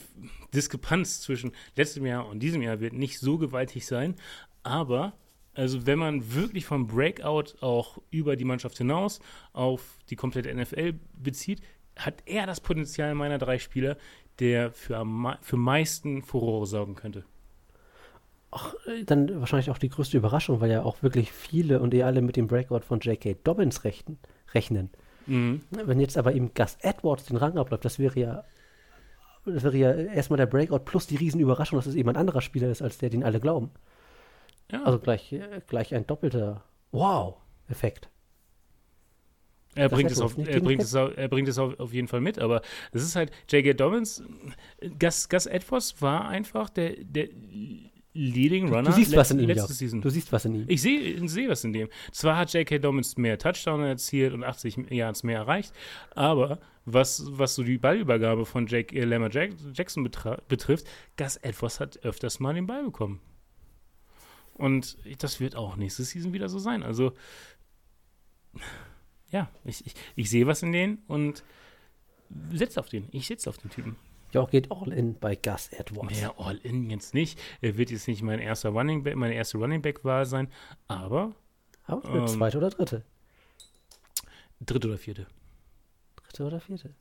Diskrepanz 0.54 1.22
zwischen 1.22 1.52
letztem 1.76 2.06
Jahr 2.06 2.28
und 2.28 2.40
diesem 2.40 2.62
Jahr 2.62 2.80
wird 2.80 2.94
nicht 2.94 3.20
so 3.20 3.38
gewaltig 3.38 3.86
sein, 3.86 4.16
aber 4.64 5.14
also 5.54 5.86
wenn 5.86 6.00
man 6.00 6.34
wirklich 6.34 6.66
vom 6.66 6.88
Breakout 6.88 7.56
auch 7.62 8.02
über 8.12 8.36
die 8.36 8.44
Mannschaft 8.44 8.78
hinaus 8.78 9.20
auf 9.54 10.00
die 10.10 10.18
komplette 10.18 10.54
NFL 10.54 10.96
bezieht, 11.14 11.62
hat 11.96 12.24
er 12.26 12.46
das 12.46 12.60
Potenzial 12.60 13.16
meiner 13.16 13.38
drei 13.38 13.58
Spieler, 13.58 13.98
der 14.40 14.72
für, 14.72 15.38
für 15.42 15.58
meisten 15.58 16.24
Furore 16.24 16.66
sorgen 16.66 16.96
könnte. 16.96 17.24
Ach, 18.58 18.74
dann 19.06 19.42
wahrscheinlich 19.42 19.70
auch 19.70 19.78
die 19.78 19.90
größte 19.90 20.16
Überraschung, 20.16 20.62
weil 20.62 20.72
ja 20.72 20.84
auch 20.84 21.04
wirklich 21.04 21.32
viele 21.32 21.82
und 21.82 21.94
ihr 21.94 22.06
alle 22.06 22.22
mit 22.22 22.38
dem 22.38 22.48
Breakout 22.48 22.80
von 22.80 23.02
J.K. 23.02 23.36
Dobbins 23.44 23.84
rechten, 23.84 24.18
rechnen. 24.54 24.92
Mhm. 25.28 25.62
Wenn 25.72 26.00
jetzt 26.00 26.18
aber 26.18 26.32
ihm 26.32 26.54
Gus 26.54 26.78
Edwards 26.80 27.26
den 27.26 27.36
Rang 27.36 27.58
abläuft, 27.58 27.84
das 27.84 28.00
wäre 28.00 28.18
ja 28.18 28.44
das 29.46 29.64
wäre 29.64 29.78
ja 29.78 29.92
erstmal 29.92 30.38
der 30.38 30.46
Breakout 30.48 30.80
plus 30.80 31.06
die 31.06 31.18
Riesenüberraschung, 31.18 31.78
dass 31.78 31.86
es 31.86 31.96
eben 31.96 32.10
ein 32.10 32.16
anderer 32.16 32.42
Spieler 32.42 32.70
ist, 32.70 32.82
als 32.82 32.98
der, 32.98 33.10
den 33.10 33.24
alle 33.24 33.40
glauben. 33.40 33.72
Ja. 34.72 34.84
Also 34.84 35.00
gleich, 35.00 35.36
gleich 35.68 35.94
ein 35.94 36.08
doppelter 36.08 36.64
Wow-Effekt. 36.92 38.10
Er 39.76 39.90
bringt, 39.90 40.10
es 40.10 40.22
auf, 40.22 40.38
er, 40.38 40.62
bringt 40.62 40.82
es 40.82 40.96
auf, 40.96 41.16
er 41.18 41.28
bringt 41.28 41.50
es 41.50 41.60
auf, 41.60 41.78
auf 41.80 41.94
jeden 41.94 42.08
Fall 42.08 42.22
mit, 42.22 42.40
aber 42.40 42.62
es 42.94 43.04
ist 43.04 43.18
halt, 43.18 43.32
J.K. 43.50 43.74
Dobbins, 43.74 44.24
Gus, 44.98 45.28
Gus 45.28 45.46
Edwards 45.46 46.02
war 46.02 46.30
einfach 46.30 46.70
der, 46.70 46.96
der 47.04 47.28
Leading 48.16 48.70
Runner. 48.70 48.90
Du 48.90 48.94
siehst 48.94 49.16
was 49.16 49.30
in 49.32 49.40
ihm. 49.40 49.48
Letzte 49.48 49.74
Season. 49.74 50.02
Du 50.02 50.10
siehst 50.10 50.32
was 50.32 50.46
in 50.46 50.56
ihm. 50.56 50.66
Ich 50.68 50.82
sehe 50.82 51.28
seh 51.28 51.50
was 51.50 51.66
in 51.66 51.74
dem. 51.74 51.90
Zwar 52.12 52.38
hat 52.38 52.54
J.K. 52.54 52.80
Dobbins 52.80 53.18
mehr 53.18 53.38
Touchdown 53.38 53.82
erzielt 53.82 54.34
und 54.34 54.44
80 54.44 54.90
Yards 54.90 55.24
mehr 55.24 55.40
erreicht, 55.40 55.74
aber 56.12 56.60
was, 56.86 57.26
was 57.32 57.56
so 57.56 57.64
die 57.64 57.78
Ballübergabe 57.78 58.46
von 58.46 58.68
Jake, 58.68 58.96
äh, 58.96 59.04
Lamar 59.04 59.30
Jack, 59.32 59.52
Jackson 59.74 60.04
betrifft, 60.04 60.88
Gus 61.18 61.36
Edwards 61.38 61.80
hat 61.80 61.98
öfters 62.04 62.40
mal 62.40 62.54
den 62.54 62.68
Ball 62.68 62.86
bekommen. 62.86 63.20
Und 64.54 64.98
das 65.20 65.42
wird 65.42 65.58
auch 65.58 65.76
nächste 65.76 66.04
Season 66.04 66.32
wieder 66.32 66.48
so 66.48 66.60
sein. 66.60 66.84
Also, 66.84 67.14
ja, 69.30 69.50
ich, 69.66 69.86
ich, 69.86 69.94
ich 70.16 70.30
sehe 70.30 70.48
was 70.48 70.64
in 70.64 70.72
denen 70.72 71.00
und 71.08 71.44
setze 72.54 72.80
auf 72.80 72.88
den. 72.88 73.10
Ich 73.12 73.28
setze 73.28 73.50
auf 73.50 73.58
den 73.58 73.70
Typen. 73.70 73.98
Ja, 74.36 74.46
geht 74.46 74.70
all 74.70 74.92
in 74.92 75.18
bei 75.18 75.38
Gus 75.38 75.70
Edwards. 75.70 76.20
Ja, 76.20 76.34
all 76.38 76.58
in 76.58 76.90
jetzt 76.90 77.14
nicht. 77.14 77.40
Er 77.62 77.78
wird 77.78 77.90
jetzt 77.90 78.06
nicht 78.10 78.22
mein 78.22 78.40
erster 78.40 78.70
Running 78.70 79.04
Back, 79.04 79.16
meine 79.16 79.34
erste 79.34 79.58
Running 79.58 79.82
Back 79.82 80.04
Wahl 80.04 80.26
sein, 80.26 80.50
aber. 80.90 81.34
Aber 81.86 82.14
ähm, 82.14 82.28
zweite 82.28 82.58
oder 82.58 82.70
dritte? 82.70 83.06
Dritte 84.60 84.90
oder 84.90 84.98
vierte. 84.98 85.28
Dritte 86.18 86.46
oder 86.46 86.60
vierte. 86.60 86.94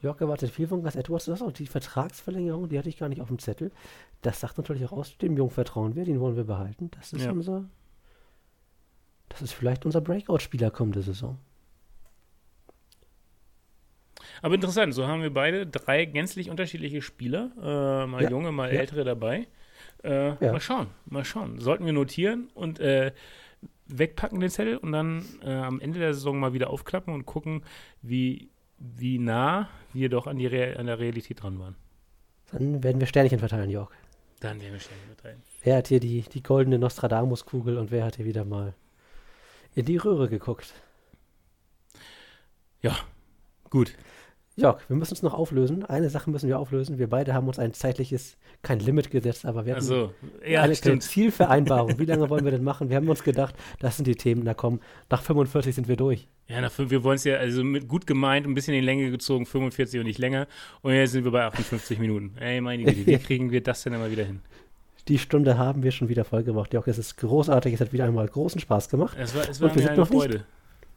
Jörg 0.00 0.18
erwartet 0.18 0.50
viel 0.50 0.66
von 0.66 0.82
Gus 0.82 0.96
Edwards. 0.96 1.26
Das 1.26 1.40
ist 1.40 1.46
auch 1.46 1.52
die 1.52 1.66
Vertragsverlängerung, 1.66 2.70
die 2.70 2.78
hatte 2.78 2.88
ich 2.88 2.96
gar 2.96 3.10
nicht 3.10 3.20
auf 3.20 3.28
dem 3.28 3.38
Zettel. 3.38 3.70
Das 4.22 4.40
sagt 4.40 4.56
natürlich 4.56 4.86
auch 4.86 4.92
aus, 4.92 5.18
dem 5.18 5.36
Jungen 5.36 5.50
vertrauen 5.50 5.94
wir, 5.94 6.06
den 6.06 6.20
wollen 6.20 6.36
wir 6.36 6.44
behalten. 6.44 6.90
Das 6.92 7.12
ist 7.12 7.24
ja. 7.24 7.32
unser. 7.32 7.68
Das 9.28 9.42
ist 9.42 9.52
vielleicht 9.52 9.84
unser 9.84 10.00
Breakout-Spieler 10.00 10.70
kommende 10.70 11.02
Saison. 11.02 11.38
Aber 14.42 14.56
interessant, 14.56 14.92
so 14.92 15.06
haben 15.06 15.22
wir 15.22 15.32
beide 15.32 15.66
drei 15.66 16.04
gänzlich 16.04 16.50
unterschiedliche 16.50 17.00
Spieler. 17.00 17.52
Äh, 17.58 18.06
mal 18.06 18.22
ja. 18.24 18.30
junge, 18.30 18.50
mal 18.52 18.74
ja. 18.74 18.80
ältere 18.80 19.04
dabei. 19.04 19.46
Äh, 20.02 20.30
ja. 20.44 20.52
Mal 20.52 20.60
schauen, 20.60 20.88
mal 21.06 21.24
schauen. 21.24 21.60
Sollten 21.60 21.86
wir 21.86 21.92
notieren 21.92 22.50
und 22.54 22.80
äh, 22.80 23.12
wegpacken 23.86 24.40
den 24.40 24.50
Zettel 24.50 24.76
und 24.76 24.92
dann 24.92 25.24
äh, 25.44 25.52
am 25.52 25.80
Ende 25.80 26.00
der 26.00 26.12
Saison 26.12 26.38
mal 26.38 26.52
wieder 26.52 26.70
aufklappen 26.70 27.14
und 27.14 27.24
gucken, 27.24 27.62
wie, 28.02 28.50
wie 28.78 29.18
nah 29.18 29.68
wir 29.92 30.08
doch 30.08 30.26
an, 30.26 30.38
die 30.38 30.46
Re 30.46 30.76
an 30.76 30.86
der 30.86 30.98
Realität 30.98 31.42
dran 31.42 31.58
waren. 31.60 31.76
Dann 32.50 32.82
werden 32.82 33.00
wir 33.00 33.06
Sternchen 33.06 33.38
verteilen, 33.38 33.70
Jörg. 33.70 33.90
Dann 34.40 34.60
werden 34.60 34.72
wir 34.72 34.80
Sternchen 34.80 35.06
verteilen. 35.06 35.42
Wer 35.62 35.76
hat 35.76 35.88
hier 35.88 36.00
die, 36.00 36.22
die 36.22 36.42
goldene 36.42 36.80
Nostradamus-Kugel 36.80 37.78
und 37.78 37.92
wer 37.92 38.04
hat 38.04 38.16
hier 38.16 38.26
wieder 38.26 38.44
mal 38.44 38.74
in 39.76 39.84
die 39.84 39.96
Röhre 39.98 40.28
geguckt? 40.28 40.74
Ja, 42.80 42.96
gut. 43.70 43.94
Jörg, 44.56 44.80
wir 44.88 44.96
müssen 44.96 45.12
uns 45.12 45.22
noch 45.22 45.32
auflösen. 45.32 45.84
Eine 45.84 46.10
Sache 46.10 46.30
müssen 46.30 46.46
wir 46.46 46.58
auflösen. 46.58 46.98
Wir 46.98 47.08
beide 47.08 47.32
haben 47.32 47.48
uns 47.48 47.58
ein 47.58 47.72
zeitliches, 47.72 48.36
kein 48.60 48.80
Limit 48.80 49.10
gesetzt, 49.10 49.46
aber 49.46 49.64
wir 49.64 49.74
haben 49.74 49.82
so. 49.82 50.12
ja, 50.46 50.62
eine 50.62 50.74
stimmt. 50.74 51.02
Zielvereinbarung. 51.02 51.98
Wie 51.98 52.04
lange 52.04 52.28
wollen 52.28 52.44
wir 52.44 52.52
denn 52.52 52.62
machen? 52.62 52.90
Wir 52.90 52.96
haben 52.96 53.08
uns 53.08 53.22
gedacht, 53.22 53.54
das 53.80 53.96
sind 53.96 54.06
die 54.06 54.14
Themen, 54.14 54.44
da 54.44 54.52
kommen, 54.52 54.80
nach 55.08 55.22
45 55.22 55.74
sind 55.74 55.88
wir 55.88 55.96
durch. 55.96 56.28
Ja, 56.48 56.60
nach, 56.60 56.72
wir 56.76 57.02
wollen 57.02 57.16
es 57.16 57.24
ja, 57.24 57.36
also 57.36 57.64
mit 57.64 57.88
gut 57.88 58.06
gemeint, 58.06 58.46
ein 58.46 58.54
bisschen 58.54 58.74
in 58.74 58.84
Länge 58.84 59.10
gezogen, 59.10 59.46
45 59.46 60.00
und 60.00 60.06
nicht 60.06 60.18
länger. 60.18 60.46
Und 60.82 60.92
jetzt 60.92 61.12
sind 61.12 61.24
wir 61.24 61.32
bei 61.32 61.44
58 61.44 61.98
Minuten. 61.98 62.36
Ey, 62.38 62.60
meine 62.60 62.84
Güte, 62.84 63.06
wie 63.06 63.18
kriegen 63.18 63.50
wir 63.50 63.62
das 63.62 63.84
denn 63.84 63.94
immer 63.94 64.10
wieder 64.10 64.24
hin? 64.24 64.42
Die 65.08 65.18
Stunde 65.18 65.56
haben 65.56 65.82
wir 65.82 65.92
schon 65.92 66.10
wieder 66.10 66.24
vollgebracht. 66.24 66.74
Jörg, 66.74 66.86
es 66.86 66.98
ist 66.98 67.16
großartig, 67.16 67.72
es 67.74 67.80
hat 67.80 67.92
wieder 67.92 68.04
einmal 68.04 68.28
großen 68.28 68.60
Spaß 68.60 68.90
gemacht. 68.90 69.16
Es 69.18 69.34
war, 69.34 69.48
es 69.48 69.60
war 69.62 69.74
mir 69.74 69.90
eine 69.90 70.06
Freude. 70.06 70.34
Nicht, 70.34 70.46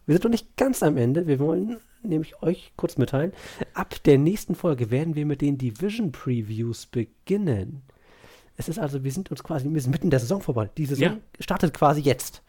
wir 0.06 0.14
sind 0.14 0.24
noch 0.26 0.32
nicht 0.32 0.58
ganz 0.58 0.84
am 0.84 0.98
Ende. 0.98 1.26
Wir 1.26 1.40
wollen 1.40 1.78
nämlich 2.10 2.42
euch 2.42 2.72
kurz 2.76 2.98
mitteilen. 2.98 3.34
Ab 3.74 3.96
der 4.04 4.18
nächsten 4.18 4.56
Folge 4.56 4.92
werden 4.92 5.16
wir 5.16 5.26
mit 5.26 5.42
den 5.42 5.58
Division 5.58 6.12
Previews 6.12 6.86
beginnen. 6.86 7.82
Es 8.58 8.70
ist 8.70 8.80
also, 8.80 9.04
wir 9.04 9.12
sind 9.12 9.32
uns 9.32 9.44
quasi, 9.44 9.68
wir 9.70 9.82
sind 9.82 9.92
mitten 9.92 10.08
in 10.08 10.12
der 10.12 10.20
Saison 10.20 10.42
vorbei. 10.42 10.70
Die 10.78 10.86
Saison 10.86 11.04
ja. 11.04 11.18
startet 11.40 11.74
quasi 11.74 12.02
jetzt. 12.02 12.42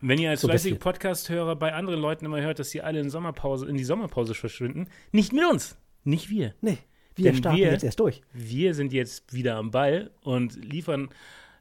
Wenn 0.00 0.18
ihr 0.18 0.30
als 0.30 0.40
so 0.40 0.48
fleißige 0.48 0.78
Podcast-Hörer 0.78 1.56
bei 1.56 1.72
anderen 1.72 2.00
Leuten 2.00 2.26
immer 2.26 2.40
hört, 2.40 2.58
dass 2.58 2.70
sie 2.70 2.82
alle 2.82 3.00
in, 3.00 3.10
Sommerpause, 3.10 3.66
in 3.66 3.76
die 3.76 3.84
Sommerpause 3.84 4.34
verschwinden, 4.34 4.88
nicht 5.12 5.32
mit 5.32 5.44
uns. 5.44 5.78
Nicht 6.04 6.30
wir. 6.30 6.54
Nee, 6.60 6.78
wir 7.14 7.24
Denn 7.26 7.36
starten 7.36 7.58
wir, 7.58 7.72
jetzt 7.72 7.84
erst 7.84 8.00
durch. 8.00 8.22
Wir 8.32 8.74
sind 8.74 8.92
jetzt 8.92 9.32
wieder 9.32 9.56
am 9.56 9.70
Ball 9.70 10.10
und 10.22 10.62
liefern 10.62 11.08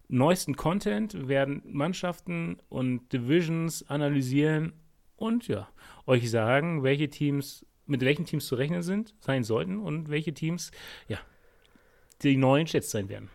neuesten 0.08 0.56
Content, 0.56 1.28
werden 1.28 1.62
Mannschaften 1.66 2.58
und 2.70 3.12
Divisions 3.12 3.88
analysieren 3.90 4.74
und 5.18 5.48
ja, 5.48 5.68
euch 6.06 6.30
sagen, 6.30 6.84
welche 6.84 7.10
Teams, 7.10 7.66
mit 7.86 8.02
welchen 8.02 8.26
Teams 8.26 8.48
zu 8.48 8.56
rechnen 8.56 8.82
sind, 8.82 9.14
sein 9.20 9.44
sollten 9.44 9.80
und 9.80 10.10
welche 10.10 10.34
Teams, 10.34 10.72
ja, 11.08 11.20
die 12.22 12.38
neuen 12.38 12.66
Jets 12.66 12.92
sein 12.92 13.10
werden. 13.10 13.30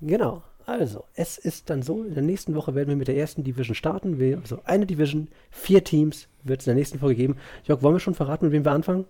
Genau. 0.00 0.42
Also, 0.66 1.04
es 1.14 1.38
ist 1.38 1.70
dann 1.70 1.82
so, 1.82 2.02
in 2.02 2.14
der 2.14 2.24
nächsten 2.24 2.56
Woche 2.56 2.74
werden 2.74 2.88
wir 2.88 2.96
mit 2.96 3.06
der 3.06 3.16
ersten 3.16 3.44
Division 3.44 3.76
starten. 3.76 4.18
Wir, 4.18 4.38
also 4.38 4.60
eine 4.64 4.84
Division, 4.84 5.28
vier 5.48 5.84
Teams 5.84 6.28
wird 6.42 6.60
es 6.60 6.66
in 6.66 6.70
der 6.72 6.76
nächsten 6.76 6.98
Folge 6.98 7.14
geben. 7.14 7.36
Jörg, 7.64 7.82
wollen 7.82 7.94
wir 7.94 8.00
schon 8.00 8.14
verraten, 8.14 8.46
mit 8.46 8.52
wem 8.52 8.64
wir 8.64 8.72
anfangen? 8.72 9.04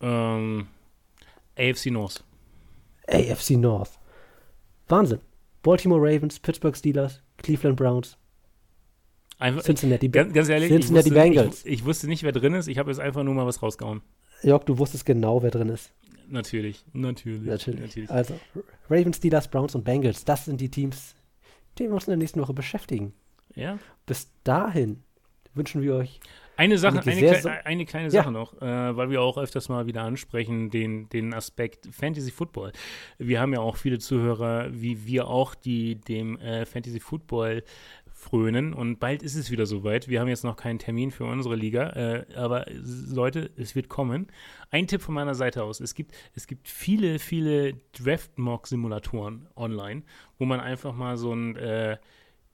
Ähm, 0.00 0.68
AFC 1.58 1.86
North. 1.90 2.24
AFC 3.06 3.50
North. 3.50 3.98
Wahnsinn. 4.88 5.20
Baltimore 5.62 6.00
Ravens, 6.00 6.40
Pittsburgh 6.40 6.74
Steelers, 6.74 7.20
Cleveland 7.36 7.76
Browns, 7.76 8.16
Einfach, 9.40 9.62
Cincinnati, 9.62 10.08
ganz, 10.08 10.32
ganz 10.32 10.48
ehrlich, 10.48 10.68
Cincinnati 10.70 11.08
ich 11.08 11.14
wusste, 11.14 11.20
Bengals. 11.28 11.64
Ich, 11.64 11.72
ich, 11.72 11.84
wusste 11.84 12.06
nicht, 12.08 12.22
wer 12.22 12.32
drin 12.32 12.54
ist. 12.54 12.68
Ich 12.68 12.78
habe 12.78 12.90
jetzt 12.90 13.00
einfach 13.00 13.22
nur 13.24 13.34
mal 13.34 13.46
was 13.46 13.62
rausgehauen. 13.62 14.02
Jörg, 14.42 14.64
du 14.64 14.78
wusstest 14.78 15.04
genau, 15.04 15.42
wer 15.42 15.50
drin 15.50 15.68
ist. 15.70 15.92
Natürlich, 16.28 16.84
natürlich, 16.92 17.42
Natürlich. 17.42 17.80
natürlich. 17.80 18.10
Also, 18.10 18.38
Ravens, 18.88 19.16
Steelers, 19.16 19.48
Browns 19.48 19.74
und 19.74 19.82
Bengals, 19.84 20.24
das 20.24 20.44
sind 20.44 20.60
die 20.60 20.70
Teams, 20.70 21.16
die 21.78 21.84
wir 21.88 21.94
uns 21.94 22.04
in 22.04 22.10
der 22.12 22.18
nächsten 22.18 22.40
Woche 22.40 22.54
beschäftigen. 22.54 23.12
Ja. 23.56 23.78
Bis 24.06 24.30
dahin 24.44 25.02
wünschen 25.54 25.82
wir 25.82 25.96
euch 25.96 26.20
Eine 26.56 26.78
Sache, 26.78 27.00
eine, 27.00 27.10
klei- 27.20 27.40
so- 27.40 27.48
eine 27.48 27.84
kleine 27.84 28.04
Ja. 28.06 28.22
Sache 28.22 28.30
noch, 28.30 28.54
äh, 28.62 28.96
weil 28.96 29.10
wir 29.10 29.22
auch 29.22 29.38
öfters 29.38 29.68
mal 29.68 29.86
wieder 29.86 30.02
ansprechen, 30.02 30.70
den, 30.70 31.08
den 31.08 31.34
Aspekt 31.34 31.88
Fantasy 31.90 32.30
Football. 32.30 32.70
Wir 33.18 33.40
haben 33.40 33.52
ja 33.52 33.58
auch 33.60 33.76
viele 33.76 33.98
Zuhörer, 33.98 34.68
wie 34.70 35.04
wir 35.06 35.26
auch, 35.26 35.56
die 35.56 35.96
dem 35.96 36.38
äh, 36.38 36.64
Fantasy 36.64 37.00
Football 37.00 37.64
frönen 38.20 38.74
und 38.74 39.00
bald 39.00 39.22
ist 39.22 39.34
es 39.34 39.50
wieder 39.50 39.64
soweit. 39.64 40.08
Wir 40.08 40.20
haben 40.20 40.28
jetzt 40.28 40.44
noch 40.44 40.56
keinen 40.56 40.78
Termin 40.78 41.10
für 41.10 41.24
unsere 41.24 41.56
Liga, 41.56 41.90
äh, 41.90 42.26
aber 42.36 42.66
Leute, 42.68 43.50
es 43.56 43.74
wird 43.74 43.88
kommen. 43.88 44.26
Ein 44.70 44.86
Tipp 44.86 45.00
von 45.00 45.14
meiner 45.14 45.34
Seite 45.34 45.64
aus, 45.64 45.80
es 45.80 45.94
gibt, 45.94 46.12
es 46.34 46.46
gibt 46.46 46.68
viele, 46.68 47.18
viele 47.18 47.74
Draft-Mock-Simulatoren 47.98 49.48
online, 49.56 50.02
wo 50.38 50.44
man 50.44 50.60
einfach 50.60 50.94
mal 50.94 51.16
so 51.16 51.32
ein 51.32 51.56
äh, 51.56 51.96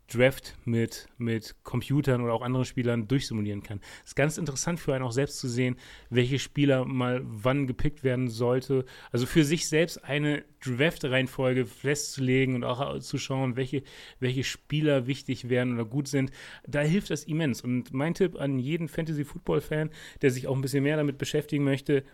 Draft 0.09 0.57
mit, 0.65 1.09
mit 1.19 1.57
Computern 1.65 2.21
oder 2.21 2.33
auch 2.33 2.43
anderen 2.43 2.65
Spielern 2.65 3.09
durchsimulieren 3.09 3.63
kann. 3.63 3.81
ist 4.05 4.15
ganz 4.15 4.39
interessant 4.39 4.79
für 4.79 4.95
einen 4.95 5.05
auch 5.05 5.13
selbst 5.13 5.39
zu 5.39 5.49
sehen, 5.49 5.77
welche 6.11 6.39
Spieler 6.39 6.85
mal 6.85 7.23
wann 7.25 7.67
gepickt 7.67 8.05
werden 8.05 8.29
sollte. 8.29 8.85
Also 9.11 9.27
für 9.27 9.45
sich 9.45 9.69
selbst 9.69 10.05
eine 10.05 10.45
Draft-Reihenfolge 10.65 11.67
festzulegen 11.67 12.55
und 12.55 12.65
auch 12.65 12.99
zu 13.01 13.19
schauen, 13.19 13.57
welche, 13.57 13.83
welche 14.21 14.45
Spieler 14.45 15.07
wichtig 15.07 15.49
werden 15.49 15.75
oder 15.75 15.85
gut 15.85 16.09
sind. 16.09 16.31
Da 16.67 16.81
hilft 16.81 17.11
das 17.11 17.25
immens. 17.25 17.63
Und 17.63 17.93
mein 17.93 18.15
Tipp 18.15 18.39
an 18.39 18.59
jeden 18.59 18.89
Fantasy-Football-Fan, 18.89 19.91
der 20.23 20.31
sich 20.31 20.47
auch 20.47 20.55
ein 20.55 20.63
bisschen 20.63 20.85
mehr 20.85 20.97
damit 20.97 21.19
beschäftigen 21.19 21.65
möchte, 21.65 22.05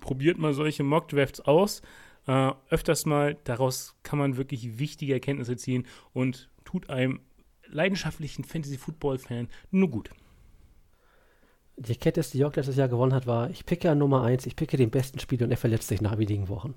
probiert 0.00 0.38
mal 0.38 0.54
solche 0.54 0.82
Mock-Drafts 0.82 1.40
aus. 1.40 1.82
Äh, 2.26 2.52
öfters 2.70 3.06
mal, 3.06 3.36
daraus 3.44 3.94
kann 4.02 4.18
man 4.18 4.36
wirklich 4.36 4.80
wichtige 4.80 5.12
Erkenntnisse 5.12 5.56
ziehen 5.56 5.86
und 6.12 6.50
tut 6.66 6.90
einem 6.90 7.20
leidenschaftlichen 7.68 8.44
Fantasy-Football-Fan 8.44 9.48
nur 9.70 9.90
gut. 9.90 10.10
Die 11.78 11.96
Kette, 11.96 12.20
die 12.20 12.38
York 12.38 12.56
letztes 12.56 12.76
Jahr 12.76 12.88
gewonnen 12.88 13.14
hat, 13.14 13.26
war, 13.26 13.50
ich 13.50 13.66
picke 13.66 13.90
an 13.90 13.98
Nummer 13.98 14.22
1, 14.22 14.46
ich 14.46 14.56
picke 14.56 14.76
den 14.76 14.90
besten 14.90 15.18
Spieler 15.18 15.44
und 15.44 15.50
er 15.50 15.56
verletzt 15.56 15.88
sich 15.88 16.00
nach 16.00 16.18
wenigen 16.18 16.48
Wochen. 16.48 16.74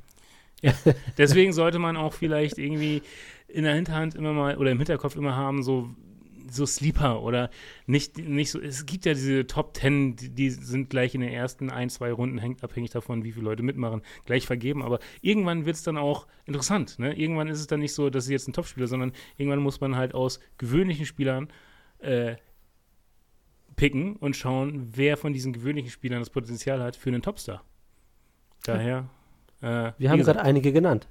Deswegen 1.18 1.54
sollte 1.54 1.80
man 1.80 1.96
auch 1.96 2.14
vielleicht 2.14 2.58
irgendwie 2.58 3.02
in 3.48 3.64
der 3.64 3.76
Hinterhand 3.76 4.16
immer 4.16 4.34
mal 4.34 4.58
oder 4.58 4.72
im 4.72 4.78
Hinterkopf 4.78 5.16
immer 5.16 5.36
haben, 5.36 5.64
so, 5.64 5.90
so 6.52 6.66
Sleeper 6.66 7.22
oder 7.22 7.50
nicht, 7.86 8.18
nicht 8.18 8.52
so. 8.52 8.60
Es 8.60 8.86
gibt 8.86 9.06
ja 9.06 9.14
diese 9.14 9.48
Top 9.48 9.74
Ten, 9.74 10.16
die, 10.16 10.30
die 10.30 10.50
sind 10.50 10.90
gleich 10.90 11.16
in 11.16 11.22
den 11.22 11.32
ersten 11.32 11.70
ein, 11.70 11.90
zwei 11.90 12.12
Runden, 12.12 12.38
hängt 12.38 12.64
abhängig 12.64 12.92
davon, 12.92 13.24
wie 13.24 13.32
viele 13.32 13.46
Leute 13.46 13.64
mitmachen, 13.64 14.02
gleich 14.26 14.46
vergeben. 14.46 14.84
Aber 14.84 15.00
irgendwann 15.22 15.66
wird 15.66 15.76
es 15.76 15.84
dann 15.84 15.98
auch 15.98 16.28
interessant. 16.46 17.00
Ne? 17.00 17.14
Irgendwann 17.18 17.48
ist 17.48 17.60
es 17.60 17.68
dann 17.68 17.80
nicht 17.80 17.94
so, 17.94 18.10
dass 18.10 18.26
sie 18.26 18.34
jetzt 18.34 18.48
ein 18.48 18.54
Topspieler, 18.54 18.88
sondern 18.88 19.14
irgendwann 19.38 19.60
muss 19.60 19.82
man 19.82 19.96
halt 19.96 20.14
aus 20.14 20.40
gewöhnlichen 20.58 21.06
Spielern 21.06 21.50
äh, 22.00 22.36
picken 23.76 24.18
und 24.18 24.36
schauen, 24.36 24.90
wer 24.94 25.16
von 25.18 25.34
diesen 25.34 25.54
gewöhnlichen 25.54 25.90
Spielern 25.90 26.20
das 26.20 26.30
Potenzial 26.30 26.82
hat 26.84 26.96
für 26.96 27.10
einen 27.10 27.22
Topstar. 27.22 27.64
Daher. 28.64 29.10
Äh, 29.62 29.94
Wir 29.98 30.10
haben 30.10 30.20
gerade 30.20 30.42
einige 30.42 30.72
genannt. 30.72 31.08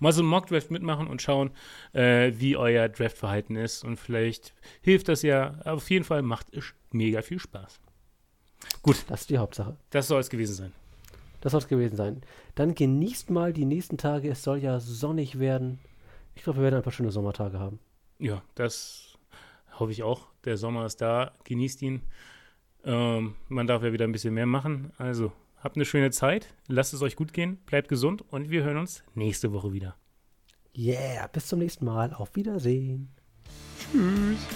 Mal 0.00 0.12
so 0.12 0.20
einen 0.22 0.28
Mock-Draft 0.30 0.70
mitmachen 0.70 1.06
und 1.06 1.22
schauen, 1.22 1.50
äh, 1.92 2.32
wie 2.36 2.56
euer 2.56 2.88
Draftverhalten 2.88 3.56
ist. 3.56 3.84
Und 3.84 3.96
vielleicht 3.98 4.54
hilft 4.80 5.08
das 5.08 5.22
ja. 5.22 5.58
Auf 5.64 5.90
jeden 5.90 6.04
Fall 6.04 6.22
macht 6.22 6.46
es 6.54 6.74
mega 6.90 7.22
viel 7.22 7.38
Spaß. 7.38 7.80
Gut, 8.82 9.04
Das 9.08 9.22
ist 9.22 9.30
die 9.30 9.38
Hauptsache. 9.38 9.76
das 9.90 10.08
soll 10.08 10.20
es 10.20 10.30
gewesen 10.30 10.54
sein. 10.54 10.72
Das 11.40 11.52
soll 11.52 11.60
es 11.60 11.68
gewesen 11.68 11.96
sein. 11.96 12.22
Dann 12.54 12.74
genießt 12.74 13.30
mal 13.30 13.52
die 13.52 13.66
nächsten 13.66 13.98
Tage. 13.98 14.30
Es 14.30 14.42
soll 14.42 14.58
ja 14.58 14.80
sonnig 14.80 15.38
werden. 15.38 15.78
Ich 16.34 16.42
glaube, 16.42 16.58
wir 16.60 16.64
werden 16.64 16.76
ein 16.76 16.82
paar 16.82 16.92
schöne 16.92 17.10
Sommertage 17.12 17.58
haben. 17.58 17.78
Ja, 18.18 18.42
das 18.54 19.18
hoffe 19.78 19.92
ich 19.92 20.02
auch. 20.02 20.26
Der 20.44 20.56
Sommer 20.56 20.86
ist 20.86 21.02
da. 21.02 21.32
Genießt 21.44 21.82
ihn. 21.82 22.00
Ähm, 22.84 23.34
man 23.48 23.66
darf 23.66 23.82
ja 23.82 23.92
wieder 23.92 24.04
ein 24.06 24.12
bisschen 24.12 24.32
mehr 24.34 24.46
machen. 24.46 24.92
Also, 24.96 25.32
habt 25.64 25.76
eine 25.76 25.84
schöne 25.84 26.10
Zeit, 26.10 26.54
lasst 26.68 26.94
es 26.94 27.02
euch 27.02 27.16
gut 27.16 27.32
gehen, 27.32 27.56
bleibt 27.66 27.88
gesund 27.88 28.22
und 28.30 28.50
wir 28.50 28.62
hören 28.62 28.76
uns 28.76 29.02
nächste 29.14 29.52
Woche 29.52 29.72
wieder. 29.72 29.96
Yeah, 30.76 31.26
bis 31.28 31.48
zum 31.48 31.60
nächsten 31.60 31.84
Mal. 31.84 32.12
Auf 32.12 32.36
Wiedersehen. 32.36 33.08
Tschüss. 33.78 34.46